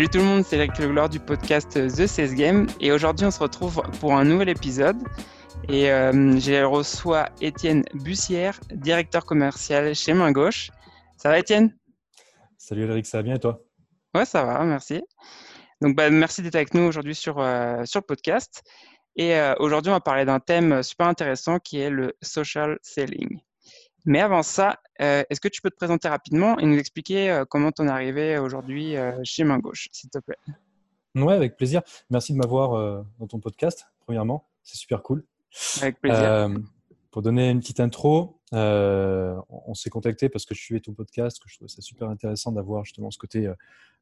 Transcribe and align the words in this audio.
Salut 0.00 0.08
tout 0.12 0.18
le 0.20 0.24
monde, 0.24 0.44
c'est 0.46 0.56
Eric 0.56 0.78
Legloire 0.78 1.10
du 1.10 1.20
podcast 1.20 1.72
The 1.72 2.06
CS 2.06 2.34
Game 2.34 2.66
et 2.80 2.90
aujourd'hui 2.90 3.26
on 3.26 3.30
se 3.30 3.38
retrouve 3.38 3.82
pour 4.00 4.14
un 4.14 4.24
nouvel 4.24 4.48
épisode 4.48 4.96
et 5.68 5.92
euh, 5.92 6.38
j'ai 6.38 6.62
reçois 6.62 7.28
Étienne 7.42 7.84
Bussière, 7.92 8.58
directeur 8.72 9.26
commercial 9.26 9.94
chez 9.94 10.14
Main 10.14 10.32
Gauche. 10.32 10.70
Ça 11.18 11.28
va 11.28 11.38
Étienne? 11.38 11.76
Salut 12.56 12.84
Eric, 12.84 13.04
ça 13.04 13.18
va 13.18 13.24
bien 13.24 13.34
et 13.34 13.40
toi? 13.40 13.62
Ouais, 14.14 14.24
ça 14.24 14.42
va, 14.42 14.64
merci. 14.64 15.02
Donc 15.82 15.96
bah, 15.96 16.08
merci 16.08 16.40
d'être 16.40 16.54
avec 16.54 16.72
nous 16.72 16.84
aujourd'hui 16.84 17.14
sur, 17.14 17.38
euh, 17.38 17.84
sur 17.84 18.00
le 18.00 18.06
podcast. 18.06 18.62
Et 19.16 19.36
euh, 19.36 19.52
aujourd'hui 19.58 19.90
on 19.90 19.96
va 19.96 20.00
parler 20.00 20.24
d'un 20.24 20.40
thème 20.40 20.82
super 20.82 21.08
intéressant 21.08 21.58
qui 21.58 21.78
est 21.78 21.90
le 21.90 22.14
social 22.22 22.78
selling. 22.80 23.38
Mais 24.04 24.20
avant 24.20 24.42
ça, 24.42 24.78
euh, 25.00 25.22
est-ce 25.30 25.40
que 25.40 25.48
tu 25.48 25.60
peux 25.60 25.70
te 25.70 25.76
présenter 25.76 26.08
rapidement 26.08 26.58
et 26.58 26.66
nous 26.66 26.78
expliquer 26.78 27.30
euh, 27.30 27.44
comment 27.48 27.72
tu 27.72 27.82
en 27.82 27.86
es 27.86 27.90
arrivé 27.90 28.38
aujourd'hui 28.38 28.96
euh, 28.96 29.12
chez 29.24 29.44
Main 29.44 29.58
Gauche, 29.58 29.88
s'il 29.92 30.10
te 30.10 30.18
plaît? 30.18 30.36
Oui, 31.14 31.32
avec 31.32 31.56
plaisir. 31.56 31.82
Merci 32.08 32.32
de 32.32 32.38
m'avoir 32.38 33.04
dans 33.18 33.26
ton 33.26 33.40
podcast, 33.40 33.86
premièrement. 34.06 34.46
C'est 34.62 34.76
super 34.76 35.02
cool. 35.02 35.24
Avec 35.82 36.00
plaisir. 36.00 36.48
pour 37.10 37.22
donner 37.22 37.50
une 37.50 37.58
petite 37.58 37.80
intro, 37.80 38.40
on 38.52 39.74
s'est 39.74 39.90
contacté 39.90 40.28
parce 40.28 40.44
que 40.44 40.54
je 40.54 40.60
suivais 40.60 40.80
ton 40.80 40.92
podcast, 40.92 41.42
que 41.42 41.48
je 41.48 41.56
trouvais 41.56 41.68
ça 41.68 41.82
super 41.82 42.08
intéressant 42.08 42.52
d'avoir 42.52 42.84
justement 42.84 43.10
ce 43.10 43.18
côté 43.18 43.52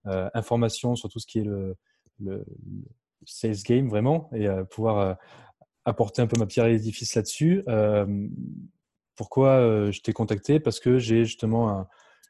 information 0.05 0.97
sur 0.97 1.09
tout 1.09 1.19
ce 1.19 1.27
qui 1.27 1.39
est 1.39 1.45
le, 1.45 1.77
le 2.21 2.45
sales 3.25 3.63
game 3.65 3.89
vraiment 3.89 4.29
et 4.35 4.47
pouvoir 4.71 5.17
apporter 5.87 6.21
un 6.21 6.27
peu 6.27 6.39
ma 6.39 6.45
pierre 6.45 6.67
à 6.67 6.69
l'édifice 6.69 7.15
là-dessus. 7.15 7.65
Pourquoi 9.19 9.57
euh, 9.57 9.91
je 9.91 10.01
t'ai 10.01 10.13
contacté 10.13 10.61
Parce 10.61 10.79
que 10.79 10.99
j'ai 10.99 11.25
justement 11.25 11.89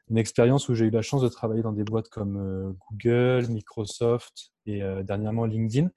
une 0.09 0.17
expérience 0.17 0.69
où 0.69 0.73
j'ai 0.73 0.85
eu 0.85 0.89
la 0.89 1.03
chance 1.03 1.21
de 1.21 1.27
travailler 1.27 1.61
dans 1.61 1.71
des 1.71 1.83
boîtes 1.83 2.09
comme 2.09 2.37
euh, 2.37 2.73
Google, 2.89 3.47
Microsoft 3.47 4.51
et 4.65 4.81
euh, 4.81 5.03
dernièrement 5.03 5.45
LinkedIn, 5.45 5.91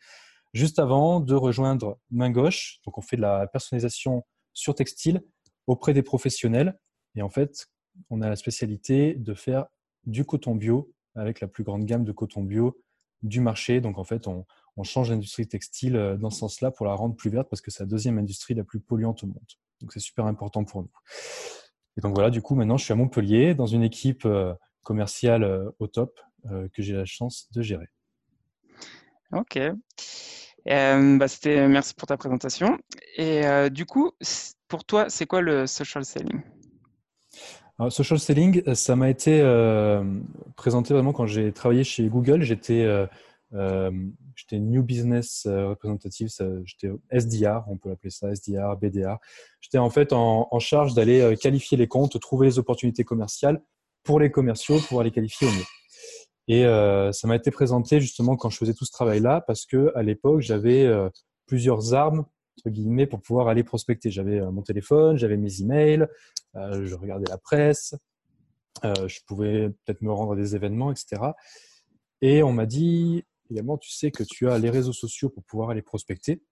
juste 0.53 0.79
avant 0.79 1.21
de 1.21 1.35
rejoindre 1.35 1.99
Main 2.11 2.31
Gauche. 2.31 2.79
Donc, 2.85 2.99
on 2.99 3.01
fait 3.01 3.17
de 3.17 3.23
la 3.23 3.47
personnalisation 3.47 4.23
sur 4.53 4.75
textile 4.75 5.23
auprès 5.67 5.95
des 5.95 6.03
professionnels. 6.03 6.79
Et 7.15 7.23
en 7.23 7.31
fait, 7.31 7.69
on 8.11 8.21
a 8.21 8.29
la 8.29 8.37
spécialité 8.37 9.15
de 9.15 9.33
faire 9.33 9.65
du 10.05 10.27
coton 10.27 10.55
bio 10.55 10.93
avec 11.15 11.41
la 11.41 11.49
plus 11.49 11.65
grande 11.65 11.87
gamme 11.87 12.05
de 12.05 12.13
coton 12.13 12.43
bio 12.43 12.79
du 13.23 13.41
marché. 13.41 13.81
Donc, 13.81 13.97
en 13.97 14.05
fait, 14.05 14.29
on, 14.29 14.45
on 14.77 14.83
change 14.83 15.09
l'industrie 15.11 15.49
textile 15.49 16.19
dans 16.21 16.29
ce 16.29 16.41
sens-là 16.41 16.71
pour 16.71 16.85
la 16.85 16.93
rendre 16.93 17.17
plus 17.17 17.31
verte 17.31 17.49
parce 17.49 17.63
que 17.63 17.71
c'est 17.71 17.83
la 17.83 17.89
deuxième 17.89 18.19
industrie 18.19 18.53
la 18.53 18.65
plus 18.65 18.81
polluante 18.81 19.25
au 19.25 19.29
monde. 19.29 19.39
Donc 19.83 19.93
c'est 19.93 20.01
super 20.01 20.27
important 20.27 20.65
pour 20.65 20.83
nous. 20.83 20.91
Et 21.99 22.01
donc 22.01 22.15
voilà, 22.15 22.31
du 22.31 22.41
coup, 22.41 22.55
maintenant, 22.55 22.77
je 22.77 22.85
suis 22.85 22.93
à 22.93 22.97
Montpellier 22.97 23.55
dans 23.55 23.67
une 23.67 23.83
équipe 23.83 24.25
euh, 24.25 24.55
commerciale 24.83 25.45
euh, 25.45 25.71
au 25.79 25.89
top 25.89 26.19
euh, 26.51 26.69
que 26.73 26.83
j'ai 26.83 26.95
la 26.95 27.05
chance 27.05 27.49
de 27.53 27.61
gérer. 27.61 27.89
Ok. 29.33 29.59
bah 30.65 31.27
merci 31.47 31.95
pour 31.95 32.07
ta 32.07 32.17
présentation. 32.17 32.79
Et 33.17 33.43
du 33.71 33.87
coup, 33.87 34.13
pour 34.69 34.85
toi, 34.85 35.09
c'est 35.09 35.27
quoi 35.27 35.41
le 35.41 35.67
social 35.67 36.05
selling? 36.05 36.43
Alors, 37.79 37.91
Social 37.91 38.19
selling, 38.19 38.75
ça 38.75 38.95
m'a 38.95 39.09
été 39.09 39.41
présenté 40.57 40.93
vraiment 40.93 41.13
quand 41.13 41.27
j'ai 41.27 41.51
travaillé 41.53 41.83
chez 41.83 42.07
Google. 42.09 42.43
J'étais 42.43 42.87
j'étais 43.53 44.59
New 44.59 44.83
Business 44.83 45.45
euh, 45.47 45.69
Representative, 45.69 46.29
j'étais 46.65 46.91
SDR, 47.11 47.65
on 47.69 47.77
peut 47.77 47.91
l'appeler 47.91 48.11
ça, 48.11 48.33
SDR, 48.35 48.77
BDR. 48.77 49.19
J'étais 49.61 49.79
en 49.79 49.91
fait 49.91 50.13
en, 50.13 50.59
charge 50.59 50.95
d'aller 50.95 51.21
euh, 51.21 51.37
qualifier 51.37 51.77
les 51.77 51.89
comptes, 51.89 52.19
trouver 52.21 52.47
les 52.47 52.59
opportunités 52.59 53.05
commerciales 53.05 53.63
pour 54.05 54.21
les 54.21 54.31
commerciaux, 54.31 54.79
pour 54.89 55.03
les 55.03 55.11
qualifier 55.11 55.47
au 55.47 55.51
mieux. 55.51 55.65
Et 56.49 56.65
ça 57.13 57.29
m'a 57.29 57.37
été 57.37 57.53
présenté 57.53 58.01
justement 58.01 58.37
quand 58.37 58.51
je 58.51 58.57
faisais 58.57 58.75
tout 58.75 58.85
ce 58.85 58.91
travail-là 58.91 59.43
parce 59.47 59.65
que 59.65 59.93
à 59.95 60.03
l'époque 60.03 60.41
j'avais 60.41 60.91
plusieurs 61.47 61.95
armes 61.95 62.27
entre 62.59 62.71
guillemets 62.71 63.07
pour 63.07 63.23
pouvoir 63.23 63.47
aller 63.47 63.63
prospecter. 63.63 64.11
J'avais 64.11 64.41
mon 64.51 64.63
téléphone, 64.63 65.17
j'avais 65.17 65.37
mes 65.37 65.63
emails, 65.63 66.09
je 66.55 66.95
regardais 66.97 67.31
la 67.31 67.39
presse, 67.39 67.95
je 68.83 69.21
pouvais 69.25 69.69
peut-être 69.69 70.03
me 70.03 70.11
rendre 70.11 70.33
à 70.33 70.37
des 70.37 70.57
événements, 70.57 70.91
etc. 70.91 71.23
Et 72.23 72.43
on 72.43 72.53
m'a 72.53 72.67
dit 72.67 73.25
également, 73.53 73.79
tu 73.79 73.91
sais 73.91 74.11
que 74.11 74.23
tu 74.23 74.49
as 74.49 74.59
les 74.59 74.71
réseaux 74.71 74.93
sociaux 74.93 75.31
pour 75.31 75.45
pouvoir 75.45 75.71
aller 75.71 75.83
prospecter. 75.83 76.43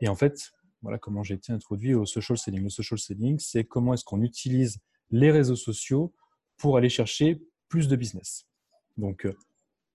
Et 0.00 0.08
en 0.08 0.14
fait, 0.14 0.52
voilà 0.82 0.98
comment 0.98 1.22
j'ai 1.22 1.34
été 1.34 1.52
introduit 1.52 1.94
au 1.94 2.06
social 2.06 2.38
selling. 2.38 2.62
Le 2.64 2.70
social 2.70 2.98
selling, 2.98 3.38
c'est 3.38 3.64
comment 3.64 3.94
est-ce 3.94 4.04
qu'on 4.04 4.22
utilise 4.22 4.78
les 5.10 5.30
réseaux 5.30 5.56
sociaux 5.56 6.12
pour 6.56 6.76
aller 6.76 6.88
chercher 6.88 7.42
plus 7.68 7.88
de 7.88 7.96
business. 7.96 8.46
Donc, 8.96 9.26
euh, 9.26 9.36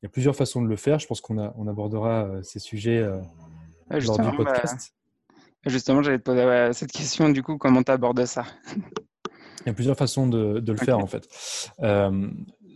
il 0.02 0.06
y 0.06 0.08
a 0.08 0.10
plusieurs 0.10 0.36
façons 0.36 0.62
de 0.62 0.68
le 0.68 0.76
faire. 0.76 1.00
Je 1.00 1.08
pense 1.08 1.22
qu'on 1.22 1.38
on 1.38 1.68
abordera 1.68 2.26
euh, 2.26 2.44
ces 2.44 2.60
sujets 2.60 3.00
euh, 3.00 3.20
lors 3.90 4.20
du 4.20 4.38
podcast. 4.38 4.94
justement, 5.66 6.02
j'allais 6.02 6.20
te 6.20 6.24
poser 6.24 6.74
cette 6.74 6.92
question, 6.92 7.30
du 7.30 7.44
coup, 7.44 7.58
comment 7.58 7.84
tu 7.84 7.92
abordes 7.92 8.26
ça? 8.26 8.46
Il 9.62 9.70
y 9.70 9.72
a 9.72 9.74
plusieurs 9.74 9.98
façons 9.98 10.28
de, 10.28 10.64
le 10.66 10.78
faire, 10.78 11.00
en 11.00 11.08
fait. 11.08 11.28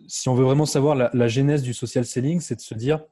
si 0.07 0.27
on 0.27 0.33
veut 0.33 0.43
vraiment 0.43 0.65
savoir 0.65 0.95
la, 0.95 1.11
la 1.13 1.27
genèse 1.27 1.61
du 1.61 1.75
social 1.75 2.03
selling, 2.03 2.39
c'est 2.39 2.55
de 2.55 2.61
se 2.61 2.73
dire, 2.73 3.05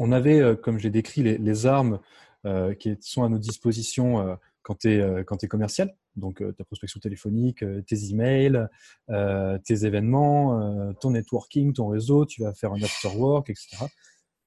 on 0.00 0.12
avait, 0.12 0.40
euh, 0.40 0.56
comme 0.56 0.78
j'ai 0.78 0.90
décrit, 0.90 1.22
les, 1.22 1.66
armes 1.66 2.00
euh, 2.46 2.74
qui 2.74 2.96
sont 3.00 3.22
à 3.22 3.28
nos 3.28 3.38
dispositions 3.38 4.20
euh, 4.20 4.34
quand 4.62 4.78
tu 4.78 4.90
es, 4.90 5.48
commercial. 5.48 5.94
Donc, 6.16 6.42
ta 6.56 6.64
prospection 6.64 7.00
téléphonique, 7.00 7.64
tes 7.86 8.10
emails, 8.10 8.66
tes 9.08 9.86
événements, 9.86 10.92
ton 10.94 11.12
networking, 11.12 11.72
ton 11.72 11.88
réseau, 11.88 12.26
tu 12.26 12.42
vas 12.42 12.52
faire 12.52 12.72
un 12.72 12.82
after 12.82 13.08
work, 13.16 13.48
etc. 13.48 13.86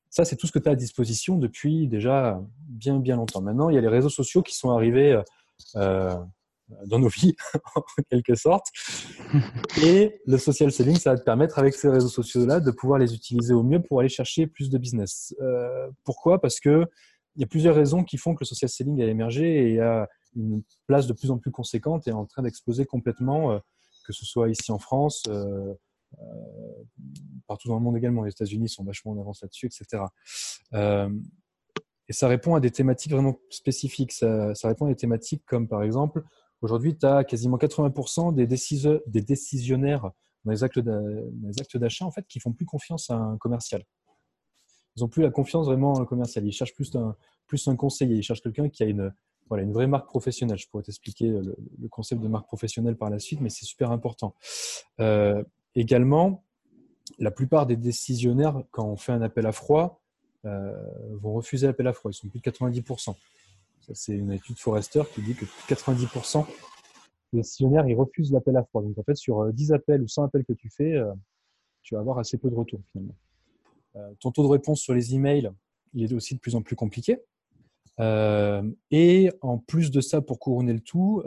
Ça, 0.10 0.24
c'est 0.24 0.36
tout 0.36 0.46
ce 0.46 0.52
que 0.52 0.60
tu 0.60 0.70
as 0.70 0.74
à 0.74 0.76
disposition 0.76 1.38
depuis 1.38 1.88
déjà 1.88 2.40
bien, 2.68 3.00
bien 3.00 3.16
longtemps. 3.16 3.42
Maintenant, 3.42 3.70
il 3.70 3.76
y 3.76 3.78
a 3.78 3.82
les 3.82 3.88
réseaux 3.88 4.10
sociaux 4.10 4.44
qui 4.44 4.56
sont 4.56 4.72
arrivés 4.72 5.20
dans 6.86 7.00
nos 7.00 7.08
vies, 7.08 7.36
en 7.76 7.82
quelque 8.10 8.36
sorte. 8.36 8.68
Et 9.84 10.22
le 10.26 10.38
social 10.38 10.72
selling, 10.72 10.96
ça 10.96 11.12
va 11.12 11.20
te 11.20 11.24
permettre, 11.24 11.60
avec 11.60 11.74
ces 11.74 11.90
réseaux 11.90 12.10
sociaux-là, 12.10 12.60
de 12.60 12.72
pouvoir 12.72 13.00
les 13.00 13.14
utiliser 13.14 13.54
au 13.54 13.64
mieux 13.64 13.82
pour 13.82 14.00
aller 14.00 14.10
chercher 14.10 14.48
plus 14.48 14.70
de 14.70 14.78
business. 14.78 15.36
Euh, 15.42 15.90
pourquoi? 16.04 16.40
Parce 16.40 16.60
que 16.60 16.86
il 17.36 17.42
y 17.42 17.44
a 17.44 17.48
plusieurs 17.48 17.76
raisons 17.76 18.04
qui 18.04 18.18
font 18.18 18.36
que 18.36 18.42
le 18.42 18.46
social 18.46 18.70
selling 18.70 19.02
a 19.02 19.08
émergé 19.08 19.74
et 19.74 19.80
a 19.80 20.08
une 20.36 20.62
place 20.86 21.08
de 21.08 21.14
plus 21.14 21.32
en 21.32 21.40
plus 21.40 21.52
conséquente 21.52 22.08
et 22.08 22.12
est 22.12 22.14
en 22.14 22.26
train 22.26 22.44
d'exploser 22.44 22.86
complètement, 22.86 23.52
euh, 23.52 23.60
que 24.06 24.14
ce 24.14 24.26
soit 24.26 24.50
ici 24.50 24.72
en 24.72 24.78
France, 24.78 25.24
euh, 25.30 25.74
partout 27.48 27.70
dans 27.70 27.76
le 27.76 27.82
monde 27.82 27.98
également. 27.98 28.24
Les 28.24 28.32
États-Unis 28.32 28.70
sont 28.70 28.84
vachement 28.84 29.14
en 29.14 29.20
avance 29.20 29.42
là-dessus, 29.42 29.66
etc. 29.68 30.04
et 32.08 32.14
ça 32.14 32.28
répond 32.28 32.54
à 32.54 32.60
des 32.60 32.70
thématiques 32.70 33.14
vraiment 33.14 33.40
spécifiques. 33.50 34.12
Ça, 34.12 34.54
ça, 34.54 34.68
répond 34.68 34.86
à 34.86 34.90
des 34.90 34.96
thématiques 34.96 35.44
comme 35.48 35.68
par 35.68 35.82
exemple 35.82 36.24
Aujourd'hui, 36.64 36.98
tu 36.98 37.06
as 37.06 37.26
quasiment 37.26 37.58
80% 37.58 38.34
des, 38.34 38.48
décisionnaires 39.22 40.12
dans 40.46 40.52
les 40.52 40.64
actes 40.64 40.80
d'achat 41.78 42.06
en 42.06 42.12
fait, 42.12 42.26
qui 42.26 42.40
font 42.40 42.54
plus 42.54 42.66
confiance 42.66 43.10
à 43.10 43.16
un 43.16 43.38
commercial. 43.38 43.84
Ils 44.96 45.02
n'ont 45.02 45.10
plus 45.10 45.24
la 45.24 45.30
confiance 45.30 45.66
vraiment 45.66 46.00
un 46.00 46.06
commercial. 46.06 46.48
Ils 46.48 46.54
cherchent 46.54 46.74
plus 46.74 46.96
un, 46.96 47.18
plus 47.48 47.68
conseiller. 47.78 48.16
Ils 48.16 48.24
cherchent 48.24 48.42
quelqu'un 48.42 48.70
qui 48.70 48.82
a 48.82 48.86
une, 48.86 49.14
voilà, 49.50 49.64
une 49.64 49.74
vraie 49.74 49.88
marque 49.88 50.08
professionnelle. 50.08 50.58
Je 50.58 50.70
pourrais 50.70 50.84
t'expliquer 50.84 51.28
le, 51.28 51.54
concept 51.90 52.22
de 52.22 52.30
marque 52.30 52.48
professionnelle 52.48 52.96
par 52.96 53.10
la 53.10 53.20
suite, 53.20 53.42
mais 53.42 53.50
c'est 53.50 53.66
super 53.66 53.92
important. 53.92 54.34
Euh, 55.02 55.44
également, 55.76 56.46
la 57.20 57.32
plupart 57.32 57.66
des 57.66 57.76
décisionnaires, 57.76 58.64
quand 58.72 58.88
on 58.88 58.96
fait 58.96 59.12
un 59.12 59.22
appel 59.22 59.48
à 59.48 59.52
froid, 59.52 60.02
euh, 60.46 60.72
vont 61.12 61.34
refuser 61.34 61.68
l'appel 61.68 61.88
à 61.88 61.94
froid. 61.94 62.10
Ils 62.10 62.14
sont 62.14 62.30
plus 62.30 62.40
de 62.40 62.50
90% 62.50 63.16
c'est 63.94 64.14
une 64.14 64.32
étude 64.32 64.58
Forrester 64.58 65.04
qui 65.14 65.22
dit 65.22 65.36
que 65.36 65.46
90% 65.68 66.46
des 67.34 67.40
décisionnaires 67.40 67.88
ils 67.88 67.96
refusent 67.96 68.32
l'appel 68.32 68.56
à 68.58 68.64
froid. 68.64 68.82
Donc 68.82 68.98
en 68.98 69.04
fait, 69.04 69.16
sur 69.16 69.52
10 69.52 69.72
euh, 69.72 69.76
appels 69.76 70.02
ou 70.02 70.08
100 70.08 70.24
appels 70.24 70.46
que 70.46 70.54
tu 70.54 70.70
fais, 70.70 70.94
euh, 70.94 71.12
tu 71.82 71.96
vas 71.96 72.02
avoir 72.02 72.20
assez 72.20 72.38
peu 72.38 72.50
de 72.50 72.56
retours 72.56 72.82
finalement. 72.92 73.16
Euh, 73.96 74.14
ton 74.20 74.32
taux 74.32 74.44
de 74.44 74.48
réponse 74.48 74.82
sur 74.82 74.94
les 74.94 75.14
emails, 75.14 75.52
il 75.94 76.12
est 76.12 76.16
aussi 76.16 76.36
de 76.36 76.40
plus 76.40 76.56
en 76.56 76.62
plus 76.62 76.76
compliqué. 76.76 77.20
et 78.00 79.32
en 79.42 79.58
plus 79.60 79.92
de 79.92 80.02
ça, 80.02 80.22
pour 80.22 80.40
couronner 80.40 80.74
le 80.74 80.80
tout, 80.80 81.24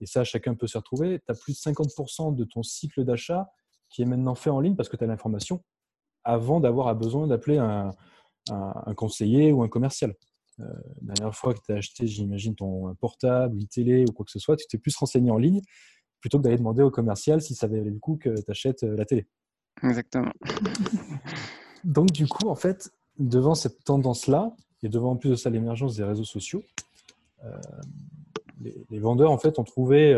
et 0.00 0.06
ça 0.06 0.24
chacun 0.24 0.54
peut 0.54 0.66
s'y 0.66 0.78
retrouver, 0.78 1.20
tu 1.20 1.32
as 1.32 1.34
plus 1.34 1.52
de 1.52 1.58
50% 1.58 2.34
de 2.34 2.44
ton 2.44 2.62
cycle 2.62 3.04
d'achat 3.04 3.50
qui 3.90 4.02
est 4.02 4.06
maintenant 4.06 4.34
fait 4.34 4.50
en 4.50 4.60
ligne 4.60 4.76
parce 4.76 4.88
que 4.88 4.96
tu 4.96 5.04
as 5.04 5.06
l'information 5.06 5.62
avant 6.24 6.58
d'avoir 6.58 6.94
besoin 6.96 7.26
d'appeler 7.26 7.58
un, 7.58 7.94
conseiller 8.96 9.52
ou 9.52 9.62
un 9.62 9.68
commercial. 9.68 10.14
Euh, 10.60 10.64
la 11.06 11.14
dernière 11.14 11.34
fois 11.34 11.54
que 11.54 11.60
tu 11.64 11.72
as 11.72 11.76
acheté, 11.76 12.06
j'imagine, 12.06 12.54
ton 12.54 12.94
portable, 12.96 13.56
une 13.56 13.66
télé 13.66 14.04
ou 14.08 14.12
quoi 14.12 14.24
que 14.24 14.30
ce 14.30 14.38
soit, 14.38 14.56
tu 14.56 14.66
t'es 14.66 14.78
plus 14.78 14.96
renseigné 14.96 15.30
en 15.30 15.38
ligne 15.38 15.60
plutôt 16.20 16.38
que 16.38 16.44
d'aller 16.44 16.56
demander 16.56 16.82
au 16.82 16.90
commercial 16.90 17.42
si 17.42 17.54
ça 17.54 17.66
valait 17.66 17.90
le 17.90 17.98
coup 17.98 18.16
que 18.16 18.30
tu 18.30 18.50
achètes 18.50 18.82
euh, 18.82 18.96
la 18.96 19.04
télé. 19.04 19.26
Exactement. 19.82 20.32
Donc, 21.84 22.12
du 22.12 22.26
coup, 22.26 22.48
en 22.48 22.54
fait, 22.54 22.90
devant 23.18 23.54
cette 23.54 23.84
tendance-là, 23.84 24.54
et 24.82 24.88
devant 24.88 25.12
en 25.12 25.16
plus 25.16 25.30
de 25.30 25.34
ça 25.34 25.50
l'émergence 25.50 25.96
des 25.96 26.04
réseaux 26.04 26.24
sociaux, 26.24 26.62
euh, 27.44 27.58
les, 28.90 28.98
vendeurs, 28.98 29.30
en 29.30 29.38
fait, 29.38 29.58
ont 29.58 29.64
trouvé 29.64 30.14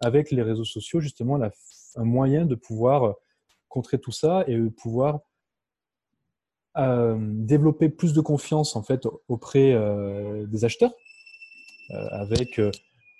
avec 0.00 0.30
les 0.30 0.42
réseaux 0.42 0.64
sociaux 0.64 1.00
justement 1.00 1.38
un 1.96 2.04
moyen 2.04 2.44
de 2.44 2.54
pouvoir 2.54 3.14
contrer 3.68 3.98
tout 3.98 4.12
ça 4.12 4.44
et 4.46 4.58
pouvoir 4.70 5.20
développer 6.76 7.88
plus 7.88 8.12
de 8.12 8.20
confiance 8.20 8.76
en 8.76 8.82
fait 8.82 9.06
auprès 9.26 9.76
des 10.46 10.64
acheteurs 10.64 10.92
avec 11.90 12.60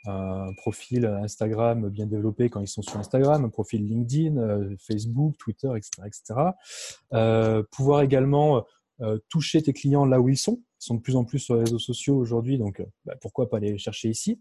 un 0.07 0.53
profil 0.59 1.07
Instagram 1.07 1.89
bien 1.89 2.07
développé 2.07 2.51
quand 2.51 2.61
ils 2.61 2.69
sont 2.69 2.83
sur 2.83 2.99
Instagram, 2.99 3.45
un 3.45 3.49
profil 3.49 3.85
LinkedIn, 3.85 4.77
Facebook, 4.79 5.37
Twitter, 5.39 5.71
etc. 5.77 5.91
etc. 6.07 7.65
pouvoir 7.73 8.03
également 8.03 8.65
toucher 9.29 9.63
tes 9.63 9.73
clients 9.73 10.05
là 10.05 10.21
où 10.21 10.29
ils 10.29 10.39
sont. 10.39 10.63
Ils 10.81 10.85
sont 10.85 10.95
de 10.95 11.01
plus 11.01 11.17
en 11.17 11.25
plus 11.25 11.41
sur 11.41 11.57
les 11.57 11.63
réseaux 11.63 11.81
sociaux 11.81 12.17
aujourd'hui, 12.17 12.59
donc 12.59 12.81
bah, 13.05 13.17
pourquoi 13.21 13.51
pas 13.51 13.59
les 13.59 13.77
chercher 13.79 14.09
ici. 14.09 14.41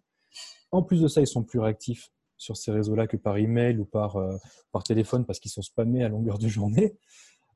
En 0.71 0.83
plus 0.83 1.01
de 1.01 1.07
ça, 1.07 1.21
ils 1.21 1.27
sont 1.27 1.43
plus 1.43 1.59
réactifs 1.59 2.11
sur 2.37 2.55
ces 2.55 2.71
réseaux-là 2.71 3.07
que 3.07 3.17
par 3.17 3.37
email 3.37 3.79
ou 3.79 3.85
par, 3.85 4.17
euh, 4.17 4.37
par 4.71 4.83
téléphone 4.83 5.25
parce 5.25 5.39
qu'ils 5.39 5.51
sont 5.51 5.61
spammés 5.61 6.03
à 6.03 6.09
longueur 6.09 6.37
de 6.37 6.47
journée. 6.47 6.95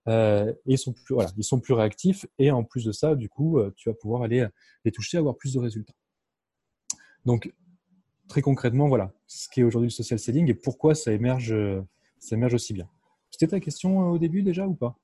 Euh, 0.07 0.51
sont, 0.77 0.93
plus, 0.93 1.13
voilà, 1.13 1.29
ils 1.37 1.43
sont 1.43 1.59
plus 1.59 1.73
réactifs. 1.73 2.25
Et 2.39 2.51
en 2.51 2.63
plus 2.63 2.85
de 2.85 2.91
ça, 2.91 3.15
du 3.15 3.29
coup, 3.29 3.59
euh, 3.59 3.73
tu 3.75 3.89
vas 3.89 3.95
pouvoir 3.95 4.23
aller 4.23 4.45
les 4.85 4.91
toucher, 4.91 5.17
avoir 5.17 5.35
plus 5.35 5.53
de 5.53 5.59
résultats. 5.59 5.93
Donc, 7.25 7.53
très 8.27 8.41
concrètement, 8.41 8.87
voilà 8.87 9.11
ce 9.27 9.47
qu'est 9.49 9.63
aujourd'hui 9.63 9.87
le 9.87 9.93
social 9.93 10.19
selling 10.19 10.49
et 10.49 10.53
pourquoi 10.53 10.95
ça 10.95 11.11
émerge, 11.11 11.55
ça 12.19 12.35
émerge 12.35 12.53
aussi 12.55 12.73
bien. 12.73 12.89
C'était 13.29 13.47
ta 13.47 13.59
question 13.59 14.09
au 14.09 14.17
début 14.17 14.41
déjà 14.43 14.67
ou 14.67 14.73
pas? 14.73 14.95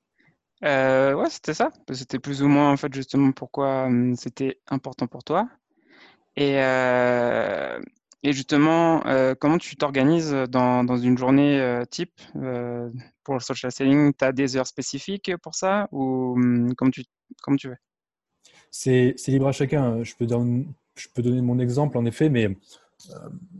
Euh, 0.64 1.14
Ouais, 1.14 1.30
c'était 1.30 1.54
ça. 1.54 1.70
C'était 1.92 2.18
plus 2.18 2.42
ou 2.42 2.48
moins 2.48 2.72
en 2.72 2.76
fait 2.76 2.92
justement 2.92 3.32
pourquoi 3.32 3.84
hum, 3.86 4.16
c'était 4.16 4.60
important 4.68 5.06
pour 5.06 5.24
toi. 5.24 5.48
Et, 6.36 6.58
euh, 6.58 7.80
et 8.24 8.32
justement, 8.32 9.06
euh, 9.06 9.34
comment 9.38 9.58
tu 9.58 9.76
t'organises 9.76 10.32
dans, 10.48 10.82
dans, 10.82 10.96
une 10.96 11.16
journée 11.16 11.60
euh, 11.60 11.84
type 11.84 12.20
euh, 12.36 12.90
pour 13.22 13.34
le 13.34 13.40
social 13.40 13.70
selling? 13.70 14.12
Tu 14.12 14.24
as 14.24 14.32
des 14.32 14.56
heures 14.56 14.66
spécifiques 14.66 15.30
pour 15.42 15.54
ça? 15.54 15.88
Ou 15.92 16.34
hum, 16.36 16.74
comme 16.74 16.90
tu, 16.90 17.04
comme 17.42 17.56
tu 17.56 17.68
veux? 17.68 17.76
C'est 18.70 19.14
libre 19.28 19.48
à 19.48 19.52
chacun. 19.52 20.02
Je 20.02 20.14
peux, 20.16 20.26
je 20.26 21.08
peux 21.14 21.22
donner 21.22 21.42
mon 21.42 21.60
exemple 21.60 21.96
en 21.96 22.04
effet, 22.06 22.28
mais 22.28 22.48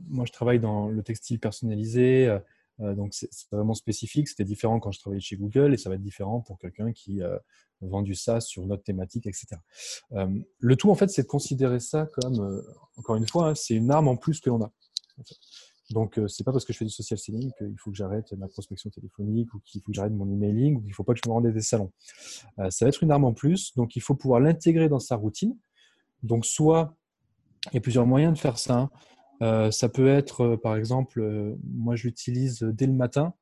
moi 0.09 0.25
je 0.27 0.33
travaille 0.33 0.59
dans 0.59 0.89
le 0.89 1.03
textile 1.03 1.39
personnalisé. 1.39 2.37
Donc 2.79 3.13
c'est 3.13 3.29
vraiment 3.51 3.75
spécifique. 3.75 4.29
C'était 4.29 4.45
différent 4.45 4.81
quand 4.81 4.93
je 4.93 5.01
travaillais 5.01 5.21
chez 5.21 5.37
Google 5.37 5.75
et 5.75 5.77
ça 5.77 5.89
va 5.89 5.97
être 5.97 6.03
différent 6.03 6.41
pour 6.41 6.59
quelqu'un 6.59 6.93
qui 6.93 7.23
vendu 7.87 8.15
ça 8.15 8.41
sur 8.41 8.67
notre 8.67 8.83
thématique, 8.83 9.27
etc. 9.27 9.47
Euh, 10.13 10.27
le 10.59 10.77
tout, 10.77 10.91
en 10.91 10.95
fait, 10.95 11.09
c'est 11.09 11.23
de 11.23 11.29
considérer 11.29 11.81
ça 11.81 12.07
comme, 12.07 12.41
euh, 12.41 12.63
encore 12.97 13.17
une 13.17 13.27
fois, 13.27 13.51
hein, 13.51 13.55
c'est 13.55 13.75
une 13.75 13.91
arme 13.91 14.09
en 14.09 14.17
plus 14.17 14.41
que 14.41 14.51
l'on 14.51 14.63
a. 14.63 14.73
Donc, 15.91 16.19
euh, 16.19 16.29
c'est 16.29 16.45
pas 16.45 16.53
parce 16.53 16.65
que 16.65 16.73
je 16.73 16.79
fais 16.79 16.85
du 16.85 16.91
social 16.91 17.19
selling 17.19 17.51
qu'il 17.59 17.79
faut 17.79 17.91
que 17.91 17.97
j'arrête 17.97 18.33
ma 18.33 18.47
prospection 18.49 18.91
téléphonique 18.91 19.55
ou 19.55 19.61
qu'il 19.61 19.81
faut 19.81 19.91
que 19.91 19.95
j'arrête 19.95 20.13
mon 20.13 20.31
emailing 20.31 20.77
ou 20.77 20.81
qu'il 20.83 20.93
faut 20.93 21.05
pas 21.05 21.15
que 21.15 21.21
je 21.25 21.29
me 21.29 21.33
rende 21.33 21.47
des 21.47 21.61
salons. 21.63 21.93
ça 22.59 22.85
va 22.85 22.89
être 22.89 23.03
une 23.03 23.11
arme 23.11 23.25
en 23.25 23.33
plus, 23.33 23.75
donc 23.75 23.97
il 23.97 24.03
faut 24.03 24.15
pouvoir 24.15 24.41
l'intégrer 24.41 24.89
dans 24.89 24.99
sa 24.99 25.17
routine. 25.17 25.57
Donc, 26.23 26.45
soit 26.45 26.95
il 27.73 27.75
y 27.75 27.79
a 27.79 27.81
plusieurs 27.81 28.07
moyens 28.07 28.35
de 28.35 28.39
faire 28.39 28.59
ça. 28.59 28.91
Hein. 29.41 29.71
ça 29.71 29.89
peut 29.89 30.09
être, 30.09 30.57
par 30.57 30.77
exemple, 30.77 31.57
moi 31.65 31.97
je 31.97 32.05
l'utilise 32.05 32.61
dès 32.61 32.87
le 32.87 32.93
matin. 32.93 33.35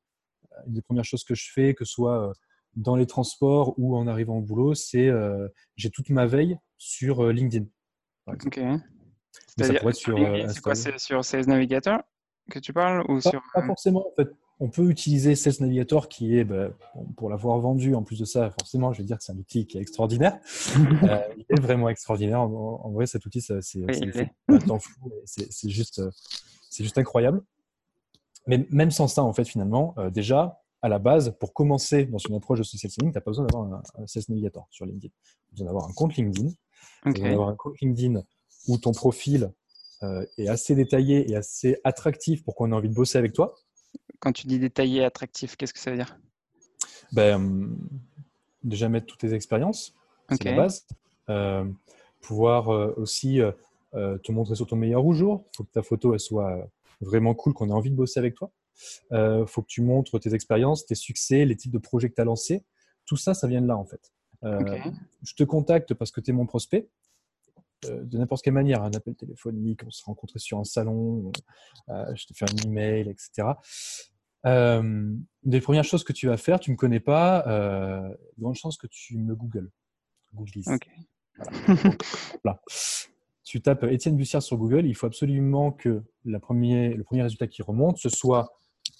Une 0.65 0.73
des 0.73 0.81
premières 0.81 1.05
choses 1.05 1.23
que 1.23 1.35
je 1.35 1.51
fais, 1.53 1.73
que 1.73 1.85
ce 1.85 1.93
soit 1.93 2.33
dans 2.77 2.95
les 2.95 3.07
transports 3.07 3.73
ou 3.77 3.97
en 3.97 4.07
arrivant 4.07 4.37
au 4.37 4.41
boulot, 4.41 4.75
c'est 4.75 5.07
euh, 5.07 5.47
j'ai 5.75 5.89
toute 5.89 6.09
ma 6.09 6.25
veille 6.25 6.57
sur 6.77 7.25
euh, 7.25 7.33
LinkedIn. 7.33 7.65
Ok. 8.27 8.59
Ça 9.57 9.73
pourrait 9.73 9.89
être 9.89 9.95
sur. 9.95 10.17
Euh, 10.17 10.47
c'est 10.47 10.61
quoi 10.61 10.75
C'est 10.75 10.97
sur 10.99 11.25
Sales 11.25 11.47
Navigator 11.47 12.01
que 12.49 12.59
tu 12.59 12.71
parles 12.71 13.03
ou 13.09 13.15
pas, 13.15 13.29
sur... 13.29 13.41
pas 13.53 13.65
forcément. 13.65 14.07
En 14.07 14.15
fait, 14.15 14.29
on 14.59 14.69
peut 14.69 14.89
utiliser 14.89 15.35
Sales 15.35 15.53
Navigator 15.59 16.09
qui 16.09 16.37
est, 16.37 16.43
bah, 16.43 16.69
pour 17.15 17.29
l'avoir 17.29 17.59
vendu, 17.59 17.93
en 17.93 18.03
plus 18.03 18.19
de 18.19 18.25
ça, 18.25 18.49
forcément, 18.51 18.91
je 18.91 18.99
vais 18.99 19.03
dire 19.03 19.17
que 19.17 19.23
c'est 19.23 19.31
un 19.31 19.37
outil 19.37 19.67
qui 19.67 19.77
est 19.77 19.81
extraordinaire. 19.81 20.39
il 20.75 21.45
est 21.49 21.61
vraiment 21.61 21.89
extraordinaire. 21.89 22.41
En, 22.41 22.91
vrai, 22.91 23.05
cet 23.05 23.25
outil, 23.25 23.41
c'est 23.41 23.55
un 24.47 24.57
temps 24.59 24.79
fou. 24.79 25.11
C'est 25.25 25.69
juste, 25.69 26.01
c'est 26.69 26.83
juste 26.83 26.97
incroyable. 26.97 27.41
Mais 28.47 28.65
même 28.71 28.91
sans 28.91 29.07
ça, 29.07 29.23
en 29.23 29.33
fait, 29.33 29.45
finalement, 29.45 29.95
déjà, 30.11 30.61
à 30.81 30.89
la 30.89 30.99
base, 30.99 31.35
pour 31.39 31.53
commencer 31.53 32.05
dans 32.05 32.17
une 32.17 32.35
approche 32.35 32.59
de 32.59 32.63
social 32.63 32.91
selling, 32.91 33.11
tu 33.11 33.17
n'as 33.17 33.21
pas 33.21 33.31
besoin 33.31 33.45
d'avoir 33.45 33.81
un, 33.95 34.07
Sales 34.07 34.23
Navigator 34.29 34.67
sur 34.71 34.85
LinkedIn. 34.85 35.09
Tu 35.09 35.49
as 35.49 35.51
besoin 35.51 35.65
d'avoir 35.67 35.89
un 35.89 35.93
compte 35.93 36.15
LinkedIn. 36.15 36.49
Tu 36.49 37.09
as 37.09 37.11
besoin 37.11 37.29
d'avoir 37.29 37.49
un 37.49 37.55
compte 37.55 37.79
LinkedIn 37.79 38.21
où 38.67 38.77
ton 38.77 38.91
profil 38.91 39.51
euh, 40.03 40.25
est 40.37 40.47
assez 40.47 40.75
détaillé 40.75 41.29
et 41.31 41.35
assez 41.35 41.79
attractif 41.83 42.43
pour 42.43 42.55
qu'on 42.55 42.71
ait 42.71 42.75
envie 42.75 42.89
de 42.89 42.93
bosser 42.93 43.17
avec 43.17 43.33
toi. 43.33 43.55
Quand 44.19 44.31
tu 44.31 44.47
dis 44.47 44.59
détaillé, 44.59 45.03
attractif, 45.03 45.55
qu'est-ce 45.55 45.73
que 45.73 45.79
ça 45.79 45.91
veut 45.91 45.97
dire? 45.97 46.17
Ben, 47.11 47.69
Déjà 48.63 48.89
mettre 48.89 49.05
toutes 49.05 49.19
tes 49.19 49.33
expériences, 49.33 49.93
c'est 50.29 50.43
la 50.43 50.55
base. 50.55 50.85
Euh, 51.29 51.65
pouvoir 52.21 52.73
euh, 52.73 52.93
aussi 52.97 53.39
te 53.93 54.31
montrer 54.31 54.55
sur 54.55 54.67
ton 54.67 54.75
meilleur 54.75 55.13
jour. 55.13 55.45
Il 55.53 55.57
faut 55.57 55.63
que 55.63 55.71
ta 55.71 55.83
photo 55.83 56.13
elle 56.13 56.19
soit 56.19 56.67
vraiment 57.01 57.33
cool, 57.35 57.53
qu'on 57.53 57.69
ait 57.69 57.73
envie 57.73 57.91
de 57.91 57.95
bosser 57.95 58.19
avec 58.19 58.35
toi. 58.35 58.51
Il 59.11 59.17
euh, 59.17 59.45
faut 59.45 59.61
que 59.61 59.67
tu 59.67 59.81
montres 59.81 60.19
tes 60.19 60.33
expériences, 60.33 60.85
tes 60.85 60.95
succès, 60.95 61.45
les 61.45 61.55
types 61.55 61.71
de 61.71 61.77
projets 61.77 62.09
que 62.09 62.15
tu 62.15 62.21
as 62.21 62.25
lancés. 62.25 62.63
Tout 63.05 63.17
ça, 63.17 63.33
ça 63.33 63.47
vient 63.47 63.61
de 63.61 63.67
là 63.67 63.77
en 63.77 63.85
fait. 63.85 64.11
Euh, 64.43 64.79
je 65.23 65.33
te 65.33 65.43
contacte 65.43 65.93
parce 65.93 66.11
que 66.11 66.21
tu 66.21 66.31
es 66.31 66.33
mon 66.33 66.45
prospect. 66.45 66.87
Euh, 67.85 68.03
de 68.03 68.17
n'importe 68.17 68.43
quelle 68.43 68.53
manière, 68.53 68.81
un 68.81 68.91
appel 68.91 69.15
téléphonique, 69.15 69.81
on 69.85 69.91
se 69.91 70.03
rencontrer 70.03 70.39
sur 70.39 70.57
un 70.57 70.63
salon, 70.63 71.31
je 71.87 72.25
te 72.25 72.33
fais 72.33 72.45
un 72.45 72.67
email, 72.67 73.07
etc. 73.09 73.49
une 74.43 75.25
des 75.43 75.61
premières 75.61 75.83
choses 75.83 76.03
que 76.03 76.13
tu 76.13 76.27
vas 76.27 76.37
faire, 76.37 76.59
tu 76.59 76.71
ne 76.71 76.73
me 76.73 76.77
connais 76.77 76.99
pas, 76.99 77.45
euh, 77.47 78.15
grande 78.39 78.55
chance 78.55 78.77
que 78.77 78.87
tu 78.87 79.17
me 79.17 79.35
Google. 79.35 79.69
Google 80.33 80.51
voilà. 82.43 82.61
Tu 83.43 83.61
tapes 83.61 83.83
Étienne 83.83 84.17
Bussière 84.17 84.41
sur 84.41 84.57
Google, 84.57 84.85
il 84.85 84.95
faut 84.95 85.05
absolument 85.05 85.71
que 85.71 86.03
la 86.25 86.39
premier, 86.39 86.93
le 86.95 87.03
premier 87.03 87.21
résultat 87.21 87.47
qui 87.47 87.61
remonte, 87.61 87.97
ce 87.97 88.09
soit 88.09 88.51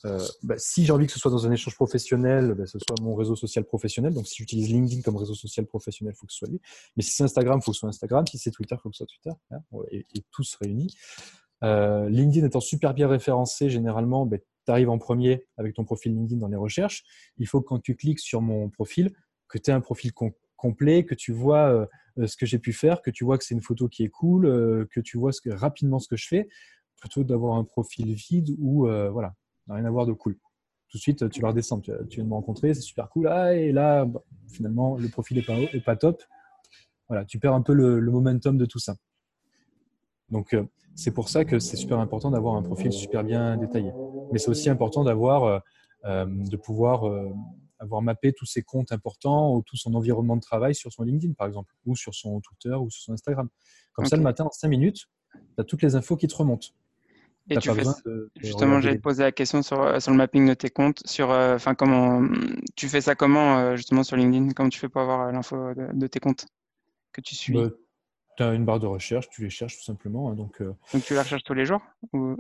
euh, 0.06 0.20
bah, 0.44 0.56
si 0.58 0.86
j'ai 0.86 0.92
envie 0.92 1.08
que 1.08 1.12
ce 1.12 1.20
soit 1.20 1.32
dans 1.32 1.46
un 1.48 1.52
échange 1.52 1.76
professionnel, 1.76 2.54
bah, 2.54 2.66
ce 2.66 2.78
soit 2.80 2.96
mon 3.02 3.16
réseau 3.16 3.36
social 3.36 3.66
professionnel. 3.66 4.14
Donc, 4.14 4.28
si 4.28 4.36
j'utilise 4.38 4.70
LinkedIn 4.70 5.02
comme 5.02 5.18
réseau 5.18 5.34
social 5.34 5.66
professionnel, 5.66 6.14
il 6.16 6.20
faut 6.20 6.28
que 6.28 6.34
ce 6.34 6.40
soit 6.40 6.50
lui. 6.50 6.62
Mais 6.96 7.04
si 7.04 7.12
c'est 7.12 7.24
Instagram, 7.24 7.60
il 7.62 7.64
faut 7.64 7.72
que 7.72 7.76
ce 7.76 7.82
soit 7.82 7.90
Instagram. 7.90 8.26
Si 8.28 8.38
c'est 8.38 8.52
Twitter, 8.52 8.76
il 8.78 8.82
faut 8.82 8.90
que 8.90 8.96
ce 8.96 9.06
soit 9.06 9.08
Twitter. 9.08 9.38
Hein, 9.52 9.60
et, 9.92 10.06
tous 10.32 10.56
réunis. 10.62 10.94
Euh, 11.64 12.08
LinkedIn 12.10 12.46
étant 12.46 12.60
super 12.60 12.94
bien 12.94 13.08
référencé, 13.08 13.70
généralement, 13.70 14.26
bah, 14.26 14.38
tu 14.38 14.72
arrives 14.72 14.90
en 14.90 14.98
premier 14.98 15.46
avec 15.58 15.74
ton 15.74 15.84
profil 15.84 16.14
LinkedIn 16.14 16.40
dans 16.40 16.48
les 16.48 16.58
recherches. 16.58 17.04
Il 17.38 17.48
faut 17.48 17.62
que 17.62 17.68
quand 17.68 17.80
tu 17.80 17.96
cliques 17.96 18.20
sur 18.20 18.42
mon 18.42 18.70
profil, 18.70 19.12
que 19.48 19.58
tu 19.58 19.72
aies 19.72 19.74
un 19.74 19.82
profil 19.82 20.12
complet, 20.56 21.06
que 21.06 21.16
tu 21.16 21.32
vois 21.32 21.88
euh, 22.18 22.28
ce 22.28 22.36
que 22.38 22.46
j'ai 22.46 22.60
pu 22.60 22.74
faire, 22.74 23.02
que 23.02 23.10
tu 23.10 23.24
vois 23.24 23.38
que 23.38 23.44
c'est 23.44 23.56
une 23.56 23.62
photo 23.62 23.88
qui 23.88 24.04
est 24.04 24.10
cool, 24.10 24.46
que 24.92 25.00
tu 25.00 25.18
vois 25.18 25.32
que, 25.32 25.50
rapidement 25.50 26.00
ce 26.00 26.08
que 26.08 26.18
je 26.18 26.28
fais, 26.28 26.48
plutôt 27.00 27.24
d'avoir 27.24 27.56
un 27.56 27.64
profil 27.64 28.14
vide 28.14 28.56
où 28.60 28.88
voilà, 28.88 29.36
rien 29.70 29.86
à 29.86 29.90
voir 29.90 30.06
de 30.06 30.14
cool. 30.14 30.38
Tout 30.90 30.98
de 30.98 31.02
suite, 31.02 31.30
tu 31.30 31.42
vas 31.42 31.50
redescendre. 31.50 31.84
Tu, 31.84 31.92
viens 31.92 32.24
de 32.24 32.30
me 32.30 32.34
rencontrer, 32.34 32.74
c'est 32.74 32.82
super 32.82 33.10
cool. 33.10 33.28
Ah, 33.28 33.54
et 33.54 33.72
là, 33.72 34.06
bah, 34.06 34.22
finalement, 34.50 34.98
le 34.98 35.10
profil 35.10 35.38
n'est 35.38 35.44
pas, 35.44 35.58
est 35.58 35.84
pas 35.84 35.96
top. 35.96 36.24
Voilà, 37.10 37.26
tu 37.26 37.40
perds 37.40 37.54
un 37.54 37.62
peu 37.62 37.74
le, 37.74 38.00
momentum 38.02 38.58
de 38.58 38.66
tout 38.66 38.80
ça. 38.80 38.96
Donc, 40.30 40.54
euh, 40.54 40.64
c'est 40.96 41.12
pour 41.12 41.30
ça 41.30 41.46
que 41.46 41.60
c'est 41.60 41.78
super 41.78 42.00
important 42.00 42.32
d'avoir 42.32 42.56
un 42.56 42.64
profil 42.64 42.92
super 42.92 43.24
bien 43.24 43.58
détaillé. 43.58 43.92
Mais 44.32 44.40
c'est 44.40 44.50
aussi 44.50 44.70
important 44.70 45.04
d'avoir, 45.04 45.44
euh, 45.44 45.60
euh, 46.06 46.26
de 46.26 46.58
pouvoir 46.58 47.04
avoir 47.80 48.02
mappé 48.02 48.34
tous 48.34 48.46
ses 48.46 48.64
comptes 48.64 48.92
importants 48.92 49.54
ou 49.54 49.62
tout 49.62 49.78
son 49.78 49.94
environnement 49.94 50.36
de 50.36 50.42
travail 50.42 50.74
sur 50.74 50.92
son 50.92 51.04
LinkedIn, 51.04 51.34
par 51.34 51.48
exemple, 51.48 51.74
ou 51.86 51.96
sur 51.96 52.16
son 52.16 52.42
Twitter 52.42 52.74
ou 52.74 52.90
sur 52.90 53.04
son 53.04 53.14
Instagram. 53.14 53.50
Comme 53.94 54.06
ça, 54.06 54.16
le 54.16 54.24
matin, 54.24 54.46
en 54.46 54.52
5 54.52 54.68
minutes, 54.68 55.06
tu 55.34 55.40
as 55.60 55.64
toutes 55.64 55.82
les 55.82 55.96
infos 55.96 56.16
qui 56.16 56.28
te 56.28 56.36
remontent. 56.36 56.70
Et 57.50 57.58
tu 57.58 57.72
fais, 57.72 57.84
justement, 58.36 58.82
j'allais 58.82 58.98
te 58.98 59.02
poser 59.02 59.24
la 59.24 59.32
question 59.32 59.62
sur, 59.62 59.82
euh, 59.82 60.00
sur, 60.00 60.12
le 60.12 60.18
mapping 60.18 60.48
de 60.48 60.54
tes 60.54 60.70
comptes, 60.70 61.06
sur, 61.06 61.32
euh, 61.32 61.56
enfin, 61.56 61.76
comment 61.76 62.28
tu 62.76 62.90
fais 62.90 63.00
ça 63.00 63.16
comment 63.16 63.60
euh, 63.60 63.76
justement 63.78 64.04
sur 64.04 64.18
LinkedIn? 64.18 64.52
Comment 64.52 64.70
tu 64.70 64.80
fais 64.80 64.90
pour 64.90 65.02
avoir 65.02 65.32
l'info 65.32 65.74
de, 65.76 66.08
tes 66.08 66.20
comptes 66.20 66.46
que 67.14 67.22
tu 67.22 67.36
suis? 67.36 67.54
Bah, 67.54 67.70
Tu 68.36 68.44
as 68.44 68.54
une 68.54 68.66
barre 68.66 68.80
de 68.80 68.86
recherche, 68.86 69.30
tu 69.30 69.44
les 69.44 69.50
cherches 69.50 69.78
tout 69.78 69.84
simplement. 69.84 70.30
Hein, 70.30 70.36
donc, 70.36 70.62
donc 70.62 71.04
tu 71.04 71.14
la 71.14 71.24
recherches 71.24 71.44
tous 71.44 71.54
les 71.54 71.66
jours 71.66 71.82
ou... 72.14 72.36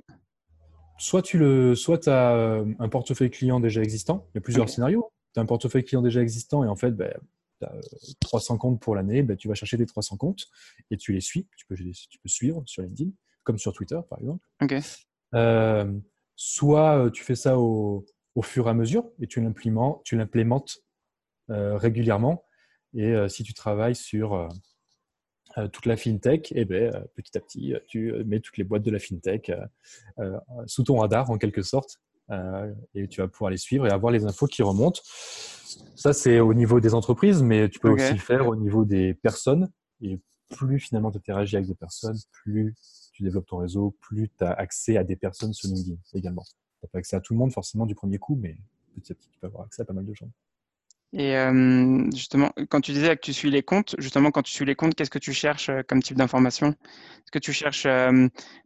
Soit 0.99 1.21
tu 1.21 1.37
le, 1.37 1.75
soit 1.75 2.07
as 2.07 2.63
un 2.79 2.89
portefeuille 2.89 3.29
client 3.29 3.59
déjà 3.59 3.81
existant. 3.81 4.27
Il 4.33 4.37
y 4.37 4.39
a 4.39 4.41
plusieurs 4.41 4.67
scénarios. 4.67 5.11
Tu 5.33 5.39
as 5.39 5.43
un 5.43 5.45
portefeuille 5.45 5.85
client 5.85 6.01
déjà 6.01 6.21
existant 6.21 6.63
et 6.63 6.67
en 6.67 6.75
fait, 6.75 6.91
ben, 6.91 7.13
tu 7.61 7.67
as 7.67 7.71
300 8.19 8.57
comptes 8.57 8.81
pour 8.81 8.95
l'année. 8.95 9.21
Ben, 9.21 9.37
tu 9.37 9.47
vas 9.47 9.53
chercher 9.53 9.77
des 9.77 9.85
300 9.85 10.17
comptes 10.17 10.47
et 10.89 10.97
tu 10.97 11.13
les 11.13 11.21
suis. 11.21 11.47
Tu 11.55 11.67
peux, 11.67 11.75
tu 11.75 12.19
peux 12.19 12.29
suivre 12.29 12.63
sur 12.65 12.81
LinkedIn 12.81 13.11
comme 13.47 13.57
sur 13.57 13.71
Twitter 13.71 13.99
par 14.09 14.19
exemple. 14.19 14.45
Euh, 15.33 15.89
soit 16.35 17.05
euh, 17.05 17.09
tu 17.09 17.23
fais 17.23 17.35
ça 17.35 17.57
au, 17.57 18.05
fur 18.43 18.67
et 18.67 18.69
à 18.69 18.73
mesure 18.73 19.09
et 19.19 19.25
tu 19.25 19.41
l'implémentes, 19.41 20.01
tu 20.03 20.17
l'implémentes 20.17 20.79
euh, 21.49 21.77
régulièrement. 21.77 22.43
Et 22.93 23.13
si 23.27 23.43
tu 23.43 23.53
travailles 23.53 23.95
sur 23.95 24.47
toute 25.71 25.85
la 25.85 25.97
fintech, 25.97 26.51
et 26.51 26.61
eh 26.61 26.65
ben, 26.65 27.05
petit 27.15 27.37
à 27.37 27.41
petit, 27.41 27.75
tu 27.87 28.11
mets 28.25 28.39
toutes 28.39 28.57
les 28.57 28.63
boîtes 28.63 28.81
de 28.81 28.89
la 28.89 28.97
fintech 28.97 29.51
sous 30.65 30.83
ton 30.83 30.97
radar 30.97 31.29
en 31.29 31.37
quelque 31.37 31.61
sorte 31.61 31.99
et 32.95 33.07
tu 33.07 33.21
vas 33.21 33.27
pouvoir 33.27 33.51
les 33.51 33.57
suivre 33.57 33.85
et 33.85 33.91
avoir 33.91 34.11
les 34.11 34.25
infos 34.25 34.47
qui 34.47 34.63
remontent. 34.63 35.01
Ça, 35.95 36.13
c'est 36.13 36.39
au 36.39 36.53
niveau 36.53 36.79
des 36.79 36.93
entreprises, 36.95 37.43
mais 37.43 37.69
tu 37.69 37.79
peux 37.79 37.89
aussi 37.89 38.13
le 38.13 38.19
faire 38.19 38.47
au 38.47 38.55
niveau 38.55 38.83
des 38.85 39.13
personnes. 39.13 39.69
Et 40.01 40.19
plus 40.55 40.79
finalement 40.79 41.11
tu 41.11 41.17
interagis 41.17 41.55
avec 41.55 41.67
des 41.67 41.75
personnes, 41.75 42.17
plus 42.31 42.73
tu 43.17 43.23
développes 43.23 43.47
ton 43.47 43.57
réseau, 43.57 43.95
plus 43.99 44.29
tu 44.37 44.43
as 44.43 44.51
accès 44.51 44.95
à 44.95 45.03
des 45.03 45.15
personnes 45.15 45.53
sur 45.53 45.67
LinkedIn 45.69 45.97
également. 46.13 46.43
Tu 46.43 46.53
n'as 46.83 46.89
pas 46.89 46.99
accès 46.99 47.15
à 47.15 47.19
tout 47.19 47.33
le 47.33 47.39
monde 47.39 47.51
forcément 47.51 47.87
du 47.87 47.95
premier 47.95 48.19
coup, 48.19 48.37
mais 48.39 48.55
petit 48.95 49.11
à 49.11 49.15
petit, 49.15 49.27
tu 49.29 49.39
peux 49.39 49.47
avoir 49.47 49.65
accès 49.65 49.81
à 49.81 49.85
pas 49.85 49.93
mal 49.93 50.05
de 50.05 50.13
gens. 50.13 50.29
Et 51.13 51.33
justement, 52.13 52.51
quand 52.69 52.81
tu 52.81 52.91
disais 52.91 53.15
que 53.15 53.21
tu 53.21 53.33
suis 53.33 53.49
les 53.49 53.63
comptes, 53.63 53.95
justement, 53.97 54.29
quand 54.29 54.43
tu 54.43 54.51
suis 54.51 54.65
les 54.65 54.75
comptes, 54.75 54.93
qu'est-ce 54.93 55.09
que 55.09 55.17
tu 55.17 55.33
cherches 55.33 55.71
comme 55.87 56.03
type 56.03 56.17
d'information? 56.17 56.67
Est-ce 56.67 57.31
que 57.31 57.39
tu 57.39 57.53
cherches, 57.53 57.87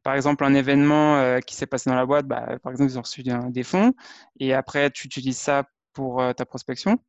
par 0.03 0.15
exemple, 0.15 0.43
un 0.43 0.53
événement 0.53 1.39
qui 1.46 1.55
s'est 1.55 1.67
passé 1.67 1.89
dans 1.89 1.96
la 1.96 2.05
boîte? 2.05 2.27
Bah, 2.27 2.58
Par 2.62 2.74
exemple, 2.74 2.91
ils 2.91 2.98
ont 2.98 3.03
reçu 3.03 3.24
des 3.24 3.63
fonds, 3.63 3.93
et 4.39 4.53
après, 4.53 4.91
tu 4.91 5.08
utilises 5.08 5.38
ça 5.38 5.70
pour 5.93 6.22
ta 6.36 6.46
prospection? 6.46 7.00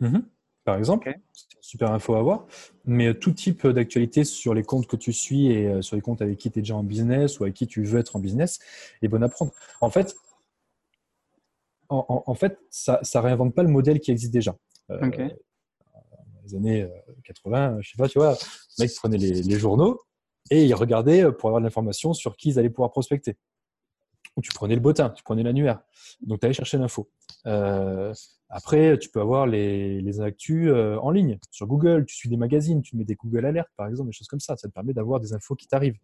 Mmh 0.00 0.20
Par 0.64 0.76
exemple, 0.76 1.12
c'est 1.32 1.46
super 1.60 1.92
info 1.92 2.14
à 2.14 2.18
avoir. 2.18 2.46
Mais 2.84 3.14
tout 3.14 3.32
type 3.32 3.66
d'actualité 3.66 4.24
sur 4.24 4.54
les 4.54 4.62
comptes 4.62 4.86
que 4.86 4.96
tu 4.96 5.12
suis 5.12 5.46
et 5.46 5.82
sur 5.82 5.96
les 5.96 6.02
comptes 6.02 6.22
avec 6.22 6.38
qui 6.38 6.50
tu 6.50 6.58
es 6.58 6.62
déjà 6.62 6.76
en 6.76 6.82
business 6.82 7.40
ou 7.40 7.44
avec 7.44 7.54
qui 7.54 7.66
tu 7.66 7.82
veux 7.84 7.98
être 7.98 8.16
en 8.16 8.18
business 8.18 8.58
est 9.02 9.08
bonne 9.08 9.22
à 9.22 9.28
prendre. 9.28 9.52
En 9.80 9.90
fait, 9.90 10.14
en, 11.90 12.34
fait 12.34 12.58
ça 12.70 13.00
ne 13.02 13.20
réinvente 13.20 13.54
pas 13.54 13.62
le 13.62 13.68
modèle 13.68 14.00
qui 14.00 14.10
existe 14.10 14.32
déjà. 14.32 14.56
Euh, 14.90 15.00
dans 15.00 16.42
les 16.44 16.54
années 16.54 16.88
80, 17.24 17.72
euh, 17.72 17.78
je 17.80 17.90
sais 17.90 17.96
pas, 17.96 18.08
tu 18.08 18.18
vois, 18.18 18.32
le 18.78 18.84
mec 18.84 18.94
prenait 18.94 19.18
les, 19.18 19.58
journaux 19.58 20.00
et 20.50 20.64
il 20.64 20.74
regardait 20.74 21.30
pour 21.32 21.48
avoir 21.48 21.60
de 21.60 21.66
l'information 21.66 22.12
sur 22.12 22.36
qui 22.36 22.50
ils 22.50 22.58
allaient 22.58 22.70
pouvoir 22.70 22.90
prospecter. 22.90 23.36
Tu 24.42 24.52
prenais 24.52 24.74
le 24.74 24.80
bottin, 24.80 25.10
tu 25.10 25.22
prenais 25.22 25.42
l'annuaire. 25.42 25.80
Donc, 26.22 26.40
tu 26.40 26.46
allais 26.46 26.54
chercher 26.54 26.78
l'info. 26.78 27.10
Euh, 27.46 28.12
après, 28.48 28.98
tu 28.98 29.10
peux 29.10 29.20
avoir 29.20 29.46
les, 29.46 30.00
les 30.00 30.20
actus 30.20 30.72
en 30.72 31.10
ligne 31.10 31.38
sur 31.50 31.66
Google. 31.66 32.06
Tu 32.06 32.14
suis 32.14 32.28
des 32.28 32.36
magazines, 32.36 32.82
tu 32.82 32.96
mets 32.96 33.04
des 33.04 33.14
Google 33.14 33.46
Alerts, 33.46 33.68
par 33.76 33.88
exemple, 33.88 34.10
des 34.10 34.16
choses 34.16 34.28
comme 34.28 34.40
ça. 34.40 34.56
Ça 34.56 34.68
te 34.68 34.72
permet 34.72 34.94
d'avoir 34.94 35.20
des 35.20 35.34
infos 35.34 35.54
qui 35.54 35.66
t'arrivent. 35.66 35.98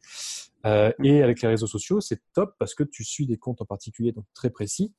et 0.65 1.23
avec 1.23 1.41
les 1.43 1.49
réseaux 1.49 1.67
sociaux, 1.67 2.01
c'est 2.01 2.21
top 2.35 2.55
parce 2.59 2.75
que 2.75 2.85
tu 2.85 3.05
suis 3.05 3.27
des 3.27 3.39
comptes 3.39 3.63
en 3.63 3.65
particulier, 3.65 4.13
donc 4.13 4.27
très 4.35 4.51
précis. 4.51 4.93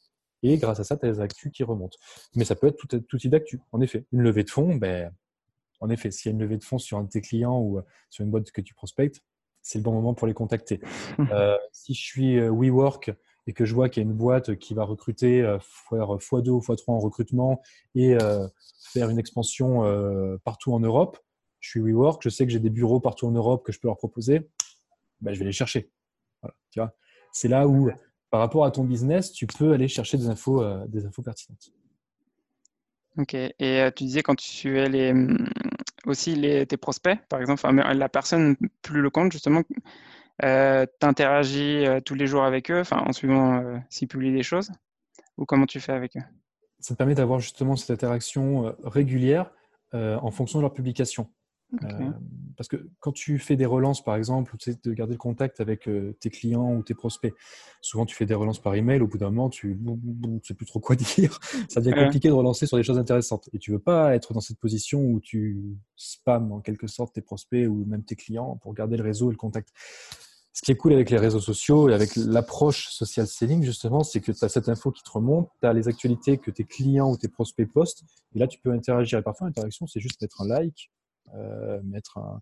Et 0.44 0.58
grâce 0.58 0.80
à 0.80 0.84
ça, 0.84 0.98
tu 0.98 1.06
as 1.06 1.12
des 1.12 1.20
actus 1.20 1.52
qui 1.52 1.64
remontent. 1.64 1.98
Mais 2.36 2.46
ça 2.46 2.56
peut 2.56 2.68
être 2.68 2.78
tout, 2.78 3.00
tout 3.00 3.18
type 3.18 3.32
d'actu, 3.32 3.60
en 3.72 3.82
effet. 3.82 4.06
Une 4.12 4.22
levée 4.22 4.44
de 4.44 4.50
fonds, 4.50 4.76
ben, 4.76 5.12
en 5.80 5.90
effet, 5.90 6.12
s'il 6.12 6.30
y 6.30 6.32
a 6.32 6.34
une 6.34 6.40
levée 6.40 6.58
de 6.58 6.64
fonds 6.64 6.78
sur 6.78 6.98
un 6.98 7.04
de 7.04 7.10
tes 7.10 7.22
clients 7.22 7.60
ou 7.60 7.80
euh, 7.80 7.82
sur 8.10 8.24
une 8.24 8.32
boîte 8.32 8.52
que 8.52 8.62
tu 8.62 8.74
prospectes, 8.74 9.22
c'est 9.68 9.80
le 9.80 9.84
bon 9.84 9.94
moment 9.94 10.14
pour 10.14 10.28
les 10.28 10.34
contacter. 10.34 10.80
Euh, 11.32 11.58
si 11.72 11.94
je 11.94 12.02
suis 12.02 12.40
euh, 12.40 12.50
WeWork 12.50 13.12
et 13.48 13.54
que 13.54 13.66
je 13.66 13.74
vois 13.74 13.90
qu'il 13.90 14.04
y 14.04 14.06
a 14.06 14.10
une 14.10 14.16
boîte 14.16 14.56
qui 14.56 14.74
va 14.74 14.84
recruter, 14.84 15.42
faire 15.90 16.08
x2 16.08 16.50
ou 16.50 16.60
x3 16.60 16.84
en 16.88 17.00
recrutement 17.00 17.62
et 17.96 18.18
faire 18.92 19.10
une 19.10 19.20
expansion 19.20 19.84
partout 20.44 20.74
en 20.74 20.82
Europe, 20.82 21.18
je 21.62 21.70
suis 21.70 21.80
WeWork, 21.80 22.22
je 22.22 22.30
sais 22.30 22.46
que 22.46 22.52
j'ai 22.52 22.60
des 22.60 22.70
bureaux 22.70 23.00
partout 23.00 23.26
en 23.26 23.32
Europe 23.32 23.66
que 23.66 23.72
je 23.72 23.80
peux 23.80 23.88
leur 23.88 23.98
proposer, 23.98 24.50
ben, 25.22 25.34
je 25.34 25.40
vais 25.40 25.46
les 25.46 25.54
chercher. 25.54 25.90
Voilà, 26.42 26.94
c'est 27.32 27.48
là 27.48 27.70
où 27.70 27.90
par 28.30 28.40
rapport 28.40 28.66
à 28.66 28.72
ton 28.72 28.84
business, 28.84 29.32
tu 29.32 29.48
peux 29.48 29.74
aller 29.74 29.88
chercher 29.88 30.18
des 30.18 30.28
infos, 30.28 30.62
euh, 30.62 30.86
des 30.88 31.06
infos 31.06 31.22
pertinentes. 31.22 31.72
Ok. 33.18 33.34
Et 33.34 33.56
euh, 33.62 33.90
tu 33.96 34.04
disais 34.04 34.22
quand 34.22 34.36
tu 34.36 34.48
suivais 34.48 34.90
les, 34.90 35.14
mm, 35.14 35.50
aussi 36.08 36.36
les, 36.36 36.66
tes 36.66 36.78
prospects, 36.78 37.20
par 37.30 37.40
exemple, 37.40 37.70
la 37.70 38.10
personne, 38.10 38.56
plus 38.82 39.02
le 39.02 39.10
compte, 39.10 39.32
justement, 39.32 39.62
euh, 40.44 40.86
tu 41.00 41.08
interagis 41.08 41.86
tous 42.06 42.16
les 42.16 42.28
jours 42.28 42.44
avec 42.44 42.72
eux, 42.72 42.84
en 42.92 43.12
suivant 43.14 43.82
s'ils 43.90 44.08
publient 44.08 44.34
des 44.34 44.44
choses, 44.44 44.72
ou 45.38 45.46
comment 45.46 45.66
tu 45.66 45.80
fais 45.80 45.94
avec 45.94 46.18
eux? 46.18 46.24
Ça 46.80 46.94
te 46.94 46.98
permet 46.98 47.16
d'avoir 47.16 47.40
justement 47.40 47.76
cette 47.76 47.92
interaction 47.92 48.76
régulière 48.84 49.52
en 49.94 50.32
fonction 50.32 50.60
de 50.60 50.64
leur 50.64 50.74
publication. 50.74 51.30
Euh, 51.84 52.12
parce 52.56 52.70
que 52.70 52.90
quand 53.00 53.12
tu 53.12 53.40
fais 53.40 53.56
des 53.56 53.66
relances, 53.66 54.04
par 54.04 54.16
exemple, 54.16 54.56
tu 54.58 54.72
sais, 54.72 54.80
de 54.82 54.94
garder 54.94 55.14
le 55.14 55.18
contact 55.20 55.60
avec 55.60 55.88
euh, 55.88 56.16
tes 56.20 56.30
clients 56.30 56.74
ou 56.74 56.82
tes 56.82 56.94
prospects, 56.94 57.34
souvent 57.82 58.06
tu 58.06 58.16
fais 58.16 58.26
des 58.26 58.34
relances 58.34 58.62
par 58.62 58.76
email, 58.76 59.02
au 59.02 59.08
bout 59.08 59.18
d'un 59.18 59.30
moment, 59.30 59.50
tu 59.50 59.78
ne 59.82 60.40
sais 60.44 60.54
plus 60.54 60.66
trop 60.66 60.80
quoi 60.80 60.96
dire. 61.16 61.40
Ça 61.70 61.82
devient 61.82 61.96
compliqué 61.96 62.30
de 62.30 62.34
relancer 62.34 62.66
sur 62.66 62.78
des 62.78 62.84
choses 62.84 63.00
intéressantes. 63.00 63.50
Et 63.54 63.60
tu 63.60 63.72
veux 63.72 63.80
pas 63.80 64.16
être 64.16 64.34
dans 64.34 64.42
cette 64.42 64.60
position 64.60 65.02
où 65.02 65.20
tu 65.20 65.78
spams 65.96 66.52
en 66.52 66.62
quelque 66.62 66.88
sorte 66.88 67.14
tes 67.14 67.22
prospects 67.22 67.68
ou 67.68 67.86
même 67.86 68.04
tes 68.04 68.16
clients 68.16 68.58
pour 68.58 68.74
garder 68.74 68.98
le 68.98 69.04
réseau 69.04 69.30
et 69.30 69.34
le 69.34 69.38
contact. 69.38 69.70
Ce 70.54 70.64
qui 70.64 70.72
est 70.72 70.76
cool 70.76 70.94
avec 70.94 71.12
les 71.12 71.20
réseaux 71.20 71.40
sociaux 71.40 71.88
et 71.88 71.94
avec 71.94 72.16
l'approche 72.16 72.88
social 72.90 73.28
selling, 73.28 73.62
justement, 73.62 74.04
c'est 74.04 74.22
que 74.22 74.32
tu 74.32 74.44
as 74.44 74.50
cette 74.50 74.70
info 74.70 74.90
qui 74.90 75.04
te 75.04 75.12
remonte, 75.12 75.52
tu 75.62 75.68
as 75.68 75.74
les 75.74 75.88
actualités 75.88 76.40
que 76.40 76.50
tes 76.50 76.64
clients 76.64 77.12
ou 77.12 77.18
tes 77.18 77.28
prospects 77.28 77.72
postent, 77.72 78.04
et 78.34 78.40
là, 78.40 78.48
tu 78.48 78.58
peux 78.58 78.72
interagir. 78.72 79.20
Et 79.20 79.22
parfois, 79.22 79.46
l'interaction, 79.46 79.86
c'est 79.86 80.00
juste 80.00 80.20
mettre 80.20 80.42
un 80.42 80.48
like, 80.48 80.90
mettre 81.84 82.18
un, 82.18 82.42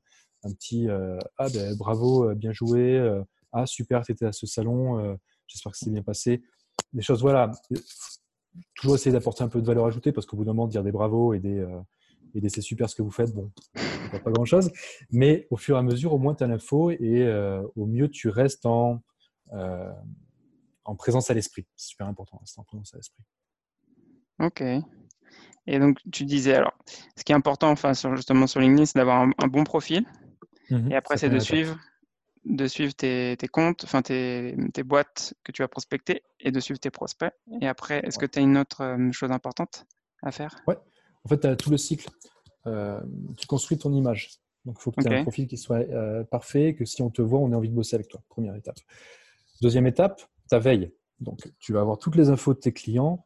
petit 0.53 0.87
euh, 0.89 1.17
Ah, 1.37 1.47
ben, 1.53 1.75
bravo, 1.75 2.29
euh, 2.29 2.35
bien 2.35 2.51
joué, 2.51 2.99
ah, 3.51 3.65
super, 3.65 4.03
tu 4.03 4.11
étais 4.11 4.25
à 4.25 4.31
ce 4.31 4.45
salon, 4.45 5.17
j'espère 5.47 5.71
que 5.71 5.77
c'est 5.77 5.89
bien 5.89 6.03
passé. 6.03 6.43
Des 6.93 7.01
choses, 7.01 7.21
voilà. 7.21 7.51
Toujours 8.75 8.95
essayer 8.95 9.11
d'apporter 9.11 9.43
un 9.43 9.49
peu 9.49 9.61
de 9.61 9.65
valeur 9.65 9.85
ajoutée 9.85 10.11
parce 10.11 10.25
qu'au 10.25 10.37
bout 10.37 10.45
d'un 10.45 10.53
moment, 10.53 10.67
dire 10.67 10.83
des 10.83 10.91
bravos 10.91 11.33
et 11.33 11.39
des, 11.39 11.65
et 12.33 12.41
des 12.41 12.49
c'est 12.49 12.61
super 12.61 12.89
ce 12.89 12.95
que 12.95 13.01
vous 13.01 13.11
faites, 13.11 13.33
bon, 13.33 13.51
pas 14.11 14.31
grand 14.31 14.45
chose. 14.45 14.71
Mais 15.09 15.47
au 15.51 15.57
fur 15.57 15.75
et 15.77 15.79
à 15.79 15.83
mesure, 15.83 16.13
au 16.13 16.17
moins, 16.17 16.35
tu 16.35 16.43
as 16.43 16.47
l'info 16.47 16.91
et 16.91 17.27
au 17.75 17.85
mieux, 17.85 18.09
tu 18.09 18.29
restes 18.29 18.65
en, 18.65 19.01
en 19.51 20.95
présence 20.95 21.29
à 21.29 21.33
l'esprit. 21.33 21.65
C'est 21.75 21.89
super 21.89 22.07
important, 22.07 22.37
rester 22.37 22.59
en 22.59 22.63
présence 22.63 22.93
à 22.93 22.97
l'esprit. 22.97 23.23
Ok. 24.39 24.63
Et 25.67 25.79
donc, 25.79 25.97
tu 26.11 26.25
disais, 26.25 26.53
alors, 26.53 26.73
ce 27.17 27.23
qui 27.23 27.31
est 27.31 27.35
important, 27.35 27.71
enfin, 27.71 27.93
justement 28.15 28.47
sur 28.47 28.59
LinkedIn, 28.59 28.85
c'est 28.85 28.99
d'avoir 28.99 29.21
un, 29.21 29.47
bon 29.47 29.63
profil. 29.63 30.05
Mhm, 30.69 30.91
et 30.91 30.95
après, 30.95 31.17
c'est 31.17 31.29
de 31.29 31.39
suivre, 31.39 31.77
de 32.45 32.67
suivre 32.67 32.93
tes, 32.93 33.37
comptes, 33.51 33.83
enfin, 33.83 34.01
tes, 34.01 34.55
boîtes 34.83 35.33
que 35.43 35.51
tu 35.51 35.63
as 35.63 35.67
prospectées 35.67 36.23
et 36.39 36.51
de 36.51 36.59
suivre 36.59 36.79
tes 36.79 36.91
prospects. 36.91 37.33
Et 37.61 37.67
après, 37.67 38.01
est-ce 38.05 38.19
que 38.19 38.25
tu 38.25 38.39
as 38.39 38.41
une 38.41 38.57
autre 38.57 38.81
euh, 38.81 39.11
chose 39.11 39.31
importante 39.31 39.85
à 40.21 40.31
faire? 40.31 40.55
Ouais, 40.67 40.77
en 41.23 41.29
fait, 41.29 41.39
tu 41.39 41.47
as 41.47 41.55
tout 41.55 41.71
le 41.71 41.77
cycle. 41.77 42.09
Euh, 42.67 42.99
tu 43.37 43.47
construis 43.47 43.77
ton 43.77 43.91
image. 43.93 44.29
Donc, 44.65 44.77
il 44.79 44.81
faut 44.81 44.91
que 44.91 45.01
tu 45.01 45.07
aies 45.07 45.19
un 45.19 45.23
profil 45.23 45.47
qui 45.47 45.57
soit 45.57 45.77
euh, 45.77 46.23
parfait, 46.23 46.75
que 46.75 46.85
si 46.85 47.01
on 47.01 47.09
te 47.09 47.21
voit, 47.21 47.39
on 47.39 47.51
ait 47.51 47.55
envie 47.55 47.69
de 47.69 47.75
bosser 47.75 47.95
avec 47.95 48.07
toi. 48.07 48.21
Première 48.29 48.55
étape. 48.55 48.77
Deuxième 49.61 49.87
étape, 49.87 50.21
ta 50.49 50.59
veille. 50.59 50.91
Donc, 51.19 51.51
tu 51.59 51.73
vas 51.73 51.81
avoir 51.81 51.97
toutes 51.97 52.15
les 52.15 52.29
infos 52.29 52.53
de 52.53 52.59
tes 52.59 52.73
clients, 52.73 53.25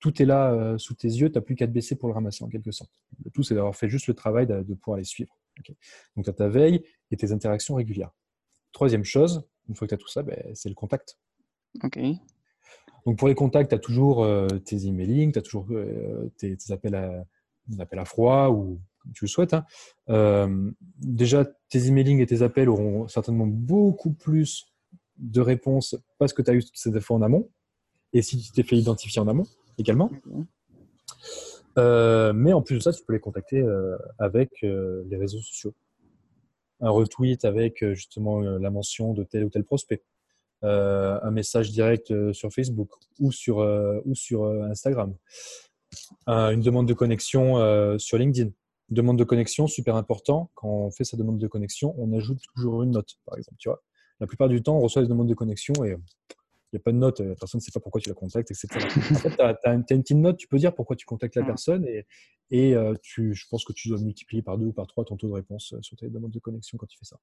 tout 0.00 0.22
est 0.22 0.24
là 0.24 0.52
euh, 0.52 0.78
sous 0.78 0.94
tes 0.94 1.08
yeux, 1.08 1.30
tu 1.30 1.38
n'as 1.38 1.42
plus 1.42 1.54
qu'à 1.54 1.66
te 1.66 1.72
baisser 1.72 1.96
pour 1.96 2.08
le 2.08 2.14
ramasser 2.14 2.44
en 2.44 2.48
quelque 2.48 2.70
sorte. 2.70 2.90
Le 3.24 3.30
tout, 3.30 3.42
c'est 3.42 3.54
d'avoir 3.54 3.74
fait 3.74 3.88
juste 3.88 4.06
le 4.06 4.14
travail 4.14 4.46
de, 4.46 4.62
pouvoir 4.74 4.98
les 4.98 5.04
suivre. 5.04 5.36
Donc, 6.16 6.24
tu 6.24 6.30
as 6.30 6.32
ta 6.32 6.48
veille 6.48 6.84
et 7.10 7.16
tes 7.16 7.32
interactions 7.32 7.74
régulières. 7.74 8.12
Troisième 8.72 9.04
chose, 9.04 9.48
une 9.68 9.74
fois 9.74 9.86
que 9.86 9.90
tu 9.90 9.94
as 9.94 9.98
tout 9.98 10.08
ça, 10.08 10.22
ben, 10.22 10.38
c'est 10.54 10.68
le 10.68 10.74
contact. 10.74 11.18
Donc, 13.06 13.18
pour 13.18 13.28
les 13.28 13.34
contacts, 13.34 13.70
tu 13.70 13.74
as 13.74 13.80
toujours 13.80 14.22
euh, 14.22 14.46
tes 14.46 14.86
emailing, 14.86 15.32
tu 15.32 15.38
as 15.38 15.42
toujours 15.42 15.66
euh, 15.70 16.30
tes, 16.36 16.56
appels 16.70 16.94
à, 16.94 17.24
appels 17.80 17.98
à 17.98 18.04
froid 18.04 18.50
ou 18.50 18.80
comme 19.02 19.12
tu 19.12 19.24
le 19.24 19.28
souhaites. 19.28 19.54
Hein. 19.54 20.72
déjà, 20.98 21.44
tes 21.70 21.86
emailing 21.86 22.20
et 22.20 22.26
tes 22.26 22.42
appels 22.42 22.68
auront 22.68 23.08
certainement 23.08 23.46
beaucoup 23.46 24.12
plus 24.12 24.72
de 25.16 25.40
réponses 25.40 25.96
parce 26.18 26.32
que 26.32 26.42
tu 26.42 26.50
as 26.50 26.54
eu 26.54 26.62
ces 26.72 26.96
infos 26.96 27.14
en 27.14 27.22
amont. 27.22 27.48
Et 28.12 28.22
si 28.22 28.38
tu 28.38 28.52
t'es 28.52 28.62
fait 28.62 28.76
identifier 28.76 29.20
en 29.20 29.28
amont, 29.28 29.46
également. 29.78 30.10
Euh, 31.78 32.32
mais 32.32 32.52
en 32.52 32.62
plus 32.62 32.76
de 32.76 32.80
ça, 32.80 32.92
tu 32.92 33.02
peux 33.04 33.12
les 33.12 33.20
contacter 33.20 33.60
euh, 33.60 33.96
avec 34.18 34.50
euh, 34.64 35.04
les 35.08 35.16
réseaux 35.16 35.40
sociaux. 35.40 35.74
Un 36.80 36.90
retweet 36.90 37.44
avec 37.44 37.84
justement 37.94 38.40
la 38.40 38.70
mention 38.70 39.12
de 39.12 39.24
tel 39.24 39.44
ou 39.44 39.50
tel 39.50 39.64
prospect. 39.64 40.04
un 40.62 41.30
message 41.32 41.72
direct 41.72 42.12
sur 42.32 42.52
Facebook 42.52 42.90
ou 43.18 43.32
sur, 43.32 43.56
ou 44.04 44.14
sur 44.14 44.44
Instagram. 44.44 45.12
une 46.28 46.60
demande 46.60 46.86
de 46.86 46.94
connexion 46.94 47.98
sur 47.98 48.16
LinkedIn. 48.16 48.52
demande 48.90 49.18
de 49.18 49.24
connexion, 49.24 49.66
super 49.66 49.96
important. 49.96 50.52
Quand 50.54 50.68
on 50.68 50.90
fait 50.92 51.02
sa 51.02 51.16
demande 51.16 51.38
de 51.38 51.48
connexion, 51.48 51.96
on 51.98 52.16
ajoute 52.16 52.38
toujours 52.54 52.84
une 52.84 52.92
note, 52.92 53.18
par 53.26 53.36
exemple. 53.36 53.56
Tu 53.58 53.68
vois 53.68 53.82
la 54.20 54.28
plupart 54.28 54.48
du 54.48 54.62
temps, 54.62 54.76
on 54.76 54.80
reçoit 54.80 55.02
des 55.02 55.08
demandes 55.08 55.28
de 55.28 55.34
connexion 55.34 55.74
et 55.84 55.96
il 56.72 56.76
n'y 56.76 56.80
a 56.80 56.82
pas 56.82 56.92
de 56.92 56.98
note, 56.98 57.20
la 57.20 57.34
personne 57.34 57.58
ne 57.58 57.62
sait 57.62 57.70
pas 57.72 57.80
pourquoi 57.80 58.00
tu 58.00 58.10
la 58.10 58.14
contactes, 58.14 58.50
etc. 58.50 58.68
en 58.76 59.14
fait, 59.14 59.30
tu 59.30 59.42
as, 59.42 59.72
une 59.72 59.84
petite 59.84 60.16
note, 60.18 60.36
tu 60.36 60.48
peux 60.48 60.58
dire 60.58 60.74
pourquoi 60.74 60.96
tu 60.96 61.06
contactes 61.06 61.36
la 61.36 61.44
personne 61.44 61.86
et, 61.86 62.06
et 62.50 62.74
euh, 62.74 62.94
tu, 63.02 63.34
je 63.34 63.46
pense 63.48 63.64
que 63.64 63.72
tu 63.72 63.88
dois 63.88 63.98
multiplier 63.98 64.42
par 64.42 64.58
deux 64.58 64.66
ou 64.66 64.72
par 64.72 64.86
trois 64.86 65.04
ton 65.04 65.16
taux 65.16 65.28
de 65.28 65.34
réponse 65.34 65.72
euh, 65.72 65.82
sur 65.82 65.96
tes 65.96 66.08
demandes 66.08 66.30
de 66.30 66.38
connexion 66.38 66.78
quand 66.78 66.86
tu 66.86 66.98
fais 66.98 67.04
ça. 67.04 67.18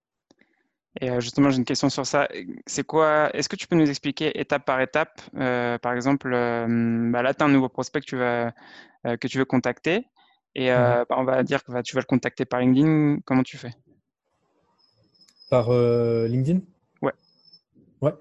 Et 1.01 1.09
euh, 1.09 1.19
justement, 1.19 1.49
j'ai 1.49 1.57
une 1.57 1.65
question 1.65 1.89
sur 1.89 2.05
ça. 2.05 2.27
C'est 2.65 2.85
quoi 2.85 3.29
Est-ce 3.35 3.49
que 3.49 3.55
tu 3.55 3.67
peux 3.67 3.75
nous 3.75 3.89
expliquer 3.89 4.39
étape 4.39 4.65
par 4.65 4.79
étape 4.81 5.21
Par 5.33 5.93
exemple, 5.93 6.29
bah 6.29 7.21
là, 7.21 7.33
tu 7.33 7.43
as 7.43 7.45
un 7.45 7.49
nouveau 7.49 7.69
prospect 7.69 7.99
que 7.99 8.05
tu, 8.05 8.17
vas, 8.17 8.53
que 9.03 9.27
tu 9.27 9.37
veux 9.37 9.45
contacter 9.45 10.07
et 10.57 10.71
mmh 10.71 11.05
bah, 11.09 11.17
on 11.17 11.25
va 11.25 11.43
dire 11.43 11.65
que 11.65 11.71
bah, 11.73 11.83
tu 11.83 11.95
vas 11.95 12.01
le 12.01 12.05
contacter 12.05 12.45
par 12.45 12.61
LinkedIn. 12.61 13.19
Comment 13.25 13.43
tu 13.43 13.57
fais? 13.57 13.73
Par 15.49 15.69
LinkedIn? 15.69 16.61
Ouais. 17.01 17.13
Ouais 18.01 18.13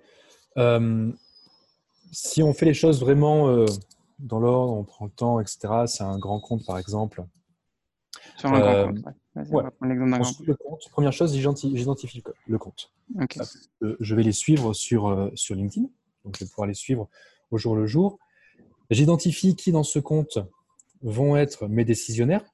si 2.12 2.42
on 2.42 2.54
fait 2.54 2.66
les 2.66 2.74
choses 2.74 3.00
vraiment 3.00 3.48
euh, 3.48 3.66
dans 4.18 4.38
l'ordre, 4.38 4.72
on 4.74 4.84
prend 4.84 5.04
le 5.06 5.10
temps, 5.10 5.40
etc., 5.40 5.84
c'est 5.86 6.04
un 6.04 6.18
grand 6.18 6.40
compte, 6.40 6.64
par 6.64 6.78
exemple. 6.78 7.24
Sur 8.36 8.52
un 8.52 8.60
grand 8.60 8.92
compte, 8.92 9.04
ouais. 9.06 9.12
Le 10.46 10.54
compte, 10.54 10.88
première 10.90 11.12
chose, 11.12 11.34
j'identifie 11.34 12.22
le 12.46 12.58
compte. 12.58 12.92
je 13.82 14.14
vais 14.14 14.22
les 14.22 14.32
suivre 14.32 14.72
sur, 14.74 15.30
sur 15.34 15.56
LinkedIn. 15.56 15.88
Donc, 16.24 16.36
je 16.38 16.44
vais 16.44 16.48
pouvoir 16.48 16.68
les 16.68 16.74
suivre 16.74 17.08
au 17.50 17.58
jour 17.58 17.74
le 17.74 17.86
jour. 17.86 18.18
J'identifie 18.90 19.56
qui 19.56 19.72
dans 19.72 19.82
ce 19.82 19.98
compte 19.98 20.38
vont 21.02 21.36
être 21.36 21.68
mes 21.68 21.84
décisionnaires. 21.84 22.44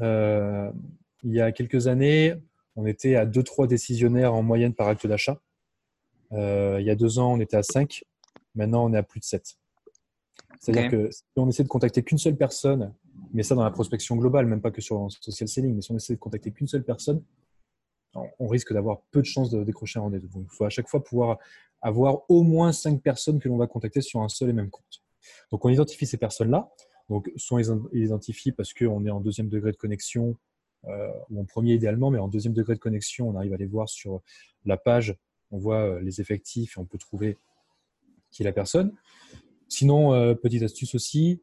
Euh, 0.00 0.70
il 1.22 1.32
y 1.32 1.40
a 1.40 1.52
quelques 1.52 1.86
années, 1.86 2.34
on 2.76 2.86
était 2.86 3.16
à 3.16 3.26
2-3 3.26 3.66
décisionnaires 3.66 4.34
en 4.34 4.42
moyenne 4.42 4.74
par 4.74 4.88
acte 4.88 5.06
d'achat. 5.06 5.40
Euh, 6.32 6.78
il 6.80 6.86
y 6.86 6.90
a 6.90 6.94
deux 6.94 7.18
ans, 7.18 7.32
on 7.32 7.40
était 7.40 7.56
à 7.56 7.62
5. 7.62 8.04
Maintenant, 8.54 8.84
on 8.84 8.92
est 8.92 8.96
à 8.96 9.02
plus 9.02 9.20
de 9.20 9.24
7. 9.24 9.56
C'est-à-dire 10.60 10.90
que 10.90 11.10
si 11.10 11.22
on 11.36 11.48
essaie 11.48 11.62
de 11.62 11.68
contacter 11.68 12.02
qu'une 12.02 12.18
seule 12.18 12.36
personne, 12.36 12.94
mais 13.32 13.42
ça 13.42 13.54
dans 13.54 13.64
la 13.64 13.70
prospection 13.70 14.16
globale, 14.16 14.46
même 14.46 14.60
pas 14.60 14.70
que 14.70 14.80
sur 14.80 15.10
social 15.20 15.48
selling, 15.48 15.74
mais 15.74 15.82
si 15.82 15.92
on 15.92 15.96
essaie 15.96 16.14
de 16.14 16.18
contacter 16.18 16.52
qu'une 16.52 16.68
seule 16.68 16.84
personne, 16.84 17.22
on 18.38 18.46
risque 18.46 18.72
d'avoir 18.72 19.00
peu 19.10 19.20
de 19.20 19.26
chances 19.26 19.50
de 19.50 19.64
décrocher 19.64 19.98
un 19.98 20.02
rendez-vous. 20.02 20.28
Donc, 20.28 20.46
il 20.50 20.56
faut 20.56 20.64
à 20.64 20.70
chaque 20.70 20.88
fois 20.88 21.02
pouvoir 21.02 21.38
avoir 21.82 22.22
au 22.30 22.42
moins 22.42 22.72
5 22.72 23.02
personnes 23.02 23.40
que 23.40 23.48
l'on 23.48 23.56
va 23.56 23.66
contacter 23.66 24.00
sur 24.00 24.20
un 24.22 24.28
seul 24.28 24.50
et 24.50 24.52
même 24.52 24.70
compte. 24.70 25.02
Donc, 25.50 25.64
on 25.64 25.68
identifie 25.68 26.06
ces 26.06 26.16
personnes-là. 26.16 26.70
Donc, 27.10 27.30
soit 27.36 27.60
on 27.68 27.88
les 27.92 28.04
identifie 28.06 28.52
parce 28.52 28.72
qu'on 28.72 29.04
est 29.04 29.10
en 29.10 29.20
deuxième 29.20 29.48
degré 29.48 29.72
de 29.72 29.76
connexion, 29.76 30.36
euh, 30.86 31.10
ou 31.30 31.40
en 31.40 31.44
premier 31.44 31.74
idéalement, 31.74 32.10
mais 32.10 32.18
en 32.18 32.28
deuxième 32.28 32.54
degré 32.54 32.74
de 32.74 32.78
connexion, 32.78 33.28
on 33.28 33.36
arrive 33.36 33.52
à 33.52 33.56
les 33.56 33.66
voir 33.66 33.88
sur 33.88 34.20
la 34.64 34.76
page, 34.76 35.16
on 35.54 35.58
voit 35.58 35.82
euh, 35.82 36.00
les 36.00 36.20
effectifs 36.20 36.76
et 36.76 36.80
on 36.80 36.84
peut 36.84 36.98
trouver 36.98 37.38
qui 38.30 38.42
est 38.42 38.44
la 38.44 38.52
personne. 38.52 38.92
Sinon, 39.68 40.12
euh, 40.12 40.34
petite 40.34 40.62
astuce 40.62 40.94
aussi, 40.94 41.42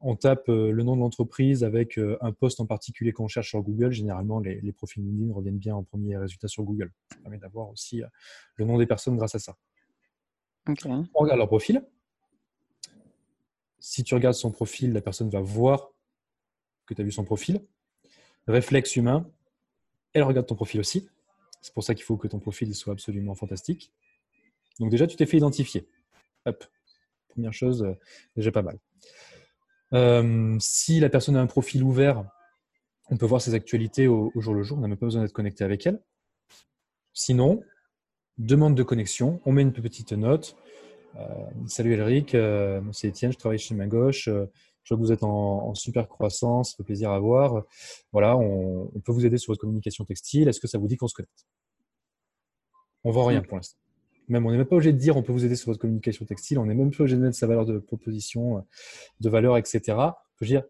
on 0.00 0.16
tape 0.16 0.48
le 0.48 0.82
nom 0.82 0.96
de 0.96 1.00
l'entreprise 1.00 1.62
avec 1.62 1.98
un 2.22 2.32
poste 2.32 2.58
en 2.60 2.64
particulier 2.64 3.12
qu'on 3.12 3.28
cherche 3.28 3.50
sur 3.50 3.60
Google. 3.60 3.90
Généralement, 3.90 4.40
les, 4.40 4.58
les, 4.62 4.72
profils 4.72 5.02
LinkedIn 5.02 5.34
reviennent 5.34 5.58
bien 5.58 5.76
en 5.76 5.82
premier 5.82 6.16
résultat 6.16 6.48
sur 6.48 6.62
Google. 6.62 6.90
Ça 7.10 7.18
permet 7.20 7.36
d'avoir 7.36 7.68
aussi 7.68 8.00
le 8.54 8.64
nom 8.64 8.78
des 8.78 8.86
personnes 8.86 9.18
grâce 9.18 9.34
à 9.34 9.38
ça. 9.38 9.58
On 11.14 11.20
regarde 11.20 11.38
leur 11.38 11.48
profil 11.48 11.82
si 13.80 14.04
tu 14.04 14.14
regardes 14.14 14.34
son 14.34 14.52
profil, 14.52 14.92
la 14.92 15.00
personne 15.00 15.30
va 15.30 15.40
voir 15.40 15.90
que 16.86 16.94
tu 16.94 17.00
as 17.00 17.04
vu 17.04 17.10
son 17.10 17.24
profil. 17.24 17.64
Réflexe 18.46 18.94
humain, 18.96 19.28
elle 20.12 20.22
regarde 20.22 20.46
ton 20.46 20.54
profil 20.54 20.80
aussi. 20.80 21.08
C'est 21.60 21.74
pour 21.74 21.84
ça 21.84 21.94
qu'il 21.94 22.04
faut 22.04 22.16
que 22.16 22.28
ton 22.28 22.38
profil 22.38 22.74
soit 22.74 22.92
absolument 22.92 23.34
fantastique. 23.34 23.92
Donc 24.78 24.90
déjà, 24.90 25.06
tu 25.06 25.16
t'es 25.16 25.26
fait 25.26 25.36
identifier. 25.36 25.86
Hop. 26.46 26.64
Première 27.28 27.52
chose, 27.52 27.82
euh, 27.82 27.94
déjà 28.36 28.50
pas 28.50 28.62
mal. 28.62 28.78
Euh, 29.92 30.56
si 30.58 31.00
la 31.00 31.08
personne 31.08 31.36
a 31.36 31.40
un 31.40 31.46
profil 31.46 31.82
ouvert, 31.82 32.24
on 33.10 33.16
peut 33.16 33.26
voir 33.26 33.40
ses 33.40 33.54
actualités 33.54 34.08
au, 34.08 34.32
jour 34.36 34.54
le 34.54 34.62
jour. 34.62 34.78
On 34.78 34.80
n'a 34.80 34.88
même 34.88 34.96
pas 34.96 35.06
besoin 35.06 35.22
d'être 35.22 35.32
connecté 35.32 35.64
avec 35.64 35.86
elle. 35.86 36.00
Sinon, 37.12 37.62
demande 38.38 38.74
de 38.74 38.82
connexion. 38.82 39.40
On 39.44 39.52
met 39.52 39.62
une 39.62 39.72
petite 39.72 40.12
note. 40.12 40.56
Euh, 41.16 41.26
salut 41.66 41.94
Elric, 41.94 42.36
c'est 42.92 43.08
Étienne, 43.08 43.32
je 43.32 43.38
travaille 43.38 43.58
chez 43.58 43.74
Main 43.74 43.88
Gauche. 43.88 44.28
Euh, 44.90 44.94
je 44.94 44.94
vois 44.94 44.96
que 44.96 45.02
vous 45.02 45.12
êtes 45.12 45.22
en, 45.22 45.74
super 45.74 46.08
croissance, 46.08 46.70
ça 46.70 46.76
fait 46.76 46.84
plaisir 46.84 47.10
à 47.10 47.18
voir. 47.18 47.64
Voilà, 48.12 48.36
on, 48.36 48.90
peut 49.04 49.12
vous 49.12 49.26
aider 49.26 49.38
sur 49.38 49.52
votre 49.52 49.60
communication 49.60 50.04
textile. 50.04 50.48
Est-ce 50.48 50.60
que 50.60 50.68
ça 50.68 50.78
vous 50.78 50.88
dit 50.88 50.96
qu'on 50.96 51.08
se 51.08 51.14
connecte? 51.14 51.46
On 53.04 53.10
ne 53.10 53.14
vend 53.14 53.24
rien 53.26 53.42
pour 53.42 53.56
l'instant. 53.56 53.78
Même, 54.28 54.46
on 54.46 54.50
n'est 54.50 54.58
même 54.58 54.66
pas 54.66 54.76
obligé 54.76 54.92
de 54.92 54.98
dire 54.98 55.16
on 55.16 55.22
peut 55.22 55.32
vous 55.32 55.44
aider 55.44 55.56
sur 55.56 55.70
votre 55.70 55.80
communication 55.80 56.24
textile. 56.24 56.58
On 56.58 56.66
n'est 56.66 56.74
même 56.74 56.90
pas 56.90 57.02
obligé 57.02 57.16
de 57.16 57.22
mettre 57.22 57.36
sa 57.36 57.46
valeur 57.46 57.66
de 57.66 57.78
proposition, 57.78 58.64
de 59.20 59.28
valeur, 59.28 59.56
etc. 59.56 59.80
On 59.98 60.12
peut 60.38 60.46
dire 60.46 60.62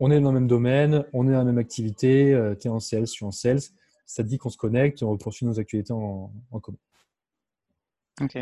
on 0.00 0.10
est 0.10 0.20
dans 0.20 0.32
le 0.32 0.40
même 0.40 0.48
domaine, 0.48 1.04
on 1.12 1.28
est 1.28 1.32
dans 1.32 1.38
la 1.38 1.44
même 1.44 1.58
activité, 1.58 2.36
tu 2.60 2.68
es 2.68 2.70
en 2.70 2.80
sales, 2.80 3.06
je 3.06 3.12
suis 3.12 3.24
en 3.24 3.30
sales. 3.30 3.60
Ça 4.06 4.22
te 4.22 4.28
dit 4.28 4.38
qu'on 4.38 4.50
se 4.50 4.56
connecte, 4.56 5.02
on 5.02 5.16
poursuit 5.16 5.46
nos 5.46 5.60
actualités 5.60 5.92
en, 5.92 6.32
en 6.50 6.60
commun. 6.60 6.78
Ok. 8.20 8.38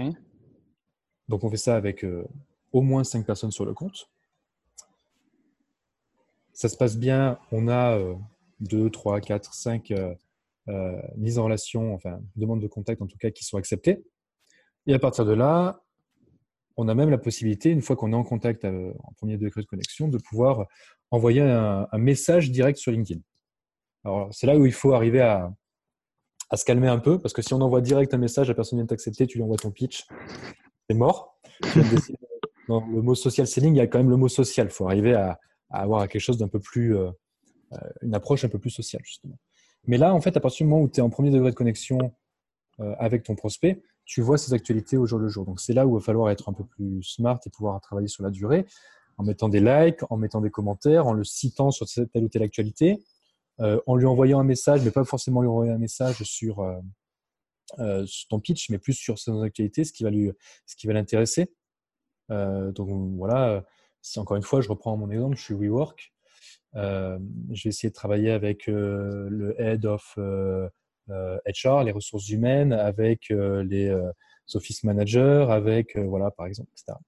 Donc 1.29 1.45
on 1.45 1.51
fait 1.51 1.57
ça 1.57 1.77
avec 1.77 2.05
euh, 2.05 2.27
au 2.73 2.83
moins 2.83 3.05
5 3.05 3.25
personnes 3.25 3.53
sur 3.53 3.64
le 3.64 3.75
compte. 3.75 4.11
Ça 6.53 6.69
se 6.69 6.77
passe 6.77 6.97
bien, 6.97 7.38
on 7.51 7.69
a 7.69 7.99
2, 8.61 8.91
3, 8.91 9.21
4, 9.21 9.55
5 9.55 9.93
mises 11.17 11.38
en 11.38 11.45
relation, 11.45 11.95
enfin 11.95 12.21
demandes 12.37 12.61
de 12.61 12.69
contact 12.69 13.03
en 13.03 13.07
tout 13.07 13.19
cas 13.19 13.31
qui 13.31 13.45
sont 13.45 13.57
acceptées. 13.57 14.05
Et 14.87 14.95
à 14.95 14.99
partir 14.99 15.25
de 15.25 15.33
là, 15.33 15.83
on 16.77 16.88
a 16.88 16.95
même 16.95 17.11
la 17.11 17.19
possibilité, 17.19 17.71
une 17.71 17.83
fois 17.83 17.97
qu'on 17.97 18.12
est 18.12 18.17
en 18.17 18.25
contact 18.25 18.65
euh, 18.65 18.93
en 19.05 19.12
premier 19.12 19.37
degré 19.37 19.61
de 19.61 19.67
connexion, 19.67 20.09
de 20.09 20.19
pouvoir 20.19 20.67
envoyer 21.11 21.41
un, 21.41 21.87
message 21.95 22.51
direct 22.51 22.79
sur 22.79 22.93
LinkedIn. 22.93 23.21
Alors 24.05 24.29
c'est 24.33 24.47
là 24.47 24.57
où 24.57 24.65
il 24.65 24.73
faut 24.73 24.95
arriver 24.95 25.21
à, 25.21 25.53
à, 26.51 26.57
se 26.57 26.65
calmer 26.65 26.88
un 26.88 26.99
peu, 26.99 27.19
parce 27.19 27.35
que 27.35 27.43
si 27.43 27.53
on 27.55 27.61
envoie 27.61 27.81
direct 27.81 28.15
un 28.15 28.19
message, 28.19 28.49
la 28.49 28.55
personne 28.55 28.79
vient 28.79 28.87
t'accepter, 28.87 29.27
tu 29.27 29.38
lui 29.38 29.45
envoies 29.45 29.59
ton 29.59 29.71
pitch, 29.71 30.07
c'est 30.88 30.97
mort. 30.97 31.38
Dans 32.69 32.87
le 32.87 33.03
mot 33.03 33.15
social 33.15 33.47
selling, 33.47 33.75
il 33.75 33.79
y 33.79 33.81
a 33.81 33.87
quand 33.87 33.99
même 33.99 34.11
le 34.11 34.17
mot 34.17 34.29
social. 34.29 34.69
Il 34.69 34.73
faut 34.73 34.87
arriver 34.87 35.15
à, 35.15 35.38
avoir 35.81 36.07
quelque 36.09 36.21
chose 36.21 36.39
d'un 36.39 36.49
peu 36.49 36.61
plus, 36.61 36.97
euh, 36.97 37.11
euh, 37.73 37.79
une 38.03 38.15
approche 38.15 38.45
un 38.45 38.49
peu 38.49 38.59
plus 38.59 38.71
sociale, 38.71 39.03
justement. 39.05 39.39
Mais 39.87 39.97
là, 39.97 40.15
en 40.15 40.21
fait, 40.21 40.37
à 40.37 40.41
partir 40.41 40.65
du 40.65 40.71
moment 40.71 40.83
où 40.83 40.89
tu 40.89 41.01
es 41.01 41.03
en 41.03 41.11
premier 41.11 41.31
degré 41.31 41.51
de 41.51 41.57
connexion 41.57 41.99
euh, 42.81 42.95
avec 42.99 43.25
ton 43.25 43.35
prospect, 43.35 43.83
tu 44.05 44.21
vois 44.21 44.39
ses 44.39 44.53
actualités 44.53 44.97
au 44.97 45.07
jour 45.07 45.19
le 45.19 45.29
jour. 45.29 45.45
Donc, 45.45 45.61
c'est 45.61 45.73
là 45.73 45.87
où 45.87 45.97
il 45.97 46.01
va 46.01 46.05
falloir 46.05 46.31
être 46.31 46.49
un 46.49 46.53
peu 46.53 46.65
plus 46.65 47.03
smart 47.03 47.41
et 47.47 47.51
pouvoir 47.51 47.81
travailler 47.81 48.09
sur 48.09 48.23
la 48.23 48.31
durée, 48.31 48.67
en 49.17 49.25
mettant 49.25 49.49
des 49.49 49.61
likes, 49.61 50.01
en 50.11 50.17
mettant 50.17 50.41
des 50.41 50.51
commentaires, 50.51 51.07
en 51.07 51.13
le 51.13 51.25
citant 51.25 51.71
sur 51.71 51.87
telle 51.87 52.25
ou 52.25 52.29
telle 52.29 52.43
actualité, 52.43 52.99
en 53.59 53.95
lui 53.95 54.07
envoyant 54.07 54.41
un 54.41 54.45
message, 54.45 54.83
mais 54.83 54.91
pas 54.91 55.05
forcément 55.05 55.41
lui 55.41 55.49
envoyer 55.49 55.71
un 55.71 55.79
message 55.79 56.23
sur, 56.25 56.67
ton 57.77 58.41
pitch, 58.41 58.71
mais 58.71 58.79
plus 58.79 58.95
sur 58.95 59.19
son 59.21 59.41
actualité, 59.43 59.85
ce 59.85 59.93
qui 59.93 60.03
va 60.03 60.93
l'intéresser. 60.93 61.53
Donc 62.29 62.89
voilà, 63.17 63.63
si 64.03 64.19
encore 64.19 64.37
une 64.37 64.43
fois, 64.43 64.61
je 64.61 64.69
reprends 64.69 64.97
mon 64.97 65.11
exemple, 65.11 65.37
je 65.37 65.43
suis 65.43 65.55
WeWork. 65.55 66.12
Euh, 66.75 67.19
je 67.51 67.65
vais 67.65 67.71
essayer 67.71 67.91
de 67.91 67.95
travailler 67.95 68.31
avec 68.31 68.67
le 68.67 69.55
head 69.59 69.87
of 69.87 70.17
HR, 71.09 71.85
les 71.85 71.93
ressources 71.93 72.29
humaines, 72.29 72.73
avec 72.73 73.29
les 73.31 73.97
office 74.55 74.85
managers, 74.85 75.47
avec 75.49 75.97
voilà 75.97 76.31
par 76.31 76.47
exemple, 76.47 76.71
etc. 76.73 76.99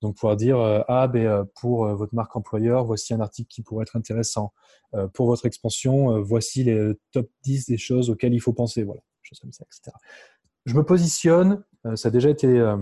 Donc, 0.00 0.14
pouvoir 0.14 0.36
dire 0.36 0.58
Ah, 0.88 1.08
ben, 1.08 1.44
pour 1.60 1.86
votre 1.88 2.14
marque 2.14 2.36
employeur, 2.36 2.84
voici 2.84 3.12
un 3.14 3.20
article 3.20 3.48
qui 3.48 3.62
pourrait 3.62 3.82
être 3.82 3.96
intéressant. 3.96 4.52
pour 5.14 5.26
votre 5.26 5.46
expansion, 5.46 6.22
voici 6.22 6.64
les 6.64 6.92
top 7.12 7.28
10 7.42 7.66
des 7.66 7.78
choses 7.78 8.10
auxquelles 8.10 8.34
il 8.34 8.40
faut 8.40 8.52
penser. 8.52 8.84
Voilà 8.84 9.00
comme 9.36 9.52
ça, 9.52 9.64
etc. 9.64 9.96
Je 10.64 10.74
me 10.74 10.84
positionne, 10.84 11.62
euh, 11.86 11.96
ça 11.96 12.08
a 12.08 12.10
déjà 12.10 12.30
été 12.30 12.46
euh, 12.46 12.76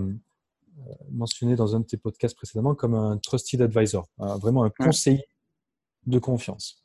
mentionné 1.11 1.55
dans 1.55 1.75
un 1.75 1.79
de 1.79 1.85
tes 1.85 1.97
podcasts 1.97 2.35
précédemment, 2.35 2.75
comme 2.75 2.93
un 2.93 3.17
trusted 3.17 3.61
advisor, 3.61 4.07
vraiment 4.17 4.63
un 4.63 4.69
conseiller 4.69 5.25
de 6.05 6.19
confiance. 6.19 6.83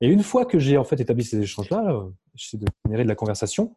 Et 0.00 0.08
une 0.08 0.22
fois 0.22 0.44
que 0.44 0.58
j'ai 0.58 0.76
en 0.76 0.84
fait 0.84 1.00
établi 1.00 1.24
ces 1.24 1.40
échanges-là, 1.40 2.06
j'essaie 2.34 2.58
de 2.58 2.66
générer 2.84 3.04
de 3.04 3.08
la 3.08 3.14
conversation, 3.14 3.76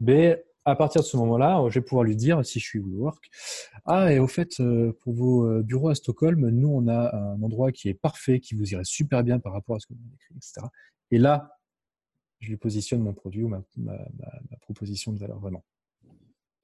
mais 0.00 0.36
ben, 0.36 0.42
à 0.64 0.76
partir 0.76 1.00
de 1.00 1.06
ce 1.06 1.16
moment-là, 1.16 1.64
je 1.68 1.80
vais 1.80 1.84
pouvoir 1.84 2.04
lui 2.04 2.14
dire, 2.14 2.44
si 2.44 2.60
je 2.60 2.64
suis 2.64 2.78
WeWork, 2.78 3.30
ah, 3.84 4.12
et 4.12 4.20
au 4.20 4.28
fait, 4.28 4.60
euh, 4.60 4.92
pour 5.00 5.12
vos 5.12 5.62
bureaux 5.62 5.88
à 5.88 5.94
Stockholm, 5.94 6.48
nous, 6.50 6.68
on 6.68 6.86
a 6.86 7.16
un 7.16 7.42
endroit 7.42 7.72
qui 7.72 7.88
est 7.88 7.94
parfait, 7.94 8.38
qui 8.38 8.54
vous 8.54 8.72
irait 8.72 8.84
super 8.84 9.24
bien 9.24 9.40
par 9.40 9.52
rapport 9.52 9.76
à 9.76 9.80
ce 9.80 9.86
que 9.86 9.94
vous 9.94 10.00
avez 10.04 10.14
écrit, 10.14 10.34
etc. 10.36 10.66
Et 11.10 11.18
là, 11.18 11.58
je 12.42 12.48
lui 12.50 12.56
positionne 12.56 13.00
mon 13.00 13.14
produit 13.14 13.44
ou 13.44 13.48
ma, 13.48 13.62
proposition 14.60 15.12
de 15.12 15.18
valeur 15.18 15.38
vraiment. 15.38 15.64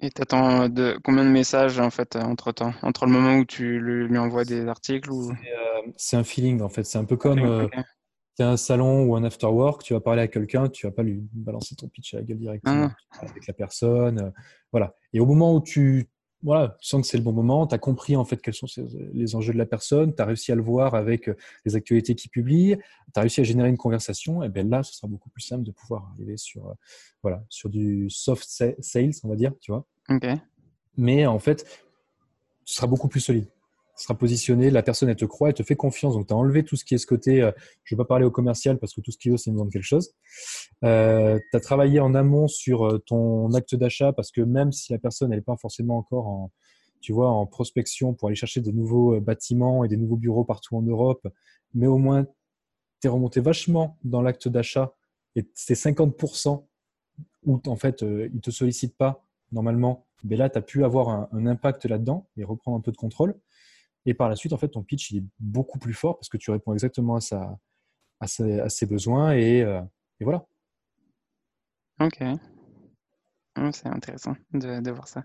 Et 0.01 0.11
tu 0.11 0.23
attends 0.23 0.69
de, 0.69 0.99
combien 1.03 1.25
de 1.25 1.31
messages 1.31 1.81
en 1.81 1.91
fait 1.91 2.15
entre 2.17 2.53
temps 2.53 2.73
Entre 2.83 3.07
le 3.07 3.13
moment 3.13 3.37
où 3.37 3.45
tu 3.45 3.81
lui, 3.81 4.17
envoies 4.19 4.45
des 4.45 4.67
articles 4.67 5.11
ou... 5.11 5.33
C'est 5.97 6.17
euh, 6.17 6.21
un 6.21 6.25
feeling 6.25 6.63
en 6.63 6.69
fait. 6.69 6.85
C'est 6.85 6.99
un 6.99 7.05
peu 7.05 7.17
comme 7.17 7.41
euh, 7.41 7.67
tu 8.37 8.43
as 8.43 8.51
un 8.51 8.57
salon 8.57 9.05
ou 9.05 9.17
un 9.17 9.25
after 9.25 9.47
work, 9.47 9.83
tu 9.83 9.95
vas 9.95 10.01
parler 10.01 10.23
à 10.23 10.29
quelqu'un, 10.29 10.69
tu 10.69 10.87
vas 10.87 10.93
pas 10.93 11.03
lui 11.03 11.21
balancer 11.33 11.75
ton 11.75 11.89
pitch 11.89 12.15
à 12.15 12.19
la 12.19 12.23
gueule 12.23 12.39
directement 12.39 12.91
ah. 13.13 13.19
avec 13.23 13.47
la 13.47 13.55
personne. 13.55 14.21
Euh, 14.21 14.31
voilà. 14.71 14.95
Et 15.13 15.19
au 15.19 15.27
moment 15.27 15.55
où 15.55 15.61
tu 15.61 16.09
voilà, 16.43 16.77
tu 16.81 16.89
sens 16.89 17.03
que 17.03 17.07
c'est 17.09 17.17
le 17.17 17.23
bon 17.23 17.33
moment, 17.33 17.67
tu 17.67 17.75
as 17.75 17.79
compris 17.79 18.17
en 18.17 18.25
fait 18.25 18.41
quels 18.41 18.55
sont 18.55 18.67
les 19.13 19.35
enjeux 19.35 19.53
de 19.53 19.59
la 19.59 19.67
personne, 19.67 20.15
tu 20.15 20.23
as 20.23 20.25
réussi 20.25 20.53
à 20.53 20.55
le 20.55 20.63
voir 20.63 20.95
avec 20.95 21.29
euh, 21.29 21.37
les 21.65 21.75
actualités 21.75 22.15
qu'il 22.15 22.31
publie, 22.31 22.77
tu 22.77 23.19
as 23.19 23.21
réussi 23.21 23.41
à 23.41 23.45
générer 23.45 23.69
une 23.69 23.77
conversation, 23.77 24.43
et 24.43 24.49
bien 24.49 24.65
là, 24.65 24.83
ce 24.83 24.95
sera 24.95 25.09
beaucoup 25.09 25.31
plus 25.31 25.43
simple 25.43 25.65
de 25.65 25.73
pouvoir 25.73 26.11
arriver 26.15 26.37
sur, 26.37 26.69
euh, 26.69 26.75
voilà, 27.23 27.45
sur 27.49 27.69
du 27.71 28.09
soft 28.09 28.49
sales, 28.49 29.11
on 29.25 29.29
va 29.29 29.37
dire, 29.37 29.53
tu 29.61 29.73
vois. 29.73 29.85
Mais 30.97 31.27
en 31.27 31.39
fait, 31.39 31.67
ce 32.65 32.75
sera 32.75 32.87
beaucoup 32.87 33.09
plus 33.09 33.21
solide 33.21 33.49
sera 34.03 34.17
positionné, 34.17 34.71
la 34.71 34.83
personne 34.83 35.09
elle 35.09 35.17
te 35.17 35.25
croit, 35.25 35.49
elle 35.49 35.55
te 35.55 35.63
fait 35.63 35.77
confiance. 35.77 36.15
Donc 36.15 36.27
tu 36.27 36.35
as 36.35 36.37
enlevé 36.37 36.65
tout 36.65 36.77
ce 36.77 36.85
qui 36.85 36.95
est 36.95 36.99
ce 36.99 37.07
côté, 37.07 37.43
euh, 37.43 37.51
je 37.85 37.95
ne 37.95 37.97
vais 37.97 38.05
pas 38.05 38.09
parler 38.09 38.25
au 38.25 38.31
commercial 38.31 38.79
parce 38.79 38.95
que 38.95 39.01
tout 39.01 39.11
ce 39.11 39.19
qu'il 39.19 39.33
veut 39.33 39.37
c'est 39.37 39.51
me 39.51 39.57
vendre 39.57 39.73
quelque 39.73 39.83
chose. 39.83 40.13
Euh, 40.85 41.39
tu 41.51 41.57
as 41.57 41.61
travaillé 41.61 42.01
en 42.01 42.15
amont 42.15 42.49
sur 42.49 42.87
euh, 42.87 42.99
ton 42.99 43.53
acte 43.55 43.75
d'achat 43.75 44.13
parce 44.13 44.31
que 44.31 44.41
même 44.41 44.73
si 44.73 44.93
la 44.93 44.99
personne 44.99 45.31
n'est 45.31 45.41
pas 45.41 45.57
forcément 45.57 45.99
encore 45.99 46.27
en, 46.29 46.53
tu 47.01 47.13
vois, 47.13 47.31
en 47.31 47.47
prospection 47.47 48.15
pour 48.15 48.29
aller 48.29 48.37
chercher 48.37 48.61
de 48.61 48.71
nouveaux 48.71 49.21
bâtiments 49.21 49.85
et 49.85 49.89
des 49.89 49.97
nouveaux 49.97 50.17
bureaux 50.17 50.45
partout 50.45 50.77
en 50.77 50.83
Europe, 50.83 51.27
mais 51.75 51.87
au 51.87 51.99
moins 51.99 52.25
tu 53.01 53.07
es 53.07 53.11
remonté 53.11 53.41
vachement 53.41 53.97
dans 54.05 54.23
l'acte 54.23 54.49
d'achat 54.49 54.95
et 55.37 55.47
c'est 55.55 55.75
50% 55.75 56.65
où 57.47 57.61
en 57.67 57.77
fait 57.77 58.03
ils 58.03 58.35
ne 58.35 58.41
te 58.41 58.51
sollicitent 58.51 58.97
pas 58.97 59.25
normalement, 59.53 60.07
mais 60.25 60.37
là 60.37 60.51
tu 60.51 60.59
as 60.59 60.63
pu 60.63 60.85
avoir 60.85 61.09
un, 61.09 61.47
impact 61.47 61.87
là-dedans 61.87 62.29
et 62.37 62.45
reprendre 62.45 62.77
un 62.77 62.81
peu 62.81 62.93
de 62.93 62.97
contrôle. 62.97 63.35
Et 64.09 64.15
par 64.15 64.29
la 64.29 64.37
suite, 64.37 64.53
en 64.53 64.59
fait, 64.59 64.69
ton 64.69 64.83
pitch 64.83 65.11
il 65.11 65.19
est 65.19 65.25
beaucoup 65.39 65.79
plus 65.79 65.95
fort 65.95 66.19
parce 66.19 66.29
que 66.29 66.37
tu 66.37 66.51
réponds 66.51 66.73
exactement 66.73 67.17
à, 67.17 67.21
sa, 67.21 67.59
à, 68.21 68.27
ses, 68.69 68.87
besoins 68.87 69.35
et, 69.35 69.59
et 69.59 70.25
voilà. 70.25 70.47
Ok. 72.01 72.23
C'est 73.73 73.89
intéressant 73.89 74.37
de, 74.53 74.91
voir 74.91 75.09
ça. 75.09 75.25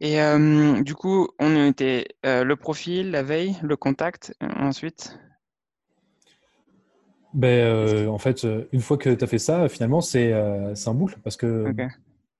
Et 0.00 0.20
euh, 0.20 0.82
du 0.82 0.94
coup, 0.94 1.28
on 1.38 1.56
a 1.56 1.66
été 1.66 2.08
euh, 2.26 2.44
le 2.44 2.56
profil, 2.56 3.10
la 3.10 3.22
veille, 3.22 3.56
le 3.62 3.76
contact, 3.76 4.34
euh, 4.42 4.48
ensuite? 4.56 5.18
Ben, 7.32 8.08
En 8.08 8.18
fait, 8.18 8.46
une 8.72 8.80
fois 8.80 8.98
que 8.98 9.10
tu 9.10 9.24
as 9.24 9.26
fait 9.26 9.38
ça, 9.38 9.68
finalement, 9.68 10.00
c'est 10.00 10.32
un 10.32 10.94
boucle 10.94 11.18
parce 11.22 11.36
que 11.36 11.72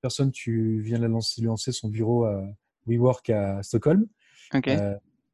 personne, 0.00 0.30
tu 0.30 0.80
viens 0.82 0.98
de 0.98 1.06
lancer, 1.06 1.42
lancer 1.42 1.72
son 1.72 1.88
bureau 1.88 2.24
à 2.24 2.44
WeWork 2.86 3.30
à 3.30 3.62
Stockholm. 3.62 4.06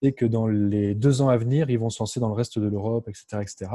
Et 0.03 0.13
que 0.13 0.25
dans 0.25 0.47
les 0.47 0.95
deux 0.95 1.23
ans 1.23 1.29
à 1.29 1.37
venir, 1.37 1.71
ils 1.71 1.79
vont 1.79 1.91
se 1.91 2.03
lancer 2.03 2.21
dans 2.21 2.29
le 2.29 2.35
reste 2.35 2.59
de 2.59 2.67
l'Europe, 2.67 3.09
etc., 3.09 3.43
etc. 3.43 3.71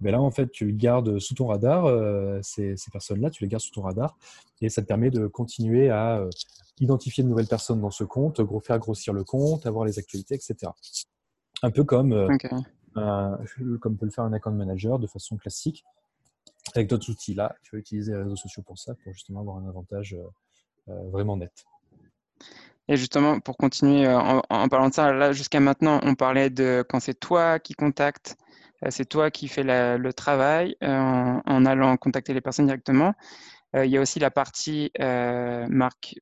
Mais 0.00 0.12
là, 0.12 0.20
en 0.20 0.30
fait, 0.30 0.50
tu 0.50 0.72
gardes 0.72 1.18
sous 1.18 1.34
ton 1.34 1.46
radar 1.46 1.86
euh, 1.86 2.38
ces, 2.42 2.76
personnes-là, 2.92 3.30
tu 3.30 3.42
les 3.42 3.48
gardes 3.48 3.62
sous 3.62 3.72
ton 3.72 3.82
radar 3.82 4.16
et 4.60 4.68
ça 4.68 4.82
te 4.82 4.86
permet 4.86 5.10
de 5.10 5.26
continuer 5.26 5.90
à 5.90 6.18
euh, 6.18 6.30
identifier 6.78 7.24
de 7.24 7.28
nouvelles 7.28 7.48
personnes 7.48 7.80
dans 7.80 7.90
ce 7.90 8.04
compte, 8.04 8.40
faire 8.62 8.78
grossir 8.78 9.12
le 9.12 9.24
compte, 9.24 9.66
avoir 9.66 9.84
les 9.84 9.98
actualités, 9.98 10.36
etc. 10.36 10.70
Un 11.62 11.70
peu 11.70 11.82
comme, 11.82 12.12
euh, 12.12 12.28
comme 13.80 13.96
peut 13.96 14.06
le 14.06 14.12
faire 14.12 14.24
un 14.24 14.32
account 14.32 14.52
manager 14.52 14.98
de 14.98 15.06
façon 15.06 15.36
classique. 15.36 15.84
Avec 16.74 16.88
d'autres 16.88 17.10
outils, 17.10 17.34
là, 17.34 17.56
tu 17.62 17.74
vas 17.74 17.80
utiliser 17.80 18.12
les 18.12 18.18
réseaux 18.18 18.36
sociaux 18.36 18.62
pour 18.62 18.78
ça, 18.78 18.94
pour 19.02 19.12
justement 19.12 19.40
avoir 19.40 19.56
un 19.56 19.68
avantage 19.68 20.16
vraiment 20.86 21.36
net. 21.36 21.64
Et 22.88 22.96
justement, 22.96 23.38
pour 23.40 23.56
continuer 23.56 24.08
en, 24.08 24.42
en 24.48 24.68
parlant 24.68 24.88
de 24.88 24.94
ça, 24.94 25.12
là, 25.12 25.32
jusqu'à 25.32 25.60
maintenant, 25.60 26.00
on 26.02 26.14
parlait 26.14 26.50
de 26.50 26.84
quand 26.88 27.00
c'est 27.00 27.18
toi 27.18 27.58
qui 27.58 27.74
contactes 27.74 28.36
euh, 28.84 28.88
c'est 28.90 29.06
toi 29.06 29.30
qui 29.30 29.48
fais 29.48 29.64
le 29.64 30.12
travail 30.12 30.76
euh, 30.82 31.40
en, 31.44 31.66
allant 31.66 31.96
contacter 31.96 32.34
les 32.34 32.40
personnes 32.40 32.66
directement. 32.66 33.14
Euh, 33.76 33.84
il 33.84 33.90
y 33.90 33.96
a 33.96 34.00
aussi 34.00 34.18
la 34.18 34.30
partie 34.30 34.90
marque 34.98 36.16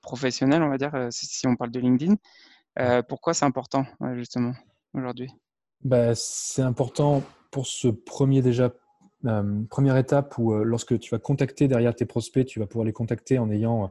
professionnelle, 0.00 0.62
on 0.62 0.68
va 0.68 0.78
dire, 0.78 1.08
si, 1.10 1.46
on 1.46 1.56
parle 1.56 1.70
de 1.70 1.80
LinkedIn. 1.80 2.14
pourquoi 3.08 3.34
c'est 3.34 3.44
important, 3.44 3.84
justement, 4.14 4.52
aujourd'hui? 4.94 5.28
Bah, 5.82 6.14
C'est 6.14 6.62
important 6.62 7.22
pour 7.50 7.66
ce 7.66 7.88
premier 7.88 8.42
déjà 8.42 8.70
première 9.70 9.96
étape 9.96 10.36
où 10.38 10.54
lorsque 10.54 10.98
tu 10.98 11.10
vas 11.10 11.18
contacter 11.18 11.68
derrière 11.68 11.94
tes 11.94 12.06
prospects, 12.06 12.46
tu 12.46 12.60
vas 12.60 12.66
pouvoir 12.66 12.84
les 12.84 12.92
contacter 12.92 13.38
en 13.38 13.50
ayant 13.50 13.90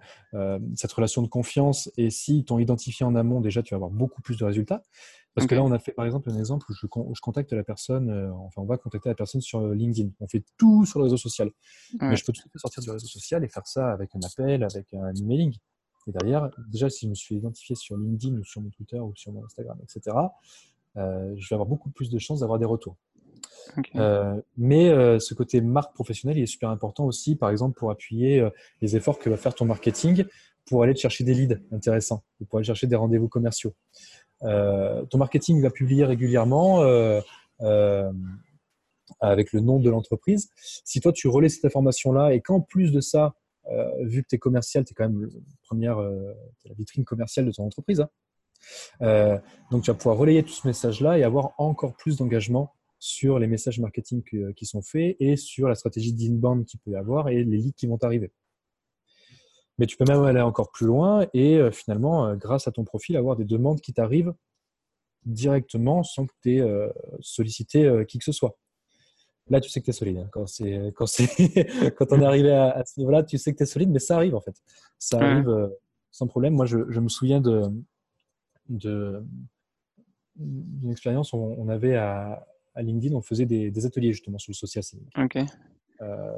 cette 0.75 0.91
relation 0.91 1.21
de 1.21 1.27
confiance. 1.27 1.91
Et 1.97 2.09
s'ils 2.09 2.45
t'ont 2.45 2.59
identifié 2.59 3.05
en 3.05 3.15
amont, 3.15 3.41
déjà, 3.41 3.63
tu 3.63 3.73
vas 3.73 3.77
avoir 3.77 3.91
beaucoup 3.91 4.21
plus 4.21 4.37
de 4.37 4.45
résultats. 4.45 4.83
Parce 5.35 5.47
que 5.47 5.55
là, 5.55 5.63
on 5.63 5.71
a 5.71 5.79
fait 5.79 5.91
par 5.91 6.05
exemple 6.05 6.31
un 6.31 6.37
exemple 6.37 6.65
où 6.71 6.73
je, 6.73 7.21
contacte 7.21 7.51
la 7.51 7.63
personne, 7.63 8.09
euh, 8.09 8.33
enfin, 8.33 8.61
on 8.61 8.65
va 8.65 8.77
contacter 8.77 9.09
la 9.09 9.15
personne 9.15 9.41
sur 9.41 9.59
euh, 9.59 9.75
LinkedIn. 9.75 10.09
On 10.21 10.27
fait 10.27 10.45
tout 10.57 10.85
sur 10.85 10.99
le 10.99 11.03
réseau 11.03 11.17
social. 11.17 11.51
Mais 11.99 12.15
je 12.15 12.23
peux 12.23 12.31
tout 12.31 12.41
à 12.45 12.49
fait 12.49 12.57
sortir 12.57 12.81
du 12.81 12.89
réseau 12.89 13.07
social 13.07 13.43
et 13.43 13.49
faire 13.49 13.67
ça 13.67 13.91
avec 13.91 14.15
un 14.15 14.19
appel, 14.25 14.63
avec 14.63 14.93
un 14.93 15.13
emailing. 15.13 15.53
Et 16.07 16.11
derrière, 16.13 16.49
déjà, 16.69 16.89
si 16.89 17.05
je 17.05 17.09
me 17.09 17.15
suis 17.15 17.35
identifié 17.35 17.75
sur 17.75 17.97
LinkedIn 17.97 18.37
ou 18.37 18.45
sur 18.45 18.61
mon 18.61 18.69
Twitter 18.69 18.99
ou 18.99 19.13
sur 19.15 19.33
mon 19.33 19.43
Instagram, 19.43 19.77
etc., 19.83 20.15
euh, 20.95 21.33
je 21.35 21.49
vais 21.49 21.55
avoir 21.55 21.67
beaucoup 21.67 21.89
plus 21.89 22.09
de 22.09 22.17
chances 22.17 22.39
d'avoir 22.39 22.57
des 22.57 22.65
retours. 22.65 22.95
Mais 24.57 25.19
ce 25.19 25.33
côté 25.33 25.61
marque 25.61 25.93
professionnelle, 25.93 26.37
est 26.39 26.45
super 26.45 26.69
important 26.69 27.05
aussi, 27.05 27.35
par 27.35 27.49
exemple, 27.49 27.77
pour 27.77 27.91
appuyer 27.91 28.47
les 28.81 28.95
efforts 28.95 29.19
que 29.19 29.29
va 29.29 29.37
faire 29.37 29.55
ton 29.55 29.65
marketing 29.65 30.25
pour 30.65 30.83
aller 30.83 30.95
chercher 30.95 31.23
des 31.23 31.33
leads 31.33 31.59
intéressants, 31.71 32.23
pour 32.49 32.57
aller 32.57 32.65
chercher 32.65 32.87
des 32.87 32.95
rendez-vous 32.95 33.29
commerciaux. 33.29 33.73
Euh, 34.43 35.05
ton 35.05 35.17
marketing 35.17 35.61
va 35.61 35.69
publier 35.69 36.05
régulièrement 36.05 36.81
euh, 36.81 37.21
euh, 37.61 38.11
avec 39.19 39.53
le 39.53 39.61
nom 39.61 39.79
de 39.79 39.89
l'entreprise. 39.89 40.49
Si 40.57 40.99
toi, 40.99 41.13
tu 41.13 41.27
relais 41.27 41.49
cette 41.49 41.65
information-là 41.65 42.33
et 42.33 42.41
qu'en 42.41 42.61
plus 42.61 42.91
de 42.91 42.99
ça, 42.99 43.33
vu 44.01 44.21
que 44.21 44.27
tu 44.27 44.35
es 44.35 44.37
commercial, 44.37 44.85
tu 44.85 44.91
es 44.91 44.93
quand 44.93 45.09
même 45.09 45.27
première, 45.63 45.99
la 45.99 46.73
vitrine 46.77 47.03
commerciale 47.03 47.47
de 47.47 47.51
ton 47.51 47.63
entreprise. 47.63 48.05
Hein. 49.01 49.39
donc, 49.71 49.83
tu 49.83 49.91
vas 49.91 49.97
pouvoir 49.97 50.17
relayer 50.17 50.43
tout 50.43 50.51
ce 50.51 50.67
message-là 50.67 51.17
et 51.17 51.23
avoir 51.23 51.53
encore 51.57 51.95
plus 51.95 52.17
d'engagement 52.17 52.73
sur 53.05 53.37
les 53.37 53.45
messages 53.45 53.79
marketing 53.79 54.23
qui 54.55 54.65
sont 54.65 54.81
faits 54.81 55.15
et 55.19 55.35
sur 55.35 55.67
la 55.67 55.75
stratégie 55.75 56.11
d'inbound 56.11 56.65
qu'il 56.65 56.79
peut 56.79 56.89
y 56.89 56.95
avoir 56.95 57.29
et 57.29 57.43
les 57.43 57.57
leads 57.57 57.75
qui 57.75 57.85
vont 57.85 57.99
arriver. 58.01 58.31
Mais 59.77 59.85
tu 59.85 59.95
peux 59.95 60.05
même 60.05 60.23
aller 60.23 60.41
encore 60.41 60.71
plus 60.71 60.87
loin 60.87 61.27
et 61.31 61.57
euh, 61.57 61.69
finalement, 61.69 62.25
euh, 62.25 62.35
grâce 62.35 62.67
à 62.67 62.71
ton 62.71 62.83
profil, 62.83 63.15
avoir 63.15 63.35
des 63.35 63.45
demandes 63.45 63.79
qui 63.79 63.93
t'arrivent 63.93 64.33
directement 65.23 66.01
sans 66.01 66.25
que 66.25 66.33
tu 66.41 66.55
aies 66.55 66.61
euh, 66.61 66.89
sollicité 67.19 68.05
qui 68.07 68.17
que 68.17 68.25
ce 68.25 68.31
soit. 68.31 68.57
Là, 69.51 69.61
tu 69.61 69.69
sais 69.69 69.81
que 69.81 69.85
tu 69.85 69.91
es 69.91 69.93
solide. 69.93 70.17
Hein. 70.17 70.29
Quand, 70.31 70.47
c'est, 70.47 70.91
quand, 70.95 71.05
quand 71.95 72.07
on 72.11 72.21
est 72.21 72.25
arrivé 72.25 72.53
à, 72.53 72.83
ce 72.85 72.99
niveau-là, 72.99 73.21
tu 73.21 73.37
sais 73.37 73.51
que 73.51 73.57
tu 73.57 73.63
es 73.63 73.67
solide, 73.67 73.91
mais 73.91 73.99
ça 73.99 74.15
arrive 74.15 74.33
en 74.33 74.41
fait. 74.41 74.55
Ça 74.97 75.19
arrive 75.19 75.69
sans 76.09 76.25
problème. 76.25 76.55
Moi, 76.55 76.65
je, 76.65 76.77
me 76.77 77.09
souviens 77.09 77.39
de, 77.39 77.69
de, 78.69 79.23
d'une 80.37 80.89
expérience 80.89 81.33
où 81.33 81.37
on 81.37 81.69
avait 81.69 81.97
à, 81.97 82.47
LinkedIn, 82.81 83.15
on 83.15 83.21
faisait 83.21 83.45
des, 83.45 83.85
ateliers 83.85 84.11
justement 84.11 84.37
sur 84.37 84.51
le 84.51 84.55
social 84.55 84.83
selling. 84.83 85.07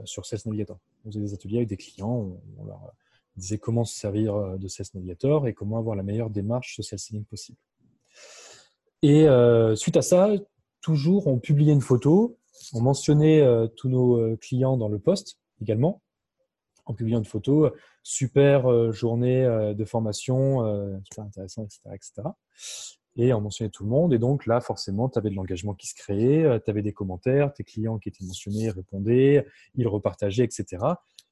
sur 0.05 0.25
Sales 0.25 0.39
Navigator. 0.45 0.79
On 1.05 1.09
faisait 1.09 1.19
des 1.19 1.33
ateliers 1.33 1.57
avec 1.57 1.69
des 1.69 1.77
clients, 1.77 2.37
on, 2.57 2.65
leur 2.65 2.93
disait 3.37 3.57
comment 3.57 3.85
se 3.85 3.95
servir 3.95 4.35
euh, 4.35 4.57
de 4.57 4.67
Sales 4.67 4.87
Navigator 4.93 5.47
et 5.47 5.53
comment 5.53 5.77
avoir 5.77 5.95
la 5.95 6.03
meilleure 6.03 6.29
démarche 6.29 6.75
social 6.75 6.99
selling 6.99 7.23
possible. 7.23 7.57
Et 9.03 9.27
euh, 9.27 9.75
suite 9.75 9.97
à 9.97 10.01
ça, 10.01 10.29
toujours 10.81 11.27
on 11.27 11.39
publiait 11.39 11.73
une 11.73 11.81
photo, 11.81 12.37
on 12.73 12.81
mentionnait 12.81 13.41
euh, 13.41 13.67
tous 13.67 13.89
nos 13.89 14.35
clients 14.37 14.77
dans 14.77 14.89
le 14.89 14.99
post 14.99 15.39
également, 15.61 16.01
en 16.85 16.93
publiant 16.93 17.19
une 17.19 17.25
photo, 17.25 17.71
super 18.03 18.91
journée 18.93 19.43
de 19.75 19.85
formation, 19.85 21.01
super 21.03 21.25
intéressant, 21.25 21.65
etc., 21.65 21.81
etc. 21.93 22.29
Et 23.17 23.33
on 23.33 23.41
mentionnait 23.41 23.71
tout 23.71 23.83
le 23.83 23.89
monde. 23.89 24.13
Et 24.13 24.19
donc 24.19 24.45
là, 24.45 24.61
forcément, 24.61 25.09
tu 25.09 25.17
avais 25.19 25.29
de 25.29 25.35
l'engagement 25.35 25.73
qui 25.73 25.87
se 25.87 25.95
créait, 25.95 26.61
tu 26.63 26.69
avais 26.69 26.83
des 26.83 26.93
commentaires, 26.93 27.51
tes 27.53 27.63
clients 27.63 27.97
qui 27.97 28.09
étaient 28.09 28.23
mentionnés 28.23 28.69
répondaient, 28.69 29.45
ils 29.75 29.87
repartageaient, 29.87 30.43
etc. 30.43 30.77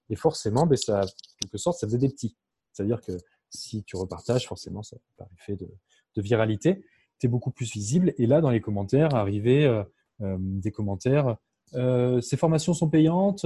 Et 0.09 0.15
forcément, 0.15 0.65
ben, 0.65 0.77
ça, 0.77 1.01
quelque 1.39 1.57
sorte, 1.57 1.79
ça 1.79 1.87
faisait 1.87 1.97
des 1.97 2.09
petits. 2.09 2.35
C'est-à-dire 2.71 3.01
que 3.01 3.13
si 3.49 3.83
tu 3.83 3.95
repartages, 3.95 4.47
forcément, 4.47 4.83
ça 4.83 4.97
par 5.17 5.27
effet 5.39 5.55
de, 5.55 5.67
viralité, 6.17 6.85
tu 7.19 7.27
es 7.27 7.29
beaucoup 7.29 7.51
plus 7.51 7.71
visible. 7.71 8.13
Et 8.17 8.25
là, 8.25 8.41
dans 8.41 8.49
les 8.49 8.61
commentaires, 8.61 9.15
arrivaient 9.15 9.65
euh, 9.65 9.83
euh, 10.21 10.37
des 10.39 10.71
commentaires. 10.71 11.37
Euh, 11.73 12.21
ces 12.21 12.37
formations 12.37 12.73
sont 12.73 12.89
payantes, 12.89 13.45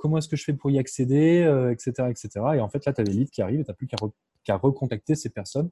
comment 0.00 0.18
est-ce 0.18 0.28
que 0.28 0.36
je 0.36 0.44
fais 0.44 0.54
pour 0.54 0.70
y 0.70 0.78
accéder, 0.78 1.40
etc., 1.72 2.08
etc. 2.10 2.28
Et 2.54 2.60
en 2.60 2.68
fait, 2.68 2.84
là, 2.86 2.92
tu 2.92 3.00
as 3.00 3.04
des 3.04 3.12
leads 3.12 3.30
qui 3.30 3.42
arrivent 3.42 3.60
et 3.60 3.64
tu 3.64 3.70
n'as 3.70 3.74
plus 3.74 3.88
qu'à 4.44 4.56
recontacter 4.56 5.14
ces 5.14 5.30
personnes 5.30 5.70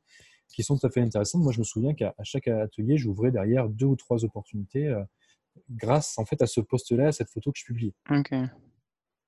qui 0.55 0.63
sont 0.63 0.79
tout 0.79 0.87
à 0.87 0.91
fait 0.91 1.01
intéressantes. 1.01 1.43
Moi, 1.43 1.53
je 1.53 1.59
me 1.59 1.65
souviens 1.65 1.95
qu'à 1.95 2.15
chaque 2.23 2.49
atelier, 2.49 2.97
j'ouvrais 2.97 3.31
derrière 3.31 3.69
deux 3.69 3.87
ou 3.87 3.97
trois 3.97 4.25
opportunités 4.25 4.95
grâce 5.71 6.19
en 6.19 6.25
fait 6.25 6.41
à 6.43 6.47
ce 6.47 6.61
poste-là, 6.61 7.09
à 7.09 7.13
cette 7.13 7.31
photo 7.31 7.53
que 7.53 7.59
je 7.59 7.65
publiais. 7.65 7.95
Ok. 8.11 8.35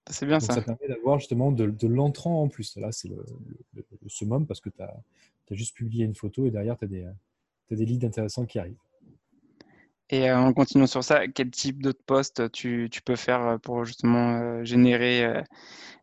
C'est 0.09 0.27
bien 0.27 0.39
ça. 0.39 0.55
Ça 0.55 0.63
permet 0.63 0.89
d'avoir 0.89 1.19
justement 1.19 1.51
de, 1.51 1.87
l'entrant 1.87 2.43
en 2.43 2.49
plus. 2.49 2.77
Là, 2.77 2.93
c'est 2.93 3.09
le, 3.09 3.25
summum 4.07 4.47
parce 4.47 4.61
que 4.61 4.71
tu 4.71 4.83
as, 4.83 4.95
juste 5.51 5.77
publié 5.77 6.05
une 6.05 6.15
photo 6.15 6.47
et 6.47 6.51
derrière, 6.51 6.77
tu 6.79 6.85
as, 6.85 7.75
des 7.77 7.85
leads 7.85 8.07
intéressants 8.07 8.47
qui 8.47 8.59
arrivent. 8.59 8.77
Et 10.09 10.31
euh, 10.31 10.39
en 10.39 10.53
continuant 10.53 10.87
sur 10.87 11.03
ça, 11.03 11.27
quel 11.27 11.51
type 11.51 11.83
d'autres 11.83 12.05
postes 12.07 12.53
tu, 12.53 12.89
peux 13.05 13.17
faire 13.17 13.45
euh, 13.45 13.59
pour 13.59 13.85
justement 13.85 14.39
euh, 14.39 14.65
générer 14.65 15.43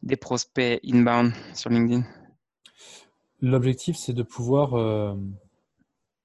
des 0.02 0.18
prospects 0.18 0.82
inbound 0.86 1.32
sur 1.54 1.70
LinkedIn? 1.70 2.04
L'objectif, 3.46 3.98
c'est 3.98 4.14
de 4.14 4.24
pouvoir 4.24 5.18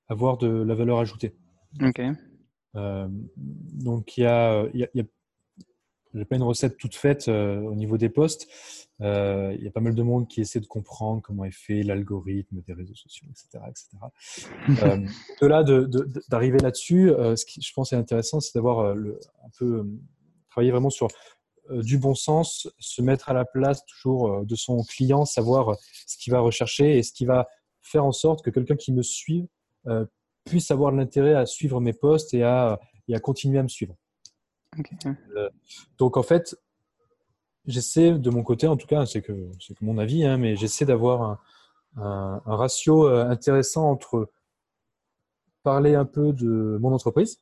avoir 0.08 0.38
de 0.38 0.48
la 0.48 0.74
valeur 0.74 1.00
ajoutée. 1.00 1.34
Ok. 1.82 2.00
donc, 2.74 4.16
il 4.16 4.22
y 4.22 4.26
a, 4.26 4.66
y 4.72 5.00
a 5.00 5.04
n'ai 6.14 6.24
pas 6.24 6.36
une 6.36 6.42
recette 6.42 6.76
toute 6.76 6.94
faite 6.94 7.28
euh, 7.28 7.60
au 7.60 7.74
niveau 7.74 7.98
des 7.98 8.08
postes. 8.08 8.48
Euh, 9.00 9.54
il 9.56 9.64
y 9.64 9.68
a 9.68 9.70
pas 9.70 9.80
mal 9.80 9.94
de 9.94 10.02
monde 10.02 10.26
qui 10.28 10.40
essaie 10.40 10.60
de 10.60 10.66
comprendre 10.66 11.22
comment 11.22 11.44
est 11.44 11.52
fait 11.52 11.82
l'algorithme 11.82 12.62
des 12.66 12.72
réseaux 12.72 12.94
sociaux, 12.94 13.26
etc. 13.30 13.64
etc. 13.68 13.88
euh, 14.82 15.06
de 15.40 15.46
là, 15.46 15.62
d'arriver 16.28 16.58
là-dessus, 16.58 17.10
euh, 17.10 17.36
ce 17.36 17.44
qui 17.44 17.60
je 17.60 17.72
pense 17.72 17.92
est 17.92 17.96
intéressant, 17.96 18.40
c'est 18.40 18.54
d'avoir 18.54 18.94
un 18.96 19.50
peu 19.58 19.86
travailler 20.50 20.72
vraiment 20.72 20.90
sur 20.90 21.08
du 21.70 21.98
bon 21.98 22.14
sens, 22.14 22.68
se 22.78 23.02
mettre 23.02 23.28
à 23.28 23.32
la 23.32 23.44
place 23.44 23.84
toujours 23.86 24.44
de 24.44 24.54
son 24.54 24.82
client, 24.84 25.24
savoir 25.24 25.76
ce 26.06 26.16
qu'il 26.16 26.32
va 26.32 26.40
rechercher 26.40 26.98
et 26.98 27.02
ce 27.02 27.12
qu'il 27.12 27.26
va 27.26 27.46
faire 27.80 28.04
en 28.04 28.12
sorte 28.12 28.42
que 28.42 28.50
quelqu'un 28.50 28.76
qui 28.76 28.92
me 28.92 29.02
suive 29.02 29.46
puisse 30.44 30.70
avoir 30.70 30.92
l'intérêt 30.92 31.34
à 31.34 31.46
suivre 31.46 31.80
mes 31.80 31.92
posts 31.92 32.34
et 32.34 32.42
à, 32.42 32.80
et 33.06 33.14
à 33.14 33.20
continuer 33.20 33.58
à 33.58 33.62
me 33.62 33.68
suivre. 33.68 33.94
donc 35.98 36.16
en 36.16 36.22
fait, 36.22 36.56
j'essaie 37.66 38.12
de 38.12 38.30
mon 38.30 38.42
côté, 38.42 38.66
en 38.66 38.76
tout 38.76 38.86
cas, 38.86 39.06
c'est 39.06 39.22
que, 39.22 39.32
que 39.32 39.84
mon 39.84 39.98
avis, 39.98 40.24
hein, 40.24 40.36
mais 40.38 40.56
j'essaie 40.56 40.84
d'avoir 40.84 41.22
un, 41.22 41.38
un, 41.96 42.56
ratio 42.56 43.06
intéressant 43.06 43.90
entre 43.90 44.30
parler 45.62 45.94
un 45.94 46.04
peu 46.04 46.32
de 46.32 46.78
mon 46.80 46.92
entreprise, 46.92 47.40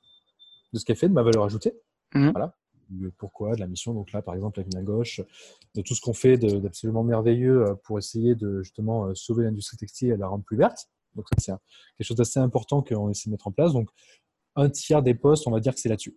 de 0.73 0.79
ce 0.79 0.85
qu'elle 0.85 0.97
fait, 0.97 1.09
de 1.09 1.15
ma 1.15 1.23
valeur 1.23 1.45
ajoutée. 1.45 1.75
Mhm. 2.15 2.31
Voilà. 2.31 2.55
Le 2.91 3.11
pourquoi, 3.11 3.55
de 3.55 3.61
la 3.61 3.67
mission. 3.67 3.95
Donc 3.95 4.13
là, 4.13 4.23
par 4.23 4.35
exemple, 4.35 4.61
avec 4.61 4.73
ma 4.75 4.83
gauche, 4.83 5.21
de 5.75 5.83
tout 5.83 5.95
ce 5.95 6.01
qu'on 6.01 6.13
fait 6.13 6.39
d'absolument 6.39 7.03
merveilleux 7.03 7.67
euh, 7.67 7.75
pour 7.85 7.99
essayer 7.99 8.35
de 8.35 8.63
justement 8.63 9.07
euh, 9.07 9.15
sauver 9.15 9.45
l'industrie 9.45 9.77
textile 9.77 10.11
et 10.11 10.17
la 10.17 10.29
rendre 10.29 10.45
plus 10.45 10.57
verte. 10.57 10.89
Donc 11.15 11.27
ça, 11.31 11.37
c'est 11.39 11.53
quelque 11.97 12.07
chose 12.07 12.17
d'assez 12.17 12.39
important 12.39 12.83
qu'on 12.83 13.11
essaie 13.11 13.29
de 13.29 13.33
mettre 13.33 13.49
en 13.49 13.53
place. 13.53 13.73
Donc 13.73 13.89
un 14.55 14.71
tiers 14.71 15.03
des 15.03 15.15
postes, 15.15 15.47
on 15.47 15.51
va 15.51 15.61
dire 15.61 15.75
que 15.75 15.81
c'est 15.81 15.89
là-dessus. 15.89 16.17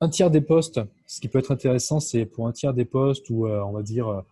Un 0.00 0.08
tiers 0.08 0.30
des 0.30 0.40
postes, 0.40 0.80
ce 1.06 1.20
qui 1.20 1.28
peut 1.28 1.38
être 1.38 1.50
intéressant, 1.50 2.00
c'est 2.00 2.24
pour 2.24 2.46
un 2.46 2.52
tiers 2.52 2.72
des 2.72 2.84
postes 2.84 3.28
où 3.28 3.46
euh, 3.46 3.62
on 3.62 3.72
va 3.72 3.82
dire 3.82 4.24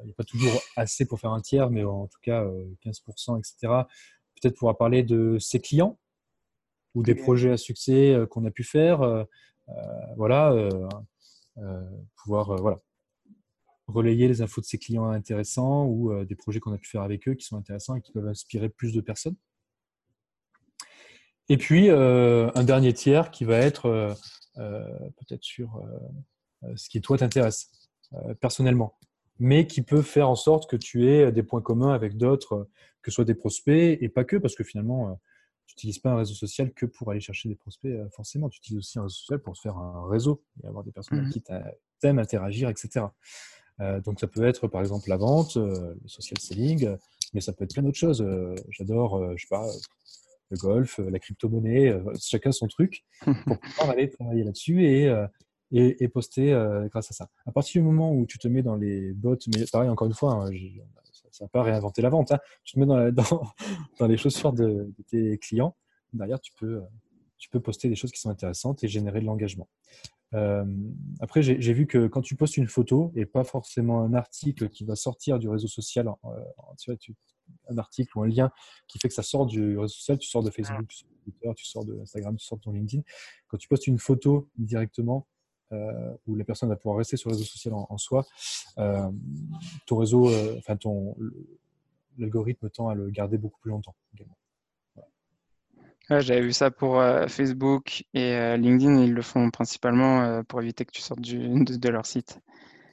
il 0.00 0.06
n'y 0.06 0.12
a 0.12 0.14
pas 0.14 0.24
toujours 0.24 0.58
assez 0.76 1.04
pour 1.04 1.20
faire 1.20 1.32
un 1.32 1.42
tiers, 1.42 1.68
mais 1.68 1.84
en 1.84 2.06
tout 2.06 2.18
cas 2.22 2.42
15%, 2.82 3.38
etc 3.38 3.84
peut-être 4.40 4.56
pourra 4.56 4.76
parler 4.76 5.02
de 5.02 5.38
ses 5.38 5.60
clients 5.60 5.98
ou 6.94 7.02
des 7.02 7.14
projets 7.14 7.50
à 7.50 7.56
succès 7.56 8.16
qu'on 8.30 8.44
a 8.44 8.50
pu 8.50 8.64
faire. 8.64 9.26
Euh, 9.68 9.72
euh, 9.72 10.14
voilà, 10.16 10.68
pouvoir 12.16 12.56
voilà, 12.56 12.78
relayer 13.86 14.28
les 14.28 14.42
infos 14.42 14.60
de 14.60 14.66
ses 14.66 14.78
clients 14.78 15.10
intéressants 15.10 15.86
ou 15.86 16.24
des 16.24 16.34
projets 16.36 16.60
qu'on 16.60 16.72
a 16.72 16.78
pu 16.78 16.88
faire 16.88 17.02
avec 17.02 17.26
eux 17.28 17.34
qui 17.34 17.44
sont 17.44 17.56
intéressants 17.56 17.96
et 17.96 18.00
qui 18.00 18.12
peuvent 18.12 18.28
inspirer 18.28 18.68
plus 18.68 18.92
de 18.92 19.00
personnes. 19.00 19.36
Et 21.48 21.56
puis, 21.56 21.90
un 21.90 22.64
dernier 22.64 22.92
tiers 22.92 23.30
qui 23.30 23.44
va 23.44 23.58
être 23.58 24.16
peut-être 24.54 25.42
sur 25.42 25.82
ce 26.76 26.88
qui, 26.88 27.00
toi, 27.00 27.18
t'intéresse 27.18 27.70
personnellement 28.40 28.98
mais 29.38 29.66
qui 29.66 29.82
peut 29.82 30.02
faire 30.02 30.28
en 30.28 30.34
sorte 30.34 30.68
que 30.68 30.76
tu 30.76 31.08
aies 31.08 31.30
des 31.32 31.42
points 31.42 31.62
communs 31.62 31.92
avec 31.92 32.16
d'autres, 32.16 32.68
que 33.02 33.10
ce 33.10 33.16
soit 33.16 33.24
des 33.24 33.34
prospects 33.34 33.98
et 34.00 34.08
pas 34.08 34.24
que, 34.24 34.36
parce 34.36 34.54
que 34.54 34.64
finalement, 34.64 35.10
euh, 35.10 35.14
tu 35.68 35.74
n'utilises 35.74 35.98
pas 35.98 36.10
un 36.10 36.16
réseau 36.16 36.34
social 36.34 36.72
que 36.72 36.86
pour 36.86 37.10
aller 37.10 37.20
chercher 37.20 37.48
des 37.48 37.54
prospects 37.54 37.90
euh, 37.90 38.08
forcément. 38.10 38.48
Tu 38.48 38.58
utilises 38.58 38.78
aussi 38.78 38.98
un 38.98 39.02
réseau 39.02 39.14
social 39.14 39.38
pour 39.40 39.56
faire 39.56 39.76
un 39.76 40.08
réseau 40.08 40.42
et 40.62 40.66
avoir 40.66 40.82
des 40.82 40.92
personnes 40.92 41.26
mmh 41.26 41.30
qui 41.30 41.42
t'aiment, 42.00 42.18
interagir, 42.18 42.68
etc. 42.68 43.06
Euh, 43.80 44.00
donc 44.00 44.18
ça 44.18 44.26
peut 44.26 44.44
être 44.44 44.66
par 44.66 44.80
exemple 44.80 45.08
la 45.08 45.16
vente, 45.16 45.56
le 45.56 45.96
social 46.06 46.38
selling, 46.40 46.96
mais 47.32 47.40
ça 47.40 47.52
peut 47.52 47.64
être 47.64 47.74
plein 47.74 47.82
d'autres 47.82 47.98
choses. 47.98 48.26
J'adore, 48.70 49.36
je 49.36 49.42
sais 49.42 49.48
pas, 49.48 49.66
le 50.50 50.56
golf, 50.56 50.98
la 50.98 51.18
crypto-monnaie, 51.18 51.94
chacun 52.20 52.50
son 52.50 52.66
truc 52.66 53.04
pour 53.46 53.60
pouvoir 53.60 53.90
aller 53.90 54.10
travailler 54.10 54.44
là-dessus 54.44 54.84
et, 54.84 55.12
et, 55.72 56.08
poster 56.08 56.52
euh, 56.52 56.88
grâce 56.88 57.10
à 57.10 57.14
ça. 57.14 57.28
À 57.46 57.52
partir 57.52 57.82
du 57.82 57.86
moment 57.86 58.12
où 58.12 58.26
tu 58.26 58.38
te 58.38 58.48
mets 58.48 58.62
dans 58.62 58.76
les 58.76 59.12
bots, 59.12 59.36
mais 59.54 59.64
pareil, 59.70 59.90
encore 59.90 60.06
une 60.06 60.14
fois, 60.14 60.32
hein, 60.32 60.50
ça 61.30 61.44
n'a 61.44 61.48
pas 61.48 61.62
réinventé 61.62 62.02
la 62.02 62.10
vente, 62.10 62.32
hein, 62.32 62.38
tu 62.64 62.74
te 62.74 62.78
mets 62.78 62.86
dans, 62.86 63.12
dans, 63.98 64.06
les 64.06 64.16
chaussures 64.16 64.52
de, 64.52 64.92
tes 65.08 65.38
clients, 65.38 65.76
derrière, 66.12 66.40
tu 66.40 66.52
peux, 66.54 66.82
tu 67.38 67.48
peux 67.48 67.60
poster 67.60 67.88
des 67.88 67.94
choses 67.94 68.12
qui 68.12 68.20
sont 68.20 68.30
intéressantes 68.30 68.82
et 68.84 68.88
générer 68.88 69.20
de 69.20 69.26
l'engagement. 69.26 69.68
Euh, 70.34 70.64
après, 71.20 71.42
j'ai 71.42 71.72
vu 71.72 71.86
que 71.86 72.06
quand 72.06 72.20
tu 72.20 72.36
postes 72.36 72.56
une 72.56 72.68
photo 72.68 73.12
et 73.14 73.24
pas 73.24 73.44
forcément 73.44 74.02
un 74.02 74.12
article 74.12 74.68
qui 74.68 74.84
va 74.84 74.94
sortir 74.94 75.38
du 75.38 75.48
réseau 75.48 75.68
social, 75.68 76.06
tu 77.00 77.14
un 77.70 77.78
article 77.78 78.18
ou 78.18 78.22
un 78.22 78.28
lien 78.28 78.50
qui 78.88 78.98
fait 78.98 79.08
que 79.08 79.14
ça 79.14 79.22
sort 79.22 79.46
du 79.46 79.78
réseau 79.78 79.94
social, 79.94 80.18
tu 80.18 80.28
sors 80.28 80.42
de 80.42 80.50
Facebook, 80.50 80.86
tu 80.86 80.98
sors 80.98 81.08
de 81.08 81.22
Twitter, 81.24 81.50
tu 81.56 81.64
sors 81.64 81.84
de 81.84 81.98
Instagram, 82.00 82.36
tu 82.36 82.44
sors 82.44 82.58
de 82.58 82.62
ton 82.62 82.72
LinkedIn. 82.72 83.02
Quand 83.46 83.56
tu 83.56 83.68
postes 83.68 83.86
une 83.86 83.98
photo 83.98 84.48
directement, 84.58 85.26
où 86.26 86.36
la 86.36 86.44
personne 86.44 86.68
va 86.68 86.76
pouvoir 86.76 86.98
rester 86.98 87.16
sur 87.16 87.30
le 87.30 87.36
réseau 87.36 87.46
social 87.46 87.74
en, 87.74 87.98
soi, 87.98 88.26
euh, 88.78 89.10
ton 89.86 89.96
réseau, 89.96 90.28
euh, 90.28 90.56
enfin 90.58 90.76
ton 90.76 91.16
l'algorithme 92.18 92.68
tend 92.68 92.88
à 92.88 92.94
le 92.94 93.10
garder 93.10 93.38
beaucoup 93.38 93.60
plus 93.60 93.70
longtemps 93.70 93.94
également. 94.14 94.36
J'avais 96.10 96.40
vu 96.40 96.54
ça 96.54 96.70
pour 96.70 97.02
Facebook 97.28 98.04
et 98.14 98.56
LinkedIn, 98.56 99.02
ils 99.02 99.12
le 99.12 99.20
font 99.20 99.50
principalement 99.50 100.42
pour 100.44 100.62
éviter 100.62 100.86
que 100.86 100.90
tu 100.90 101.02
sortes 101.02 101.20
du, 101.20 101.64
de, 101.64 101.88
leur 101.90 102.06
site. 102.06 102.40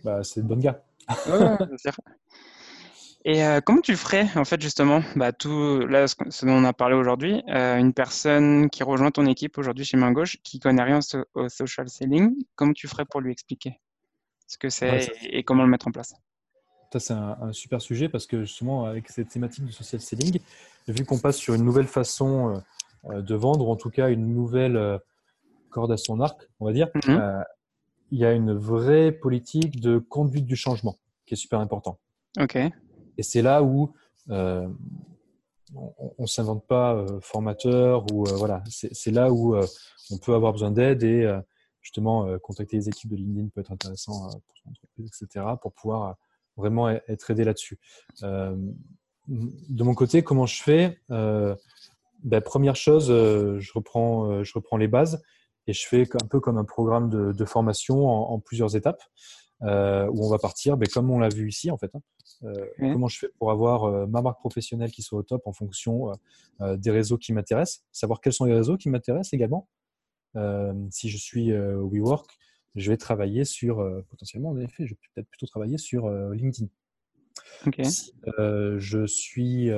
Bah, 0.03 0.21
c'est 0.21 0.41
de 0.41 0.47
bonne 0.47 0.59
gars. 0.59 0.83
Ouais, 1.27 1.57
Et 3.27 3.43
euh, 3.43 3.59
comment 3.59 3.81
tu 3.81 3.95
ferais, 3.95 4.27
en 4.35 4.45
fait, 4.45 4.61
justement, 4.61 5.01
bah, 5.15 5.33
tout 5.33 5.79
là, 5.79 6.07
ce, 6.07 6.45
dont 6.45 6.51
on 6.51 6.63
a 6.63 6.73
parlé 6.73 6.95
aujourd'hui, 6.95 7.41
euh, 7.49 7.75
une 7.77 7.91
personne 7.91 8.69
qui 8.69 8.83
rejoint 8.83 9.09
ton 9.09 9.25
équipe 9.25 9.57
aujourd'hui 9.57 9.83
chez 9.83 9.97
Main 9.97 10.11
Gauche, 10.11 10.37
qui 10.43 10.59
connaît 10.59 10.83
rien 10.83 10.99
au, 11.33 11.49
social 11.49 11.89
selling, 11.89 12.35
comment 12.55 12.73
tu 12.73 12.87
ferais 12.87 13.03
pour 13.03 13.21
lui 13.21 13.31
expliquer 13.31 13.81
ce 14.45 14.59
que 14.59 14.69
c'est 14.69 15.11
et, 15.23 15.41
comment 15.41 15.63
le 15.63 15.69
mettre 15.69 15.87
en 15.87 15.91
place? 15.91 16.13
Ça, 16.93 16.99
c'est 16.99 17.13
un, 17.13 17.51
super 17.51 17.81
sujet 17.81 18.09
parce 18.09 18.27
que 18.27 18.41
justement, 18.41 18.85
avec 18.85 19.09
cette 19.09 19.29
thématique 19.29 19.65
du 19.65 19.71
social 19.71 20.01
selling, 20.01 20.39
vu 20.87 21.03
qu'on 21.03 21.17
passe 21.17 21.37
sur 21.37 21.55
une 21.55 21.63
nouvelle 21.65 21.87
façon 21.87 22.61
euh, 23.09 23.21
de 23.23 23.33
vendre, 23.35 23.67
ou 23.67 23.71
en 23.71 23.75
tout 23.75 23.89
cas 23.89 24.09
une 24.11 24.35
nouvelle 24.35 24.99
corde 25.71 25.91
à 25.91 25.97
son 25.97 26.21
arc, 26.21 26.47
on 26.59 26.65
va 26.65 26.73
dire, 26.73 26.89
mmh 27.07 27.43
il 28.11 28.19
y 28.19 28.25
a 28.25 28.33
une 28.33 28.53
vraie 28.53 29.11
politique 29.11 29.81
de 29.81 29.97
conduite 29.97 30.45
du 30.45 30.55
changement 30.55 30.95
qui 31.25 31.33
est 31.33 31.37
super 31.37 31.59
important. 31.59 31.97
Ok. 32.39 32.55
Et 33.17 33.23
c'est 33.23 33.41
là 33.41 33.63
où 33.63 33.93
euh, 34.29 34.67
on 35.75 36.23
ne 36.23 36.27
s'invente 36.27 36.65
pas 36.67 36.95
euh, 36.95 37.19
formateur 37.21 38.05
ou 38.11 38.27
euh, 38.27 38.33
voilà, 38.35 38.63
c'est 38.69 39.11
là 39.11 39.31
où 39.31 39.55
on 39.57 40.17
peut 40.17 40.33
avoir 40.33 40.51
besoin 40.53 40.71
d'aide 40.71 41.03
et 41.03 41.27
justement 41.81 42.37
contacter 42.39 42.77
les 42.77 42.89
équipes 42.89 43.11
de 43.11 43.15
LinkedIn 43.15 43.49
peut 43.49 43.61
être 43.61 43.71
intéressant 43.71 44.29
pour 44.29 44.57
son 44.63 44.69
entreprise, 44.69 45.11
etc. 45.21 45.45
pour 45.61 45.73
pouvoir 45.73 46.15
vraiment 46.55 46.89
e-, 46.89 47.01
être 47.07 47.29
aidé 47.31 47.43
là-dessus. 47.43 47.79
de 48.21 49.83
mon 49.83 49.95
côté, 49.95 50.23
comment 50.23 50.45
je 50.45 50.61
fais? 50.61 50.99
Ben, 51.09 52.41
Première 52.41 52.75
chose, 52.75 53.07
je, 53.07 53.73
reprends, 53.73 54.43
je 54.43 54.53
reprends 54.53 54.77
les 54.77 54.87
bases 54.87 55.21
et 55.67 55.73
je 55.73 55.87
fais 55.87 56.07
un 56.21 56.27
peu 56.27 56.39
comme 56.39 56.57
un 56.57 56.63
programme 56.63 57.09
de, 57.09 57.45
formation 57.45 58.07
en, 58.07 58.39
plusieurs 58.39 58.75
étapes. 58.75 59.01
Euh, 59.65 60.07
où 60.11 60.25
on 60.25 60.29
va 60.29 60.37
partir, 60.37 60.77
ben, 60.77 60.87
comme 60.87 61.09
on 61.09 61.17
l'a 61.17 61.29
vu 61.29 61.49
ici 61.49 61.71
en 61.71 61.77
fait. 61.77 61.89
Hein. 61.95 62.01
Euh, 62.43 62.67
comment 62.77 63.07
je 63.07 63.17
fais 63.17 63.29
pour 63.39 63.51
avoir 63.51 63.85
euh, 63.85 64.05
ma 64.05 64.21
marque 64.21 64.39
professionnelle 64.39 64.91
qui 64.91 65.01
soit 65.01 65.17
au 65.17 65.23
top 65.23 65.47
en 65.47 65.53
fonction 65.53 66.11
des 66.59 66.91
réseaux 66.91 67.17
qui 67.17 67.33
m'intéressent, 67.33 67.83
savoir 67.91 68.21
quels 68.21 68.33
sont 68.33 68.45
les 68.45 68.53
réseaux 68.53 68.77
qui 68.77 68.89
m'intéressent 68.89 69.33
également. 69.33 69.67
si 70.91 71.09
je 71.09 71.17
suis 71.17 71.51
WeWork, 71.51 72.29
je 72.75 72.91
vais 72.91 72.97
travailler 72.97 73.45
sur, 73.45 73.77
potentiellement 74.09 74.49
en 74.49 74.59
effet, 74.59 74.85
je 74.85 74.93
vais 74.93 74.99
peut-être 75.13 75.29
plutôt 75.29 75.47
travailler 75.47 75.77
sur 75.77 76.09
LinkedIn. 76.09 76.69
Si 77.83 78.13
je 78.77 79.05
suis 79.05 79.69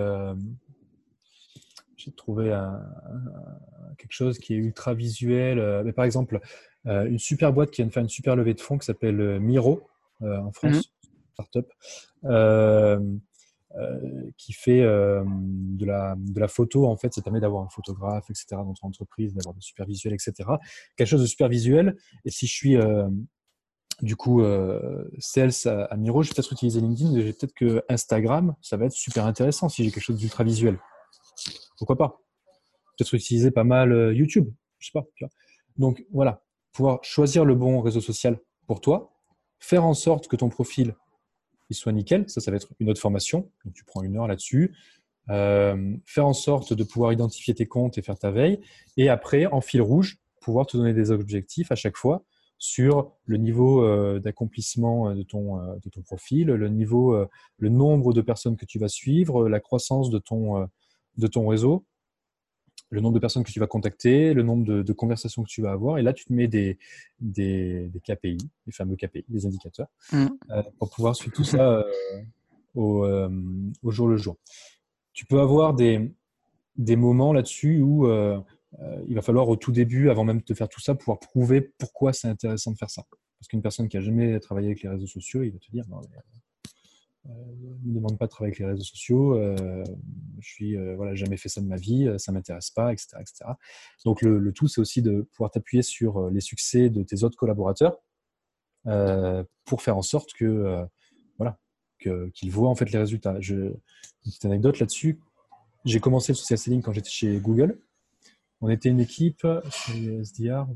j'ai 1.96 2.12
trouvé 2.12 2.50
quelque 3.98 4.12
chose 4.12 4.38
qui 4.38 4.54
est 4.54 4.58
ultra 4.58 4.94
visuel. 4.94 5.84
mais 5.84 5.94
par 5.94 6.06
exemple, 6.06 6.42
une 6.88 7.20
super 7.20 7.54
boîte 7.54 7.72
qui 7.72 7.82
vient 7.82 7.88
de 7.88 7.94
faire 7.94 8.04
une 8.04 8.10
super 8.10 8.36
levée 8.36 8.54
de 8.54 8.62
fonds 8.62 8.78
qui 8.78 8.86
s'appelle 8.86 9.20
euh, 9.20 9.40
Miro 9.40 9.88
euh, 10.22 10.38
en 10.40 10.52
France, 10.52 10.76
mhm. 10.76 10.82
startup. 11.34 11.68
qui 14.38 14.54
fait 14.54 14.82
de, 14.82 15.86
la, 15.86 16.16
de 16.18 16.40
la 16.40 16.48
photo, 16.48 16.88
en 16.88 16.96
fait, 16.98 17.14
ça 17.14 17.22
permet 17.22 17.40
d'avoir 17.40 17.64
un 17.64 17.70
photographe, 17.70 18.30
etc., 18.30 18.48
dans 18.52 18.74
ton 18.74 18.88
entreprise, 18.88 19.34
d'avoir 19.34 19.54
de 19.54 19.62
super 19.62 19.86
visuel, 19.86 20.14
etc. 20.14 20.50
Quelque 20.96 21.08
chose 21.08 21.22
de 21.22 21.28
super 21.28 21.48
visuel. 21.48 21.96
Et 22.26 22.32
si 22.32 22.48
je 22.48 22.54
suis, 22.54 22.76
du 24.02 24.16
coup, 24.16 24.42
sales 25.20 25.52
à, 25.66 25.96
Miro, 25.96 26.24
je 26.24 26.30
vais 26.30 26.36
peut-être 26.36 26.54
utiliser 26.54 26.82
LinkedIn, 26.82 27.12
mais 27.14 27.34
peut-être 27.34 27.54
que 27.54 27.84
Instagram, 27.88 28.56
ça 28.62 28.78
va 28.78 28.86
être 28.86 28.94
super 28.94 29.28
intéressant 29.28 29.70
si 29.70 29.84
j'ai 29.84 29.92
quelque 29.92 30.04
chose 30.04 30.18
d'ultra 30.18 30.44
visuel. 30.44 30.80
Pourquoi 31.78 31.98
pas? 31.98 32.20
Peut-être 32.98 33.14
utiliser 33.14 33.52
pas 33.52 33.64
mal 33.64 34.12
YouTube, 34.16 34.50
je 34.80 34.88
sais 34.88 34.92
pas. 34.94 35.06
Donc 35.78 36.04
voilà, 36.12 36.42
choisir 37.02 37.46
le 37.46 37.56
bon 37.56 37.82
réseau 37.82 38.02
social 38.02 38.40
pour 38.68 38.82
toi, 38.82 39.14
faire 39.60 39.86
en 39.86 39.94
sorte 39.94 40.28
que 40.28 40.36
ton 40.36 40.50
profil 40.50 40.96
il 41.70 41.76
soit 41.76 41.92
nickel. 41.92 42.30
Ça, 42.30 42.42
ça 42.42 42.52
va 42.52 42.58
être 42.58 42.70
une 42.80 42.90
autre 42.90 43.02
formation. 43.02 43.50
Donc, 43.66 43.74
tu 43.74 43.84
prends 43.84 44.04
une 44.04 44.18
heure 44.18 44.28
là-dessus. 44.28 44.76
Euh, 45.30 45.96
faire 46.06 46.26
en 46.26 46.34
sorte 46.34 46.74
de 46.74 46.84
pouvoir 46.84 47.12
identifier 47.12 47.54
tes 47.54 47.66
comptes 47.66 47.98
et 47.98 48.02
faire 48.02 48.18
ta 48.18 48.32
veille. 48.32 48.62
Et 48.96 49.10
après, 49.10 49.46
en 49.48 49.62
fil 49.62 49.82
rouge, 49.82 50.20
pouvoir 50.40 50.66
te 50.66 50.78
donner 50.78 50.94
des 50.94 51.12
objectifs 51.12 51.72
à 51.72 51.76
chaque 51.76 51.98
fois 51.98 52.24
sur 52.58 53.12
le 53.26 53.38
niveau 53.38 53.84
euh, 53.84 54.20
d'accomplissement 54.20 55.14
de 55.14 55.24
ton, 55.24 55.60
euh, 55.60 55.76
de 55.84 55.90
ton 55.90 56.02
profil, 56.02 56.48
le 56.48 57.70
nombre 57.70 58.14
de 58.14 58.22
personnes 58.22 58.56
que 58.56 58.66
tu 58.66 58.80
vas 58.80 58.88
suivre, 58.88 59.50
la 59.50 59.60
croissance 59.60 60.10
de 60.10 60.18
ton 60.20 61.48
réseau 61.48 61.86
le 62.90 63.02
nombre 63.02 63.16
de 63.16 63.20
personnes 63.20 63.44
que 63.44 63.52
tu 63.52 63.60
vas 63.60 63.68
contacter, 63.68 64.34
le 64.34 64.44
nombre 64.44 64.84
de, 64.84 64.94
conversations 64.94 65.44
que 65.44 65.50
tu 65.50 65.62
vas 65.62 65.72
avoir. 65.72 65.98
Et 65.98 66.02
là, 66.02 66.14
tu 66.14 66.26
te 66.26 66.34
mets 66.34 66.48
des, 66.48 66.78
des, 67.20 67.92
KPI, 68.04 68.38
les 68.66 68.72
fameux 68.72 68.96
KPI, 68.96 69.26
des 69.28 69.46
indicateurs, 69.46 69.88
mm. 70.12 70.28
euh, 70.52 70.64
pour 70.80 70.90
pouvoir 70.90 71.16
suivre 71.16 71.36
tout 71.36 71.44
ça 71.44 71.72
euh, 71.72 71.84
au, 72.76 73.06
au, 73.84 73.92
jour 73.92 74.08
le 74.08 74.18
jour. 74.18 74.38
Tu 75.14 75.26
peux 75.26 75.40
avoir 75.40 75.74
des, 75.74 76.12
des 76.78 76.96
moments 76.96 77.34
là-dessus 77.34 77.82
où 77.82 78.08
il 79.08 79.16
va 79.16 79.22
falloir 79.22 79.50
au 79.50 79.56
tout 79.56 79.72
début, 79.72 80.10
avant 80.10 80.24
même 80.24 80.42
de 80.46 80.54
faire 80.54 80.70
tout 80.70 80.82
ça, 80.82 80.96
pouvoir 80.96 81.20
prouver 81.20 81.62
pourquoi 81.62 82.14
c'est 82.14 82.28
intéressant 82.28 82.72
de 82.72 82.78
faire 82.78 82.90
ça. 82.90 83.04
Parce 83.40 83.48
qu'une 83.48 83.62
personne 83.62 83.88
qui 83.88 83.98
a 83.98 84.02
jamais 84.02 84.40
travaillé 84.40 84.68
avec 84.68 84.82
les 84.82 84.90
réseaux 84.90 85.08
sociaux, 85.08 85.44
il 85.44 85.52
va 85.52 85.60
te 85.60 85.72
dire 85.72 85.86
non, 85.90 86.00
euh, 86.00 86.20
ne 87.28 87.90
me 87.90 87.96
demande 87.96 88.18
pas 88.18 88.26
de 88.26 88.32
travailler 88.32 88.52
avec 88.52 88.60
les 88.60 88.66
réseaux 88.66 88.84
sociaux, 88.84 89.36
euh, 89.36 89.84
je 90.40 90.48
suis 90.48 90.78
euh, 90.78 90.96
voilà, 90.96 91.16
jamais 91.16 91.38
fait 91.38 91.50
ça 91.50 91.62
de 91.62 91.68
ma 91.68 91.76
vie, 91.76 92.10
ça 92.18 92.32
m'intéresse 92.32 92.70
pas, 92.72 92.92
etc., 92.92 93.18
etc. 93.20 93.46
Donc 94.06 94.22
le, 94.22 94.52
tout, 94.52 94.68
c'est 94.68 94.82
aussi 94.82 95.02
de 95.02 95.22
pouvoir 95.34 95.52
t'appuyer 95.52 95.84
sur 95.84 96.30
les 96.30 96.42
succès 96.42 96.90
de 96.90 97.04
tes 97.04 97.24
autres 97.24 97.38
collaborateurs 97.38 97.98
pour 99.66 99.82
faire 99.82 99.98
en 99.98 100.02
sorte 100.02 100.34
que 100.34 100.86
voilà 101.38 101.60
qu'ils 102.00 102.52
voient 102.52 102.70
en 102.70 102.76
fait 102.76 102.92
les 102.92 103.00
résultats. 103.00 103.38
Une 103.40 103.76
petite 104.24 104.46
anecdote 104.46 104.80
là-dessus. 104.80 105.20
J'ai 105.86 106.00
commencé 106.00 106.32
le 106.32 106.38
social 106.38 106.58
selling 106.58 106.82
quand 106.82 106.94
j'étais 106.94 107.10
chez 107.10 107.38
Google. 107.40 107.80
On 108.62 108.70
était 108.70 108.90
une 108.90 109.00
équipe 109.00 109.46
chez 109.70 110.24
SDR, 110.24 110.68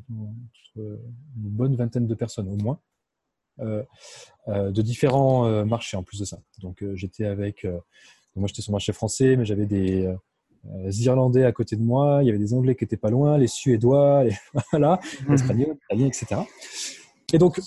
une 0.75 0.99
bonne 1.35 1.75
vingtaine 1.75 2.07
de 2.07 2.15
personnes 2.15 2.47
au 2.47 2.57
moins. 2.57 2.79
Euh, 3.59 3.83
euh, 4.47 4.71
de 4.71 4.81
différents 4.81 5.45
euh, 5.45 5.65
marchés 5.65 5.95
en 5.95 6.03
plus 6.03 6.19
de 6.19 6.25
ça. 6.25 6.39
Donc 6.61 6.83
j'étais 6.95 7.25
avec, 7.25 7.65
moi 8.35 8.47
j'étais 8.47 8.61
sur 8.61 8.71
le 8.71 8.75
marché 8.75 8.91
français, 8.93 9.35
mais 9.35 9.45
j'avais 9.45 9.65
des 9.65 10.07
Irlandais 11.03 11.45
à 11.45 11.51
côté 11.51 11.75
de 11.75 11.83
moi, 11.83 12.19
il 12.23 12.27
y 12.27 12.29
avait 12.29 12.39
des 12.39 12.53
Anglais 12.53 12.75
qui 12.75 12.83
étaient 12.83 12.97
pas 12.97 13.09
loin, 13.09 13.37
les 13.37 13.47
Suédois, 13.47 14.23
les, 14.23 14.35
voilà, 14.71 14.99
les 15.27 15.35
Espagnols, 15.35 15.77
Italiens, 15.85 16.07
etc. 16.07 16.41
Et 17.33 17.37
donc, 17.37 17.61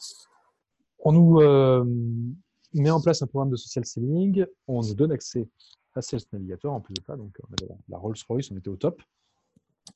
on 1.01 1.13
nous 1.13 1.41
met 2.73 2.91
en 2.91 3.01
place 3.01 3.23
un 3.23 3.27
programme 3.27 3.51
de 3.51 3.57
social 3.57 3.85
selling, 3.85 4.47
on 4.67 4.83
nous 4.83 4.95
donne 4.95 5.13
accès 5.13 5.49
à 5.95 6.03
Sales 6.03 6.23
Navigator 6.33 6.73
en 6.73 6.81
plus 6.81 6.95
de 6.95 7.03
ça, 7.07 7.17
donc 7.17 7.37
on 7.49 7.53
avait 7.53 7.73
la 7.89 7.99
Rolls-Royce, 7.99 8.51
on 8.51 8.57
était 8.57 8.69
au 8.69 8.77
top. 8.77 9.01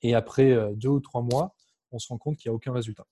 Et 0.03 0.15
après 0.15 0.55
deux 0.75 0.91
ou 0.91 1.01
trois 1.01 1.23
mois, 1.23 1.55
on 1.91 1.99
se 1.99 2.09
rend 2.09 2.19
compte 2.19 2.37
qu'il 2.37 2.51
n'y 2.51 2.53
a 2.53 2.55
aucun 2.55 2.73
résultat. 2.73 3.07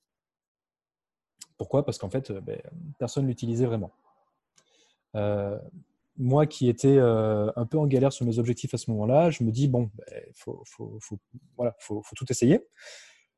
Pourquoi? 1.57 1.85
Parce 1.85 1.99
qu'en 1.99 2.11
fait, 2.11 2.31
euh, 2.31 2.41
ben, 2.41 2.61
personne 2.99 3.25
ne 3.25 3.29
l'utilisait 3.29 3.67
vraiment. 3.67 3.93
Euh, 5.15 5.59
moi 6.19 6.47
qui 6.47 6.69
étais 6.69 6.97
euh, 6.97 7.51
un 7.57 7.67
peu 7.67 7.79
en 7.79 7.87
galère 7.87 8.13
sur 8.13 8.25
mes 8.27 8.39
objectifs 8.39 8.75
à 8.75 8.79
ce 8.79 8.91
moment-là, 8.91 9.31
je 9.31 9.45
me 9.45 9.51
dis, 9.51 9.69
bon, 9.69 9.91
il 10.09 10.13
ben, 10.13 10.23
faut, 10.35 10.65
voilà, 11.57 11.75
faut, 11.79 12.03
tout 12.15 12.27
essayer. 12.31 12.67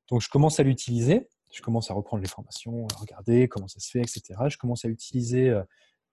Donc 0.09 0.21
je 0.23 0.29
commence 0.29 0.61
à 0.61 0.63
l'utiliser, 0.63 1.29
je 1.53 1.61
commence 1.61 1.91
à 1.91 1.95
reprendre 1.95 2.23
les 2.23 2.29
formations, 2.29 2.87
à 2.95 2.99
regarder 2.99 3.49
comment 3.49 3.69
ça 3.69 3.81
se 3.81 3.91
fait, 3.91 4.01
etc. 4.01 4.23
Je 4.49 4.57
commence 4.57 4.85
à 4.85 4.89
utiliser 4.89 5.61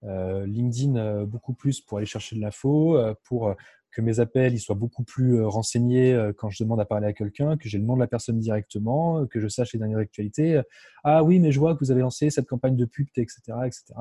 LinkedIn 0.02 1.24
beaucoup 1.24 1.54
plus 1.54 1.80
pour 1.80 1.98
aller 1.98 2.06
chercher 2.06 2.36
de 2.36 2.40
l'info, 2.40 2.98
pour 3.24 3.54
que 3.96 4.02
mes 4.02 4.20
appels 4.20 4.52
ils 4.52 4.60
soient 4.60 4.74
beaucoup 4.74 5.04
plus 5.04 5.38
euh, 5.38 5.48
renseignés 5.48 6.12
euh, 6.12 6.30
quand 6.34 6.50
je 6.50 6.62
demande 6.62 6.78
à 6.80 6.84
parler 6.84 7.06
à 7.06 7.14
quelqu'un, 7.14 7.56
que 7.56 7.66
j'ai 7.66 7.78
le 7.78 7.84
nom 7.84 7.94
de 7.94 8.00
la 8.00 8.06
personne 8.06 8.38
directement, 8.38 9.20
euh, 9.20 9.26
que 9.26 9.40
je 9.40 9.48
sache 9.48 9.72
les 9.72 9.78
dernières 9.78 10.00
actualités. 10.00 10.60
Ah 11.02 11.24
oui, 11.24 11.40
mais 11.40 11.50
je 11.50 11.58
vois 11.58 11.74
que 11.74 11.80
vous 11.80 11.90
avez 11.90 12.02
lancé 12.02 12.28
cette 12.28 12.46
campagne 12.46 12.76
de 12.76 12.84
pub, 12.84 13.08
etc. 13.16 13.40
etc. 13.64 13.94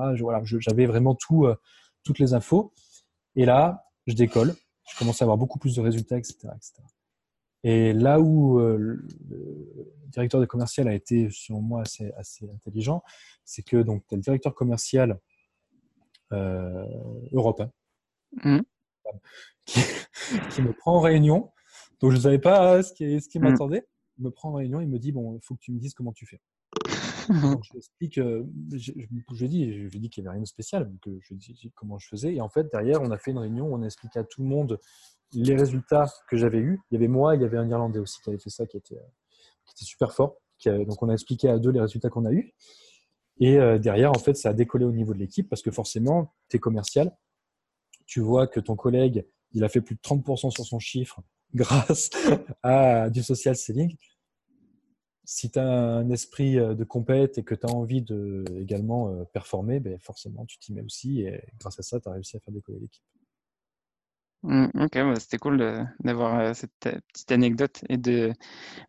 j'avais 0.59 0.85
vraiment 0.85 1.15
tout, 1.15 1.47
toutes 2.03 2.19
les 2.19 2.33
infos. 2.33 2.73
Et 3.37 3.45
là, 3.45 3.85
je 4.05 4.15
décolle, 4.15 4.53
je 4.91 4.99
commence 4.99 5.21
à 5.21 5.25
avoir 5.25 5.37
beaucoup 5.37 5.59
plus 5.59 5.75
de 5.75 5.81
résultats, 5.81 6.17
etc. 6.17 6.35
etc. 6.55 6.73
Et 7.63 7.93
là 7.93 8.19
où 8.19 8.59
le 8.59 9.07
directeur 10.09 10.41
de 10.41 10.45
commercial 10.45 10.89
a 10.89 10.93
été, 10.93 11.29
selon 11.31 11.61
moi, 11.61 11.83
assez, 12.17 12.49
intelligent, 12.53 13.01
c'est 13.45 13.61
que 13.61 13.81
tu 13.81 13.89
as 13.89 14.15
le 14.15 14.21
directeur 14.21 14.53
commercial 14.53 15.19
mmh 18.43 18.59
qui, 19.65 20.61
me 20.61 20.73
prend 20.73 20.97
en 20.97 20.99
réunion. 20.99 21.51
Donc, 22.01 22.11
je 22.11 22.17
ne 22.17 22.21
savais 22.21 22.39
pas 22.39 22.83
ce 22.83 22.93
qui, 22.93 23.21
ce 23.21 23.29
qui 23.29 23.39
mm. 23.39 23.43
m'attendait. 23.43 23.87
Il 24.17 24.25
me 24.25 24.31
prend 24.31 24.49
en 24.49 24.53
réunion, 24.53 24.79
il 24.79 24.87
me 24.87 24.99
dit 24.99 25.11
Bon, 25.11 25.35
il 25.35 25.41
faut 25.43 25.55
que 25.55 25.61
tu 25.61 25.71
me 25.71 25.79
dises 25.79 25.93
comment 25.93 26.13
tu 26.13 26.25
fais. 26.25 26.41
donc, 27.41 27.63
je 27.63 27.71
lui 27.71 27.77
explique, 27.79 28.17
euh, 28.19 28.45
je, 28.71 28.91
je, 29.33 29.45
dis, 29.45 29.89
je 29.89 29.97
dis 29.97 30.09
qu'il 30.09 30.23
n'y 30.23 30.27
avait 30.27 30.35
rien 30.35 30.43
de 30.43 30.47
spécial, 30.47 30.91
que 31.01 31.09
je 31.21 31.33
lui 31.33 31.39
dis 31.39 31.71
comment 31.75 31.97
je 31.97 32.07
faisais. 32.07 32.35
Et 32.35 32.41
en 32.41 32.49
fait, 32.49 32.71
derrière, 32.71 33.01
on 33.01 33.11
a 33.11 33.17
fait 33.17 33.31
une 33.31 33.39
réunion 33.39 33.67
où 33.67 33.75
on 33.75 33.81
a 33.81 33.85
expliqué 33.85 34.19
à 34.19 34.23
tout 34.23 34.41
le 34.41 34.47
monde 34.47 34.79
les 35.33 35.55
résultats 35.55 36.05
que 36.29 36.37
j'avais 36.37 36.59
eus. 36.59 36.79
Il 36.91 36.95
y 36.95 36.97
avait 36.97 37.07
moi, 37.07 37.35
il 37.35 37.41
y 37.41 37.45
avait 37.45 37.57
un 37.57 37.67
Irlandais 37.67 37.99
aussi 37.99 38.21
qui 38.21 38.29
avait 38.29 38.39
fait 38.39 38.49
ça, 38.49 38.65
qui 38.65 38.77
était, 38.77 38.95
qui 39.65 39.73
était 39.73 39.85
super 39.85 40.13
fort. 40.13 40.37
donc, 40.65 41.01
on 41.01 41.09
a 41.09 41.13
expliqué 41.13 41.49
à 41.49 41.57
deux 41.57 41.71
les 41.71 41.81
résultats 41.81 42.09
qu'on 42.09 42.25
a 42.25 42.31
eus. 42.31 42.53
Et 43.39 43.57
euh, 43.57 43.77
derrière, 43.77 44.11
en 44.11 44.19
fait, 44.19 44.35
ça 44.35 44.49
a 44.49 44.53
décollé 44.53 44.85
au 44.85 44.91
niveau 44.91 45.13
de 45.13 45.19
l'équipe 45.19 45.49
parce 45.49 45.61
que 45.61 45.71
forcément, 45.71 46.33
tu 46.49 46.57
es 46.57 46.59
commercial. 46.59 47.15
Tu 48.05 48.19
vois 48.19 48.47
que 48.47 48.59
ton 48.59 48.75
collègue, 48.75 49.25
il 49.51 49.63
a 49.63 49.69
fait 49.69 49.81
plus 49.81 49.95
de 49.95 50.01
30% 50.01 50.51
sur 50.51 50.65
son 50.65 50.79
chiffre 50.79 51.21
grâce 51.53 52.09
à 52.61 53.09
du 53.09 53.23
social 53.23 53.55
selling. 53.55 53.95
Si 55.23 55.49
tu 55.49 55.57
as 55.57 55.67
un 55.67 56.09
esprit 56.11 56.59
euh, 56.59 56.75
de 56.75 56.83
compète 56.83 57.39
et 57.39 57.43
que 57.43 57.55
tu 57.55 57.65
as 57.65 57.71
envie 57.71 58.03
de 58.03 58.43
également 58.59 59.09
euh, 59.09 59.23
performer, 59.23 59.79
ben 59.79 59.97
forcément, 59.97 60.45
tu 60.45 60.59
t'y 60.59 60.71
mets 60.71 60.83
aussi 60.83 61.21
et 61.21 61.41
grâce 61.59 61.79
à 61.79 61.81
ça, 61.83 61.99
tu 61.99 62.07
as 62.07 62.11
réussi 62.11 62.37
à 62.37 62.39
faire 62.41 62.53
décoller 62.53 62.79
l'équipe. 62.79 63.03
Mmh, 64.43 64.67
ok, 64.81 64.99
c'était 65.19 65.39
cool 65.39 65.57
d'avoir 66.03 66.39
euh, 66.39 66.53
cette 66.53 66.77
petite 66.79 67.31
anecdote 67.31 67.83
et 67.89 67.97
de 67.97 68.33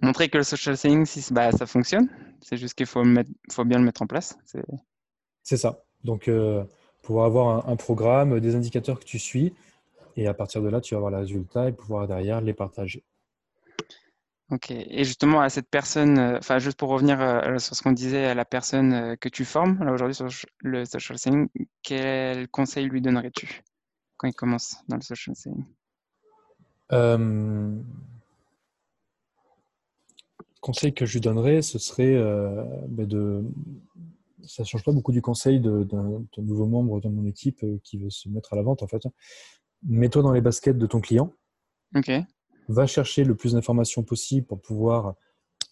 montrer 0.03 0.29
que 0.29 0.37
le 0.37 0.45
social 0.45 0.77
selling, 0.77 1.07
si, 1.07 1.33
bah, 1.33 1.51
ça 1.53 1.65
fonctionne. 1.65 2.11
C'est 2.43 2.59
juste 2.59 2.75
qu'il 2.75 2.85
faut, 2.85 3.03
faut, 3.51 3.65
bien 3.65 3.79
le 3.79 3.85
mettre 3.85 4.03
en 4.03 4.07
place. 4.07 4.37
C'est 5.43 5.57
ça. 5.57 5.83
Donc, 6.05 6.29
pouvoir 7.07 7.27
avoir 7.27 7.69
un, 7.69 7.77
programme, 7.77 8.40
des 8.40 8.57
indicateurs 8.57 8.99
que 8.99 9.05
tu 9.05 9.21
suis, 9.21 9.55
et 10.16 10.27
à 10.27 10.35
partir 10.35 10.61
de 10.61 10.69
là, 10.69 10.81
tu 10.81 10.95
vas 10.95 10.99
avoir 10.99 11.12
les 11.12 11.19
résultats 11.19 11.69
et 11.69 11.73
pouvoir 11.73 12.09
derrière 12.09 12.40
les 12.40 12.53
partager. 12.53 13.05
Ok. 14.51 14.71
Et 14.73 15.05
justement, 15.05 15.40
à 15.40 15.49
cette 15.49 15.69
personne, 15.69 16.19
euh, 16.19 16.38
enfin, 16.38 16.59
juste 16.59 16.79
pour 16.79 16.88
revenir 16.88 17.21
euh, 17.21 17.59
sur 17.59 17.75
ce 17.77 17.83
qu'on 17.83 17.92
disait, 17.92 18.27
à 18.27 18.35
la 18.35 18.45
personne 18.45 18.92
euh, 18.92 19.16
que 19.16 19.29
tu 19.29 19.45
formes, 19.45 19.83
là 19.85 19.92
aujourd'hui 19.92 20.14
sur 20.14 20.29
le 20.61 20.85
social 20.85 21.19
selling, 21.19 21.49
quel 21.83 22.49
conseil 22.49 22.87
lui 22.87 23.01
donnerais-tu 23.01 23.62
quand 24.16 24.29
il 24.29 24.35
commence 24.35 24.77
dans 24.88 24.97
le 24.97 25.03
social 25.03 25.35
selling? 25.37 25.64
Conseil 30.61 30.92
que 30.95 31.07
je 31.07 31.12
lui 31.12 31.21
donnerais, 31.21 31.62
ce 31.62 31.79
serait 31.79 32.16
ben 32.88 33.07
de. 33.07 33.45
Ça 34.44 34.62
ne 34.62 34.66
change 34.66 34.85
pas 34.85 34.92
beaucoup 34.92 35.12
du 35.12 35.22
conseil 35.22 35.61
d'un 35.61 36.25
nouveau 36.38 36.66
membre 36.66 37.01
de 37.01 37.09
mon 37.09 37.25
équipe 37.27 37.64
qui 37.83 37.99
veut 37.99 38.11
se 38.11 38.29
mettre 38.29 38.53
à 38.53 38.57
la 38.57 38.62
vente, 38.62 38.83
en 38.83 38.88
fait 38.88 39.03
mets-toi 39.83 40.22
dans 40.22 40.33
les 40.33 40.40
baskets 40.40 40.79
de 40.79 40.87
ton 40.87 41.01
client. 41.01 41.33
Va 42.68 42.87
chercher 42.87 43.25
le 43.25 43.35
plus 43.35 43.53
d'informations 43.53 44.03
possible 44.03 44.46
pour 44.46 44.61
pouvoir 44.61 45.14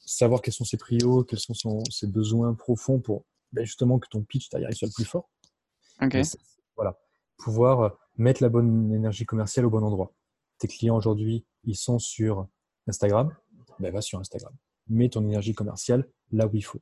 savoir 0.07 0.42
quels 0.42 0.55
sont 0.55 0.64
ses 0.64 0.77
prios, 0.77 1.24
quels 1.24 1.38
sont 1.38 1.83
ses 1.90 2.07
besoins 2.07 2.55
profonds 2.55 3.00
pour 3.00 3.24
ben, 3.53 3.64
justement 3.64 3.98
que 3.98 4.09
ton 4.09 4.22
pitch 4.22 4.48
derrière 4.50 4.72
soit 4.72 4.88
le 4.88 4.92
plus 4.92 5.05
fort. 5.05 5.31
Voilà. 6.77 6.98
Pouvoir 7.37 7.96
mettre 8.16 8.42
la 8.42 8.48
bonne 8.48 8.92
énergie 8.92 9.27
commerciale 9.27 9.66
au 9.66 9.70
bon 9.70 9.83
endroit. 9.83 10.12
Tes 10.59 10.68
clients 10.68 10.96
aujourd'hui, 10.96 11.44
ils 11.64 11.77
sont 11.77 11.98
sur 11.98 12.46
Instagram, 12.87 13.35
ben, 13.81 13.92
va 13.92 14.00
sur 14.00 14.18
Instagram. 14.20 14.55
Mets 14.88 15.09
ton 15.09 15.24
énergie 15.24 15.55
commerciale 15.55 16.09
là 16.31 16.46
où 16.46 16.50
il 16.55 16.64
faut. 16.64 16.81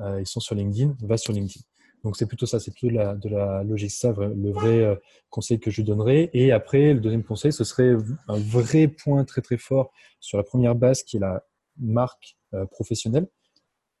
Euh, 0.00 0.20
ils 0.20 0.26
sont 0.26 0.40
sur 0.40 0.54
LinkedIn, 0.54 0.96
va 1.02 1.16
sur 1.16 1.32
LinkedIn. 1.32 1.64
Donc 2.04 2.16
c'est 2.16 2.26
plutôt 2.26 2.46
ça, 2.46 2.60
c'est 2.60 2.70
plutôt 2.70 2.88
de 2.88 2.94
la, 2.94 3.14
de 3.14 3.28
la 3.28 3.64
logique, 3.64 3.90
ça 3.90 4.12
le 4.12 4.50
vrai 4.52 4.84
euh, 4.84 4.94
conseil 5.30 5.58
que 5.58 5.70
je 5.70 5.82
donnerais. 5.82 6.30
Et 6.32 6.52
après, 6.52 6.94
le 6.94 7.00
deuxième 7.00 7.24
conseil, 7.24 7.52
ce 7.52 7.64
serait 7.64 7.96
un 8.28 8.38
vrai 8.38 8.86
point 8.88 9.24
très 9.24 9.42
très 9.42 9.56
fort 9.56 9.90
sur 10.20 10.38
la 10.38 10.44
première 10.44 10.76
base 10.76 11.02
qui 11.02 11.16
est 11.16 11.20
la 11.20 11.44
marque 11.76 12.36
euh, 12.54 12.66
professionnelle. 12.66 13.28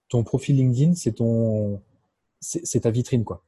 Ton 0.08 0.22
profil 0.22 0.56
LinkedIn, 0.56 0.94
c'est 0.94 1.14
ton, 1.14 1.82
c'est 2.40 2.80
ta 2.80 2.90
vitrine 2.90 3.24
quoi. 3.24 3.44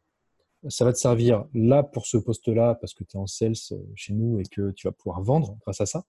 Ça 0.69 0.85
va 0.85 0.93
te 0.93 0.99
servir 0.99 1.47
là 1.55 1.83
pour 1.83 2.07
ce 2.07 2.19
poste-là 2.19 2.75
parce 2.75 2.93
que 2.93 3.03
tu 3.05 3.17
es 3.17 3.21
en 3.21 3.27
sales 3.27 3.55
chez 3.95 4.13
nous 4.13 4.41
et 4.41 4.43
que 4.43 4.73
tu 4.73 4.89
vas 4.89 4.93
pouvoir 4.93 5.23
vendre 5.23 5.57
grâce 5.63 5.81
à 5.81 5.87
ça. 5.87 6.05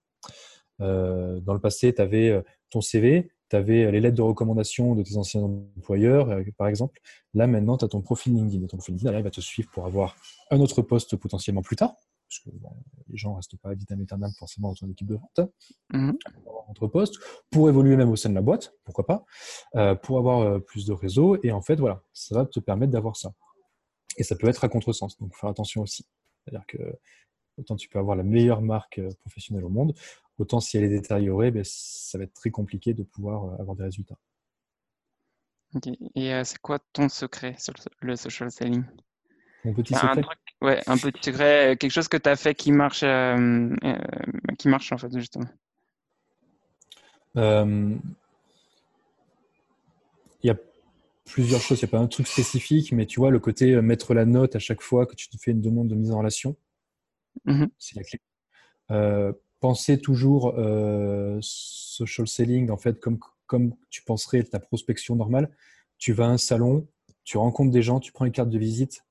dans 0.78 1.54
le 1.54 1.58
passé, 1.58 1.94
tu 1.94 2.02
avais 2.02 2.42
ton 2.68 2.82
CV, 2.82 3.30
tu 3.52 3.56
avais 3.56 3.84
euh, 3.84 3.90
les 3.90 4.00
lettres 4.00 4.16
de 4.16 4.22
recommandation 4.22 4.94
de 4.94 5.02
tes 5.02 5.18
anciens 5.18 5.42
employeurs, 5.42 6.30
euh, 6.30 6.42
par 6.56 6.68
exemple. 6.68 7.00
Là, 7.34 7.46
maintenant, 7.46 7.76
tu 7.76 7.84
as 7.84 7.88
ton 7.88 8.00
profil 8.00 8.34
LinkedIn. 8.34 8.64
Et 8.64 8.66
ton 8.66 8.78
profil 8.78 8.94
LinkedIn, 8.94 9.18
il 9.18 9.22
va 9.22 9.30
te 9.30 9.42
suivre 9.42 9.70
pour 9.70 9.84
avoir 9.84 10.16
un 10.50 10.58
autre 10.60 10.80
poste 10.80 11.16
potentiellement 11.16 11.60
plus 11.60 11.76
tard. 11.76 11.94
Parce 12.28 12.40
que 12.40 12.50
les 13.10 13.18
gens 13.18 13.32
ne 13.32 13.36
restent 13.36 13.58
pas 13.58 13.74
vitam 13.74 14.00
aeternam 14.00 14.32
forcément 14.38 14.68
dans 14.68 14.74
ton 14.74 14.90
équipe 14.90 15.06
de 15.06 15.16
vente. 15.16 15.50
Mmh. 15.92 16.12
Pour 16.42 16.50
avoir 16.50 16.64
un 16.66 16.70
autre 16.70 16.86
poste, 16.86 17.18
pour 17.50 17.68
évoluer 17.68 17.94
même 17.96 18.08
au 18.08 18.16
sein 18.16 18.30
de 18.30 18.34
la 18.34 18.40
boîte, 18.40 18.72
pourquoi 18.84 19.04
pas, 19.04 19.26
euh, 19.74 19.94
pour 19.94 20.16
avoir 20.16 20.62
plus 20.62 20.86
de 20.86 20.94
réseau. 20.94 21.36
Et 21.42 21.52
en 21.52 21.60
fait, 21.60 21.76
voilà, 21.76 22.02
ça 22.14 22.34
va 22.34 22.46
te 22.46 22.58
permettre 22.58 22.92
d'avoir 22.92 23.16
ça. 23.16 23.34
Et 24.16 24.22
ça 24.22 24.34
peut 24.34 24.48
être 24.48 24.64
à 24.64 24.70
contresens. 24.70 25.18
Donc, 25.18 25.36
faire 25.36 25.50
attention 25.50 25.82
aussi. 25.82 26.06
C'est-à-dire 26.42 26.64
que 26.66 26.78
autant 27.58 27.76
tu 27.76 27.90
peux 27.90 27.98
avoir 27.98 28.16
la 28.16 28.22
meilleure 28.22 28.62
marque 28.62 28.98
professionnelle 29.20 29.66
au 29.66 29.68
monde, 29.68 29.94
Autant 30.38 30.60
si 30.60 30.76
elle 30.76 30.84
est 30.84 30.88
détériorée, 30.88 31.50
ben, 31.50 31.62
ça 31.64 32.18
va 32.18 32.24
être 32.24 32.34
très 32.34 32.50
compliqué 32.50 32.94
de 32.94 33.02
pouvoir 33.02 33.44
euh, 33.44 33.60
avoir 33.60 33.76
des 33.76 33.84
résultats. 33.84 34.18
Et 36.14 36.34
euh, 36.34 36.44
c'est 36.44 36.58
quoi 36.58 36.78
ton 36.92 37.08
secret 37.08 37.54
sur 37.58 37.72
le 38.00 38.16
social 38.16 38.50
selling? 38.50 38.84
Mon 39.64 39.72
petit 39.72 39.94
Un 39.94 39.98
secret? 39.98 40.22
truc, 40.22 40.38
ouais, 40.60 40.82
un 40.86 40.96
petit 40.98 41.22
secret, 41.22 41.76
quelque 41.78 41.90
chose 41.92 42.08
que 42.08 42.16
tu 42.16 42.28
as 42.28 42.36
fait 42.36 42.54
qui 42.54 42.72
marche, 42.72 43.02
euh, 43.02 43.70
euh, 43.84 43.98
qui 44.58 44.68
marche 44.68 44.92
en 44.92 44.98
fait, 44.98 45.16
justement. 45.16 45.46
Euh, 47.36 47.96
Il 50.42 50.48
y 50.48 50.50
a 50.50 50.56
plusieurs 51.24 51.60
choses. 51.60 51.80
Il 51.80 51.84
n'y 51.84 51.88
a 51.90 51.92
pas 51.92 52.00
un 52.00 52.08
truc 52.08 52.26
spécifique, 52.26 52.92
mais 52.92 53.06
tu 53.06 53.20
vois, 53.20 53.30
le 53.30 53.38
côté 53.38 53.72
euh, 53.74 53.80
mettre 53.82 54.12
la 54.12 54.24
note 54.26 54.56
à 54.56 54.58
chaque 54.58 54.82
fois 54.82 55.06
que 55.06 55.14
tu 55.14 55.28
te 55.28 55.36
fais 55.38 55.52
une 55.52 55.60
demande 55.60 55.88
de 55.88 55.94
mise 55.94 56.10
en 56.10 56.18
relation, 56.18 56.56
Mhm. 57.44 57.70
c'est 57.78 57.96
la 57.96 58.02
clé. 58.02 58.20
Penser 59.62 60.00
toujours 60.00 60.54
euh, 60.58 61.38
social 61.40 62.26
selling, 62.26 62.68
en 62.70 62.76
fait, 62.76 62.98
comme, 62.98 63.20
comme 63.46 63.76
tu 63.90 64.02
penserais 64.02 64.42
ta 64.42 64.58
prospection 64.58 65.14
normale. 65.14 65.52
Tu 65.98 66.12
vas 66.12 66.24
à 66.24 66.30
un 66.30 66.36
salon, 66.36 66.88
tu 67.22 67.38
rencontres 67.38 67.70
des 67.70 67.80
gens, 67.80 68.00
tu 68.00 68.10
prends 68.10 68.24
une 68.24 68.32
carte 68.32 68.50
de 68.50 68.58
visite, 68.58 69.04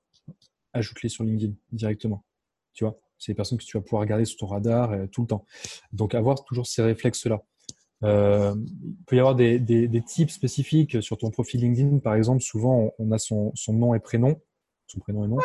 ajoute-les 0.74 1.08
sur 1.08 1.24
LinkedIn 1.24 1.54
directement. 1.72 2.26
Tu 2.74 2.84
vois, 2.84 3.00
c'est 3.18 3.32
des 3.32 3.34
personnes 3.34 3.56
que 3.56 3.64
tu 3.64 3.78
vas 3.78 3.82
pouvoir 3.82 4.02
regarder 4.02 4.26
sous 4.26 4.36
ton 4.36 4.46
radar 4.46 4.92
euh, 4.92 5.06
tout 5.06 5.22
le 5.22 5.28
temps. 5.28 5.46
Donc, 5.94 6.14
avoir 6.14 6.44
toujours 6.44 6.66
ces 6.66 6.82
réflexes-là. 6.82 7.42
Euh, 8.04 8.54
il 8.84 9.04
peut 9.06 9.16
y 9.16 9.20
avoir 9.20 9.34
des, 9.34 9.58
des, 9.58 9.88
des, 9.88 10.02
types 10.02 10.30
spécifiques 10.30 11.02
sur 11.02 11.16
ton 11.16 11.30
profil 11.30 11.62
LinkedIn. 11.62 12.00
Par 12.00 12.14
exemple, 12.14 12.42
souvent, 12.42 12.92
on 12.98 13.10
a 13.10 13.16
son, 13.16 13.52
son 13.54 13.72
nom 13.72 13.94
et 13.94 14.00
prénom, 14.00 14.38
son 14.86 15.00
prénom 15.00 15.24
et 15.24 15.28
nom, 15.28 15.38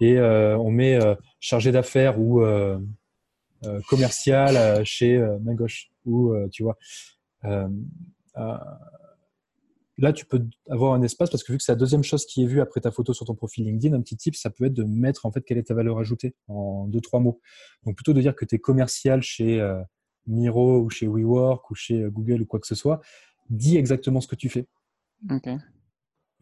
et 0.00 0.20
on 0.20 0.70
met 0.70 0.98
chargé 1.40 1.72
d'affaires 1.72 2.20
ou 2.20 2.44
commercial 3.88 4.56
euh, 4.56 4.84
chez 4.84 5.16
euh, 5.16 5.38
main 5.40 5.54
gauche. 5.54 5.90
Ou, 6.06 6.32
euh, 6.32 6.48
tu 6.48 6.62
vois, 6.62 6.76
euh, 7.44 7.68
euh, 8.36 8.56
là, 9.98 10.12
tu 10.12 10.26
peux 10.26 10.46
avoir 10.68 10.94
un 10.94 11.02
espace 11.02 11.30
parce 11.30 11.42
que 11.42 11.52
vu 11.52 11.58
que 11.58 11.64
c'est 11.64 11.72
la 11.72 11.76
deuxième 11.76 12.02
chose 12.02 12.26
qui 12.26 12.42
est 12.42 12.46
vue 12.46 12.60
après 12.60 12.80
ta 12.80 12.90
photo 12.90 13.12
sur 13.12 13.26
ton 13.26 13.34
profil 13.34 13.64
LinkedIn, 13.64 13.94
un 13.94 14.00
petit 14.00 14.16
tip, 14.16 14.34
ça 14.34 14.50
peut 14.50 14.64
être 14.66 14.74
de 14.74 14.84
mettre 14.84 15.26
en 15.26 15.32
fait 15.32 15.42
quelle 15.42 15.58
est 15.58 15.68
ta 15.68 15.74
valeur 15.74 15.98
ajoutée 15.98 16.34
en 16.48 16.86
deux, 16.86 17.00
trois 17.00 17.20
mots. 17.20 17.40
Donc, 17.84 17.96
plutôt 17.96 18.12
de 18.12 18.20
dire 18.20 18.34
que 18.34 18.44
tu 18.44 18.56
es 18.56 18.58
commercial 18.58 19.22
chez 19.22 19.60
euh, 19.60 19.80
Miro 20.26 20.80
ou 20.80 20.90
chez 20.90 21.06
WeWork 21.06 21.70
ou 21.70 21.74
chez 21.74 22.04
Google 22.10 22.42
ou 22.42 22.46
quoi 22.46 22.60
que 22.60 22.66
ce 22.66 22.74
soit, 22.74 23.00
dis 23.50 23.76
exactement 23.76 24.20
ce 24.20 24.28
que 24.28 24.36
tu 24.36 24.48
fais. 24.48 24.66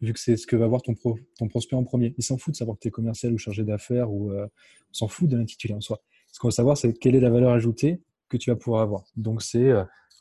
Vu 0.01 0.11
que 0.11 0.19
c'est 0.19 0.35
ce 0.35 0.47
que 0.47 0.55
va 0.55 0.67
voir 0.67 0.81
ton, 0.81 0.95
pro, 0.95 1.17
ton 1.37 1.47
prospect 1.47 1.75
en 1.75 1.83
premier. 1.83 2.13
Il 2.17 2.23
s'en 2.23 2.37
fout 2.37 2.53
de 2.53 2.57
savoir 2.57 2.75
que 2.75 2.81
tu 2.81 2.87
es 2.89 2.91
commercial 2.91 3.33
ou 3.33 3.37
chargé 3.37 3.63
d'affaires 3.63 4.11
ou 4.11 4.31
euh, 4.31 4.47
on 4.89 4.93
s'en 4.93 5.07
fout 5.07 5.29
de 5.29 5.37
l'intitulé 5.37 5.73
en 5.73 5.81
soi. 5.81 6.01
Ce 6.33 6.39
qu'on 6.39 6.49
veut 6.49 6.51
savoir, 6.51 6.77
c'est 6.77 6.91
quelle 6.93 7.15
est 7.15 7.21
la 7.21 7.29
valeur 7.29 7.53
ajoutée 7.53 8.01
que 8.27 8.35
tu 8.35 8.49
vas 8.49 8.57
pouvoir 8.57 8.81
avoir. 8.81 9.05
Donc, 9.15 9.41
c'est 9.41 9.71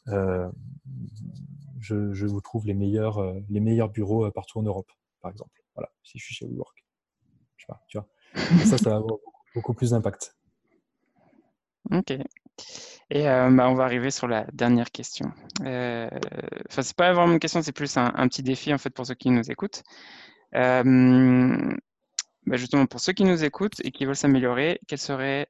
euh, 0.08 0.48
je, 1.80 2.12
je, 2.12 2.26
vous 2.26 2.40
trouve 2.40 2.66
les 2.66 2.74
meilleurs, 2.74 3.18
euh, 3.18 3.40
les 3.48 3.60
meilleurs 3.60 3.88
bureaux 3.88 4.30
partout 4.30 4.60
en 4.60 4.62
Europe, 4.62 4.92
par 5.20 5.30
exemple. 5.30 5.60
Voilà, 5.74 5.90
si 6.04 6.18
je 6.18 6.24
suis 6.24 6.34
chez 6.34 6.46
WeWork. 6.46 6.84
Je 7.56 7.64
sais 7.64 7.66
pas, 7.66 7.82
tu 7.88 7.98
vois. 7.98 8.08
ça, 8.66 8.78
ça 8.78 8.90
va 8.90 8.96
avoir 8.96 9.08
beaucoup, 9.08 9.32
beaucoup 9.54 9.74
plus 9.74 9.90
d'impact. 9.90 10.36
Ok. 11.90 12.12
Et 13.10 13.28
euh, 13.28 13.50
bah, 13.50 13.68
on 13.68 13.74
va 13.74 13.84
arriver 13.84 14.10
sur 14.10 14.28
la 14.28 14.46
dernière 14.52 14.90
question. 14.90 15.32
Euh, 15.64 16.08
enfin, 16.70 16.82
c'est 16.82 16.96
pas 16.96 17.12
vraiment 17.12 17.32
une 17.32 17.40
question, 17.40 17.62
c'est 17.62 17.72
plus 17.72 17.96
un, 17.96 18.12
un, 18.14 18.28
petit 18.28 18.42
défi 18.42 18.72
en 18.72 18.78
fait 18.78 18.90
pour 18.90 19.06
ceux 19.06 19.14
qui 19.14 19.30
nous 19.30 19.50
écoutent. 19.50 19.82
Euh, 20.54 21.74
bah, 22.46 22.56
justement, 22.56 22.86
pour 22.86 23.00
ceux 23.00 23.12
qui 23.12 23.24
nous 23.24 23.44
écoutent 23.44 23.80
et 23.84 23.90
qui 23.90 24.04
veulent 24.04 24.16
s'améliorer, 24.16 24.80
quel 24.86 24.98
serait 24.98 25.48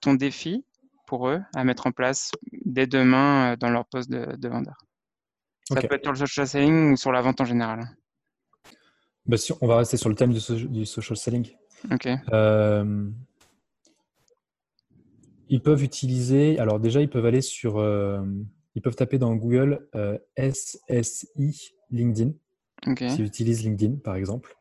ton 0.00 0.14
défi 0.14 0.64
pour 1.06 1.28
eux 1.28 1.40
à 1.54 1.64
mettre 1.64 1.86
en 1.86 1.92
place 1.92 2.32
dès 2.64 2.86
demain 2.86 3.56
dans 3.56 3.70
leur 3.70 3.86
poste 3.86 4.10
de, 4.10 4.36
de 4.36 4.48
vendeur? 4.48 4.76
Ça 5.68 5.78
okay. 5.78 5.88
peut 5.88 5.94
être 5.96 6.04
sur 6.04 6.12
le 6.12 6.18
social 6.18 6.46
selling 6.46 6.92
ou 6.92 6.96
sur 6.96 7.12
la 7.12 7.22
vente 7.22 7.40
en 7.40 7.44
général. 7.44 7.96
Bah, 9.26 9.36
si, 9.36 9.52
on 9.60 9.66
va 9.66 9.78
rester 9.78 9.96
sur 9.96 10.08
le 10.08 10.14
thème 10.14 10.32
du, 10.32 10.40
so 10.40 10.54
du 10.54 10.86
social 10.86 11.16
selling. 11.16 11.50
Ok. 11.90 12.08
Euh, 12.32 13.10
ils 15.48 15.62
peuvent 15.62 15.82
utiliser, 15.82 16.58
alors 16.58 16.80
déjà, 16.80 17.00
ils 17.00 17.10
peuvent 17.10 17.26
aller 17.26 17.40
sur, 17.40 17.78
euh, 17.78 18.22
ils 18.74 18.82
peuvent 18.82 18.96
taper 18.96 19.18
dans 19.18 19.34
Google 19.34 19.88
euh, 19.94 20.18
SSI 20.38 21.74
LinkedIn, 21.90 22.32
okay. 22.86 23.10
s'ils 23.10 23.24
utilisent 23.24 23.64
LinkedIn 23.64 23.96
par 23.96 24.16
exemple, 24.16 24.56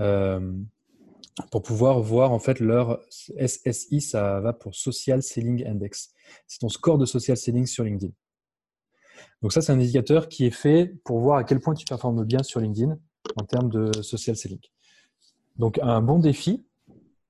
euh, 0.00 0.52
pour 1.50 1.62
pouvoir 1.62 2.00
voir 2.00 2.32
en 2.32 2.38
fait 2.38 2.60
leur 2.60 3.00
SSI, 3.10 4.00
ça 4.00 4.40
va 4.40 4.52
pour 4.52 4.74
Social 4.74 5.22
Selling 5.22 5.66
Index. 5.66 6.12
C'est 6.46 6.58
ton 6.60 6.68
score 6.68 6.98
de 6.98 7.06
social 7.06 7.36
selling 7.36 7.66
sur 7.66 7.84
LinkedIn. 7.84 8.12
Donc 9.42 9.52
ça, 9.52 9.60
c'est 9.60 9.72
un 9.72 9.76
indicateur 9.76 10.28
qui 10.28 10.46
est 10.46 10.50
fait 10.50 10.86
pour 11.04 11.20
voir 11.20 11.38
à 11.38 11.44
quel 11.44 11.60
point 11.60 11.74
tu 11.74 11.84
performes 11.86 12.24
bien 12.24 12.42
sur 12.42 12.60
LinkedIn 12.60 12.96
en 13.36 13.44
termes 13.44 13.70
de 13.70 14.02
social 14.02 14.36
selling. 14.36 14.60
Donc 15.56 15.78
un 15.82 16.00
bon 16.02 16.18
défi, 16.18 16.64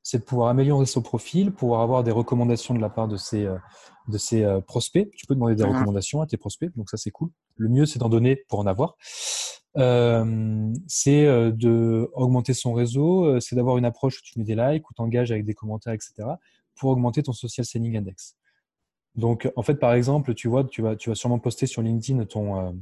c'est 0.02 0.18
de 0.18 0.24
pouvoir 0.24 0.48
améliorer 0.48 0.86
son 0.86 1.02
profil, 1.02 1.52
pouvoir 1.52 1.82
avoir 1.82 2.02
des 2.02 2.10
recommandations 2.10 2.74
de 2.74 2.80
la 2.80 2.88
part 2.88 3.08
de 3.08 3.16
ses, 3.16 3.46
de 4.08 4.18
ses 4.18 4.58
prospects. 4.66 5.10
Tu 5.16 5.26
peux 5.26 5.34
demander 5.34 5.54
des 5.54 5.64
Mhm. 5.64 5.70
recommandations 5.70 6.22
à 6.22 6.26
tes 6.26 6.36
prospects, 6.38 6.74
donc 6.76 6.88
ça 6.88 6.96
c'est 6.96 7.10
cool. 7.10 7.30
Le 7.56 7.68
mieux, 7.68 7.84
c'est 7.86 7.98
d'en 7.98 8.08
donner 8.08 8.36
pour 8.48 8.58
en 8.60 8.66
avoir. 8.66 8.96
Euh, 9.78 10.72
c'est 10.86 11.24
de 11.24 12.10
augmenter 12.14 12.52
son 12.52 12.72
réseau, 12.72 13.38
c'est 13.40 13.54
d'avoir 13.56 13.78
une 13.78 13.84
approche 13.84 14.18
où 14.18 14.22
tu 14.22 14.38
mets 14.38 14.44
des 14.44 14.56
likes, 14.56 14.88
où 14.90 14.94
tu 14.94 15.00
engages 15.00 15.30
avec 15.30 15.44
des 15.44 15.54
commentaires, 15.54 15.92
etc., 15.92 16.14
pour 16.74 16.90
augmenter 16.90 17.22
ton 17.22 17.32
social 17.32 17.64
selling 17.64 17.96
index. 17.96 18.36
Donc, 19.14 19.50
en 19.56 19.62
fait, 19.62 19.76
par 19.76 19.94
exemple, 19.94 20.34
tu 20.34 20.48
vois, 20.48 20.64
tu 20.64 20.82
vas, 20.82 20.96
tu 20.96 21.08
vas 21.08 21.14
sûrement 21.14 21.38
poster 21.38 21.66
sur 21.66 21.82
LinkedIn 21.82 22.24
ton, 22.26 22.80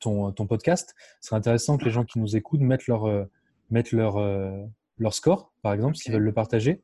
ton, 0.00 0.32
ton 0.32 0.46
podcast. 0.46 0.94
Ce 1.20 1.28
serait 1.28 1.36
intéressant 1.36 1.76
que 1.76 1.84
les 1.84 1.90
gens 1.90 2.04
qui 2.04 2.18
nous 2.18 2.36
écoutent 2.36 2.60
mettent 2.60 2.86
leur, 2.86 3.26
mettent 3.70 3.92
leur, 3.92 4.18
leur 4.98 5.14
score, 5.14 5.52
par 5.62 5.72
exemple, 5.72 5.96
s'ils 5.96 6.12
veulent 6.12 6.22
le 6.22 6.32
partager. 6.32 6.82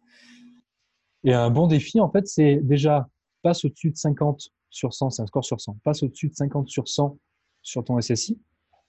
Et 1.25 1.35
un 1.35 1.51
bon 1.51 1.67
défi, 1.67 2.01
en 2.01 2.11
fait, 2.11 2.27
c'est 2.27 2.57
déjà 2.63 3.09
passe 3.43 3.65
au-dessus 3.65 3.91
de 3.91 3.97
50 3.97 4.51
sur 4.71 4.95
100, 4.95 5.11
c'est 5.11 5.23
un 5.23 5.27
score 5.27 5.45
sur 5.45 5.61
100, 5.61 5.77
passe 5.85 6.03
au-dessus 6.03 6.29
de 6.29 6.35
50 6.35 6.69
sur 6.69 6.89
100 6.89 7.19
sur 7.63 7.85
ton 7.85 8.01
SSI. 8.01 8.39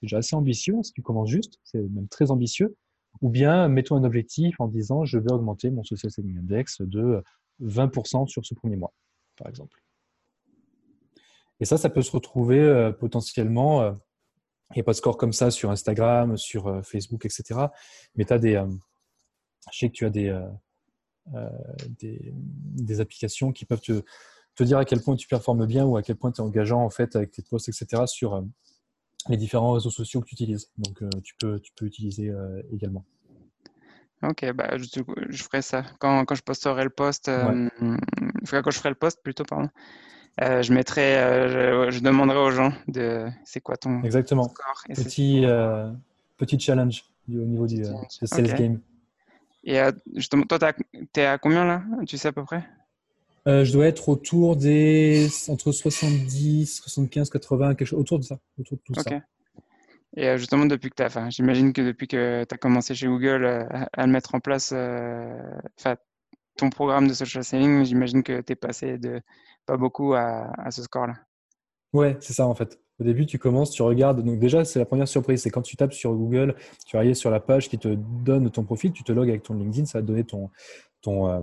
Déjà 0.02 0.18
assez 0.18 0.34
ambitieux 0.34 0.82
si 0.82 0.92
tu 0.92 1.00
commences 1.02 1.30
juste, 1.30 1.60
c'est 1.64 1.80
même 1.80 2.08
très 2.08 2.30
ambitieux. 2.30 2.76
Ou 3.20 3.28
bien 3.28 3.68
mets-toi 3.68 3.98
un 3.98 4.04
objectif 4.04 4.60
en 4.60 4.68
disant 4.68 5.04
je 5.04 5.18
vais 5.18 5.30
augmenter 5.32 5.70
mon 5.70 5.84
social 5.84 6.10
selling 6.10 6.38
index 6.38 6.80
de 6.80 7.22
20% 7.62 8.26
sur 8.26 8.44
ce 8.44 8.54
premier 8.54 8.76
mois, 8.76 8.92
par 9.36 9.48
exemple. 9.48 9.82
Et 11.60 11.64
ça, 11.64 11.78
ça 11.78 11.90
peut 11.90 12.02
se 12.02 12.10
retrouver 12.10 12.58
euh, 12.58 12.90
potentiellement. 12.90 13.82
Euh, 13.82 13.92
il 14.70 14.76
n'y 14.76 14.80
a 14.80 14.84
pas 14.84 14.92
de 14.92 14.96
score 14.96 15.16
comme 15.16 15.32
ça 15.32 15.50
sur 15.50 15.70
Instagram, 15.70 16.36
sur 16.36 16.66
euh, 16.66 16.82
Facebook, 16.82 17.24
etc. 17.26 17.66
Mais 18.16 18.24
tu 18.24 18.32
as 18.32 18.38
des. 18.38 18.64
je 19.70 19.78
sais 19.78 19.88
que 19.88 19.92
tu 19.92 20.06
as 20.06 20.10
des, 20.10 20.36
des, 22.00 23.00
applications 23.00 23.52
qui 23.52 23.64
peuvent 23.64 23.82
te, 23.82 24.02
te, 24.56 24.64
dire 24.64 24.78
à 24.78 24.84
quel 24.84 25.00
point 25.02 25.14
tu 25.14 25.28
performes 25.28 25.66
bien 25.66 25.84
ou 25.84 25.96
à 25.96 26.02
quel 26.02 26.16
point 26.16 26.32
tu 26.32 26.40
es 26.40 26.44
engageant 26.44 26.82
en 26.82 26.90
fait 26.90 27.14
avec 27.14 27.30
tes 27.30 27.42
posts, 27.42 27.68
etc. 27.68 28.04
sur 28.06 28.42
les 29.28 29.36
différents 29.36 29.72
réseaux 29.72 29.90
sociaux 29.90 30.20
que 30.20 30.26
tu 30.26 30.34
utilises. 30.34 30.70
Donc, 30.78 31.02
tu, 31.22 31.34
peux, 31.38 31.60
tu 31.60 31.72
peux 31.76 31.86
utiliser 31.86 32.32
également. 32.72 33.04
Ok, 34.22 34.52
bah, 34.52 34.76
je, 34.76 34.84
je, 35.30 35.42
ferai 35.42 35.62
ça. 35.62 35.84
Quand, 35.98 36.24
quand 36.24 36.36
je 36.36 36.42
posterai 36.42 36.84
le 36.84 36.90
post, 36.90 37.26
ouais. 37.26 37.34
euh, 37.82 37.96
quand 38.62 38.70
je 38.70 38.78
ferai 38.78 38.90
le 38.90 38.94
post 38.94 39.20
plutôt, 39.22 39.44
pardon, 39.44 39.68
euh, 40.40 40.62
je 40.62 40.72
mettrai, 40.72 41.18
euh, 41.18 41.90
je, 41.90 41.96
je, 41.96 42.02
demanderai 42.02 42.38
aux 42.38 42.52
gens 42.52 42.72
de 42.86 43.26
c'est 43.44 43.60
quoi 43.60 43.76
ton 43.76 44.02
Exactement. 44.02 44.44
score. 44.44 44.84
Et 44.88 44.94
petit, 44.94 45.44
euh, 45.44 45.90
petit 46.36 46.58
challenge 46.58 47.04
au 47.28 47.32
niveau 47.32 47.66
du 47.66 47.84
sales 48.08 48.44
okay. 48.44 48.54
game. 48.54 48.80
Et 49.64 49.80
justement, 50.14 50.44
toi, 50.44 50.58
tu 50.72 51.20
es 51.20 51.26
à 51.26 51.38
combien 51.38 51.64
là? 51.64 51.82
Tu 52.06 52.16
sais 52.16 52.28
à 52.28 52.32
peu 52.32 52.44
près? 52.44 52.64
Euh, 53.46 53.64
Je 53.64 53.72
dois 53.72 53.86
être 53.86 54.08
autour 54.08 54.56
des 54.56 55.28
entre 55.48 55.72
70, 55.72 56.76
75, 56.76 57.30
80, 57.30 57.74
quelque 57.74 57.88
chose 57.88 58.00
autour 58.00 58.18
de 58.18 58.24
ça, 58.24 58.38
autour 58.58 58.78
de 58.78 58.82
tout 58.82 58.98
okay. 58.98 59.10
ça. 59.10 59.20
Et 60.16 60.28
euh, 60.28 60.36
justement, 60.36 60.66
depuis 60.66 60.90
que 60.90 60.96
tu 60.96 61.02
as, 61.02 61.06
enfin, 61.06 61.30
j'imagine 61.30 61.72
que 61.72 61.82
depuis 61.82 62.06
que 62.06 62.44
tu 62.44 62.54
as 62.54 62.58
commencé 62.58 62.94
chez 62.94 63.06
Google 63.06 63.44
euh, 63.44 63.64
à 63.92 64.06
le 64.06 64.12
mettre 64.12 64.34
en 64.34 64.40
place, 64.40 64.72
enfin, 64.72 65.96
ton 66.58 66.70
programme 66.70 67.08
de 67.08 67.14
social 67.14 67.42
selling, 67.42 67.84
j'imagine 67.84 68.22
que 68.22 68.40
tu 68.40 68.52
es 68.52 68.56
passé 68.56 68.98
de 68.98 69.20
pas 69.66 69.76
beaucoup 69.76 70.12
à, 70.14 70.52
à 70.58 70.70
ce 70.70 70.82
score-là. 70.82 71.14
Ouais, 71.92 72.16
c'est 72.20 72.32
ça 72.32 72.46
en 72.46 72.54
fait. 72.54 72.78
Au 73.00 73.04
début, 73.04 73.26
tu 73.26 73.38
commences, 73.38 73.70
tu 73.70 73.82
regardes. 73.82 74.22
Donc 74.22 74.38
déjà, 74.38 74.64
c'est 74.64 74.78
la 74.78 74.84
première 74.84 75.08
surprise. 75.08 75.42
C'est 75.42 75.50
quand 75.50 75.62
tu 75.62 75.76
tapes 75.76 75.92
sur 75.92 76.14
Google, 76.14 76.54
tu 76.86 76.94
vas 76.94 77.00
arriver 77.00 77.14
sur 77.14 77.30
la 77.30 77.40
page 77.40 77.68
qui 77.68 77.78
te 77.78 77.88
donne 77.88 78.50
ton 78.50 78.64
profil, 78.64 78.92
tu 78.92 79.02
te 79.02 79.12
logs 79.12 79.28
avec 79.28 79.42
ton 79.42 79.54
LinkedIn, 79.54 79.86
ça 79.86 79.98
va 79.98 80.02
te 80.02 80.06
donner 80.06 80.24
ton, 80.24 80.50
ton, 81.02 81.28
euh, 81.28 81.42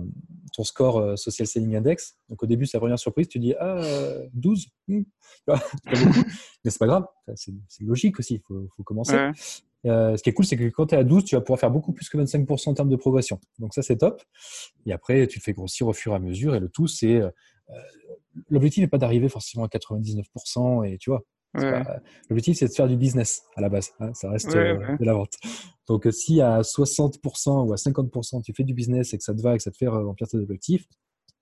ton 0.54 0.64
score 0.64 0.98
euh, 0.98 1.16
Social 1.16 1.46
Selling 1.46 1.76
Index. 1.76 2.16
Donc 2.28 2.42
au 2.42 2.46
début, 2.46 2.66
c'est 2.66 2.76
la 2.76 2.80
première 2.80 2.98
surprise. 2.98 3.28
Tu 3.28 3.38
dis, 3.38 3.54
ah, 3.58 3.80
12 4.34 4.66
mmh. 4.88 5.02
pas 5.46 5.62
beaucoup. 5.86 6.24
Mais 6.64 6.70
c'est 6.70 6.78
pas 6.78 6.86
grave. 6.86 7.06
C'est 7.34 7.52
logique 7.80 8.18
aussi. 8.18 8.34
Il 8.34 8.40
faut, 8.40 8.68
faut, 8.76 8.82
commencer. 8.82 9.14
Ouais. 9.14 9.30
Euh, 9.86 10.16
ce 10.16 10.22
qui 10.22 10.30
est 10.30 10.32
cool, 10.32 10.44
c'est 10.44 10.56
que 10.56 10.68
quand 10.68 10.86
tu 10.86 10.94
es 10.94 10.98
à 10.98 11.04
12, 11.04 11.24
tu 11.24 11.34
vas 11.34 11.40
pouvoir 11.40 11.58
faire 11.58 11.70
beaucoup 11.70 11.92
plus 11.92 12.08
que 12.08 12.18
25% 12.18 12.68
en 12.68 12.74
termes 12.74 12.90
de 12.90 12.96
progression. 12.96 13.40
Donc 13.58 13.74
ça, 13.74 13.82
c'est 13.82 13.98
top. 13.98 14.22
Et 14.86 14.92
après, 14.92 15.26
tu 15.26 15.38
le 15.38 15.42
fais 15.42 15.52
grossir 15.52 15.86
au 15.86 15.92
fur 15.92 16.12
et 16.12 16.16
à 16.16 16.18
mesure. 16.18 16.54
Et 16.54 16.60
le 16.60 16.68
tout, 16.68 16.86
c'est... 16.86 17.16
Euh, 17.16 17.30
L'objectif 18.48 18.82
n'est 18.82 18.88
pas 18.88 18.98
d'arriver 18.98 19.28
forcément 19.28 19.64
à 19.64 19.68
99% 19.68 20.88
et 20.88 20.98
tu 20.98 21.10
vois, 21.10 21.24
L'objectif, 21.54 22.58
c'est 22.58 22.68
de 22.68 22.72
faire 22.72 22.88
du 22.88 22.96
business 22.96 23.42
à 23.56 23.60
la 23.60 23.68
base. 23.68 23.92
Hein, 24.00 24.12
ça 24.14 24.30
reste 24.30 24.52
de 24.52 25.04
la 25.04 25.14
vente. 25.14 25.34
Donc, 25.86 26.06
si 26.12 26.40
à 26.40 26.60
60% 26.60 27.66
ou 27.66 27.72
à 27.72 27.76
50%, 27.76 28.42
tu 28.42 28.52
fais 28.54 28.64
du 28.64 28.74
business 28.74 29.12
et 29.12 29.18
que 29.18 29.24
ça 29.24 29.34
te 29.34 29.40
va 29.40 29.54
et 29.54 29.56
que 29.56 29.62
ça 29.62 29.70
te 29.70 29.76
fait 29.76 29.88
remplir 29.88 30.28
tes 30.28 30.38
objectifs, 30.38 30.86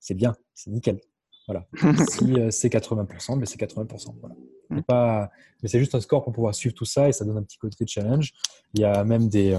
c'est 0.01 0.15
bien, 0.15 0.35
c'est 0.55 0.71
nickel. 0.71 1.01
Voilà. 1.47 1.67
si 2.11 2.35
c'est 2.51 2.69
80%, 2.69 3.39
mais 3.39 3.47
c'est 3.47 3.61
80%. 3.61 4.15
Voilà. 4.21 4.35
Mmh. 4.71 4.83
Pas... 4.83 5.31
Mais 5.63 5.69
c'est 5.69 5.79
juste 5.79 5.95
un 5.95 6.01
score 6.01 6.25
pour 6.25 6.33
pouvoir 6.33 6.55
suivre 6.55 6.75
tout 6.75 6.85
ça 6.85 7.09
et 7.09 7.13
ça 7.13 7.25
donne 7.25 7.39
un 7.39 7.43
petit 7.43 7.59
côté 7.59 7.85
de 7.85 7.89
challenge. 7.89 8.33
Il 8.75 8.81
y 8.81 8.85
a 8.85 9.05
même 9.05 9.29
des 9.29 9.59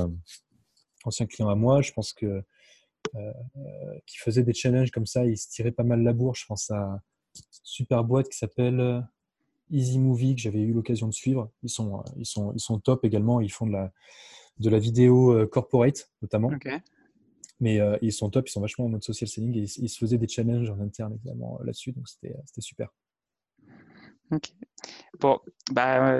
anciens 1.03 1.25
clients 1.25 1.49
à 1.49 1.55
moi, 1.55 1.81
je 1.81 1.91
pense 1.91 2.13
que 2.13 2.43
euh, 3.15 3.33
qui 4.05 4.17
faisaient 4.17 4.43
des 4.43 4.53
challenges 4.53 4.91
comme 4.91 5.05
ça. 5.05 5.25
Ils 5.25 5.37
se 5.37 5.49
tiraient 5.49 5.71
pas 5.71 5.83
mal 5.83 6.03
la 6.03 6.13
bourre. 6.13 6.35
Je 6.35 6.45
pense 6.45 6.69
à 6.69 7.01
une 7.35 7.43
super 7.63 8.03
boîte 8.03 8.29
qui 8.29 8.37
s'appelle 8.37 8.79
euh, 8.79 8.99
Easy 9.71 9.99
Movie 9.99 10.35
que 10.35 10.41
j'avais 10.41 10.61
eu 10.61 10.73
l'occasion 10.73 11.07
de 11.07 11.13
suivre. 11.13 11.51
Ils 11.63 11.69
sont, 11.69 12.03
ils 12.17 12.25
sont, 12.25 12.53
ils 12.53 12.59
sont 12.59 12.79
top 12.79 13.05
également. 13.05 13.41
Ils 13.41 13.51
font 13.51 13.67
de 13.67 13.71
la, 13.71 13.91
de 14.59 14.69
la 14.69 14.79
vidéo 14.79 15.33
euh, 15.33 15.47
corporate 15.47 16.09
notamment. 16.21 16.51
Mais 17.61 17.79
ils 18.01 18.13
sont 18.13 18.29
top, 18.29 18.47
ils 18.47 18.51
sont 18.51 18.61
vachement 18.61 18.85
en 18.85 18.89
mode 18.89 19.03
social 19.03 19.27
selling 19.27 19.57
et 19.57 19.63
ils, 19.63 19.89
se 19.89 19.97
faisaient 19.97 20.17
des 20.17 20.29
challenges 20.29 20.69
en 20.69 20.79
interne 20.79 21.17
également 21.21 21.59
là-dessus. 21.61 21.91
Donc 21.91 22.07
c'était 22.07 22.33
super. 22.59 22.87
Ok. 24.31 24.53
Bon, 25.19 25.39
bah, 25.73 26.17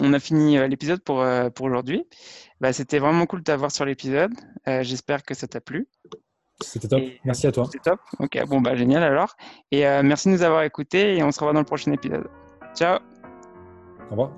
on 0.00 0.12
a 0.12 0.18
fini 0.18 0.56
l'épisode 0.68 1.00
pour, 1.00 1.24
pour 1.54 1.66
aujourd'hui. 1.66 2.04
Bah, 2.60 2.72
C'était 2.72 2.98
vraiment 2.98 3.24
cool 3.26 3.40
de 3.40 3.44
t'avoir 3.44 3.70
sur 3.70 3.84
l'épisode. 3.84 4.32
J'espère 4.66 5.22
que 5.22 5.34
ça 5.34 5.46
t'a 5.46 5.60
plu. 5.60 5.86
C'était 6.60 6.88
top. 6.88 7.02
merci 7.24 7.46
à 7.46 7.52
toi. 7.52 7.66
C'était 7.66 7.90
top. 7.90 8.00
Ok, 8.18 8.36
bon, 8.48 8.60
bah, 8.60 8.74
génial 8.74 9.04
alors. 9.04 9.36
Et 9.70 9.82
merci 10.02 10.26
de 10.28 10.34
nous 10.34 10.42
avoir 10.42 10.64
écoutés 10.64 11.16
et 11.16 11.22
on 11.22 11.30
se 11.30 11.38
revoit 11.38 11.52
dans 11.52 11.60
le 11.60 11.66
prochain 11.66 11.92
épisode. 11.92 12.26
Ciao. 12.74 12.98
Au 14.08 14.10
revoir. 14.10 14.30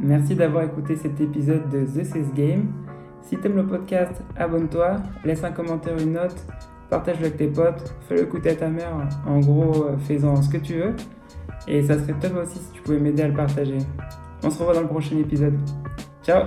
Merci 0.00 0.34
d'avoir 0.34 0.64
écouté 0.64 0.96
cet 0.96 1.20
épisode 1.20 1.68
de 1.68 1.84
The 1.84 2.04
Sales 2.04 2.32
Game. 2.34 2.72
Si 3.20 3.36
t'aimes 3.36 3.56
le 3.56 3.66
podcast, 3.66 4.22
abonne-toi, 4.36 4.96
laisse 5.24 5.44
un 5.44 5.52
commentaire, 5.52 5.96
une 5.98 6.12
note, 6.12 6.36
partage-le 6.90 7.26
avec 7.26 7.36
tes 7.36 7.46
potes, 7.46 7.94
fais-le 8.08 8.22
écouter 8.22 8.50
à 8.50 8.56
ta 8.56 8.68
mère. 8.68 9.08
En 9.26 9.40
gros, 9.40 9.86
fais-en 9.98 10.40
ce 10.42 10.48
que 10.48 10.58
tu 10.58 10.74
veux. 10.74 10.94
Et 11.68 11.82
ça 11.82 11.98
serait 11.98 12.14
top 12.14 12.36
aussi 12.42 12.58
si 12.58 12.72
tu 12.72 12.82
pouvais 12.82 12.98
m'aider 12.98 13.22
à 13.22 13.28
le 13.28 13.34
partager. 13.34 13.78
On 14.42 14.50
se 14.50 14.58
revoit 14.58 14.74
dans 14.74 14.82
le 14.82 14.88
prochain 14.88 15.16
épisode. 15.18 15.58
Ciao 16.22 16.44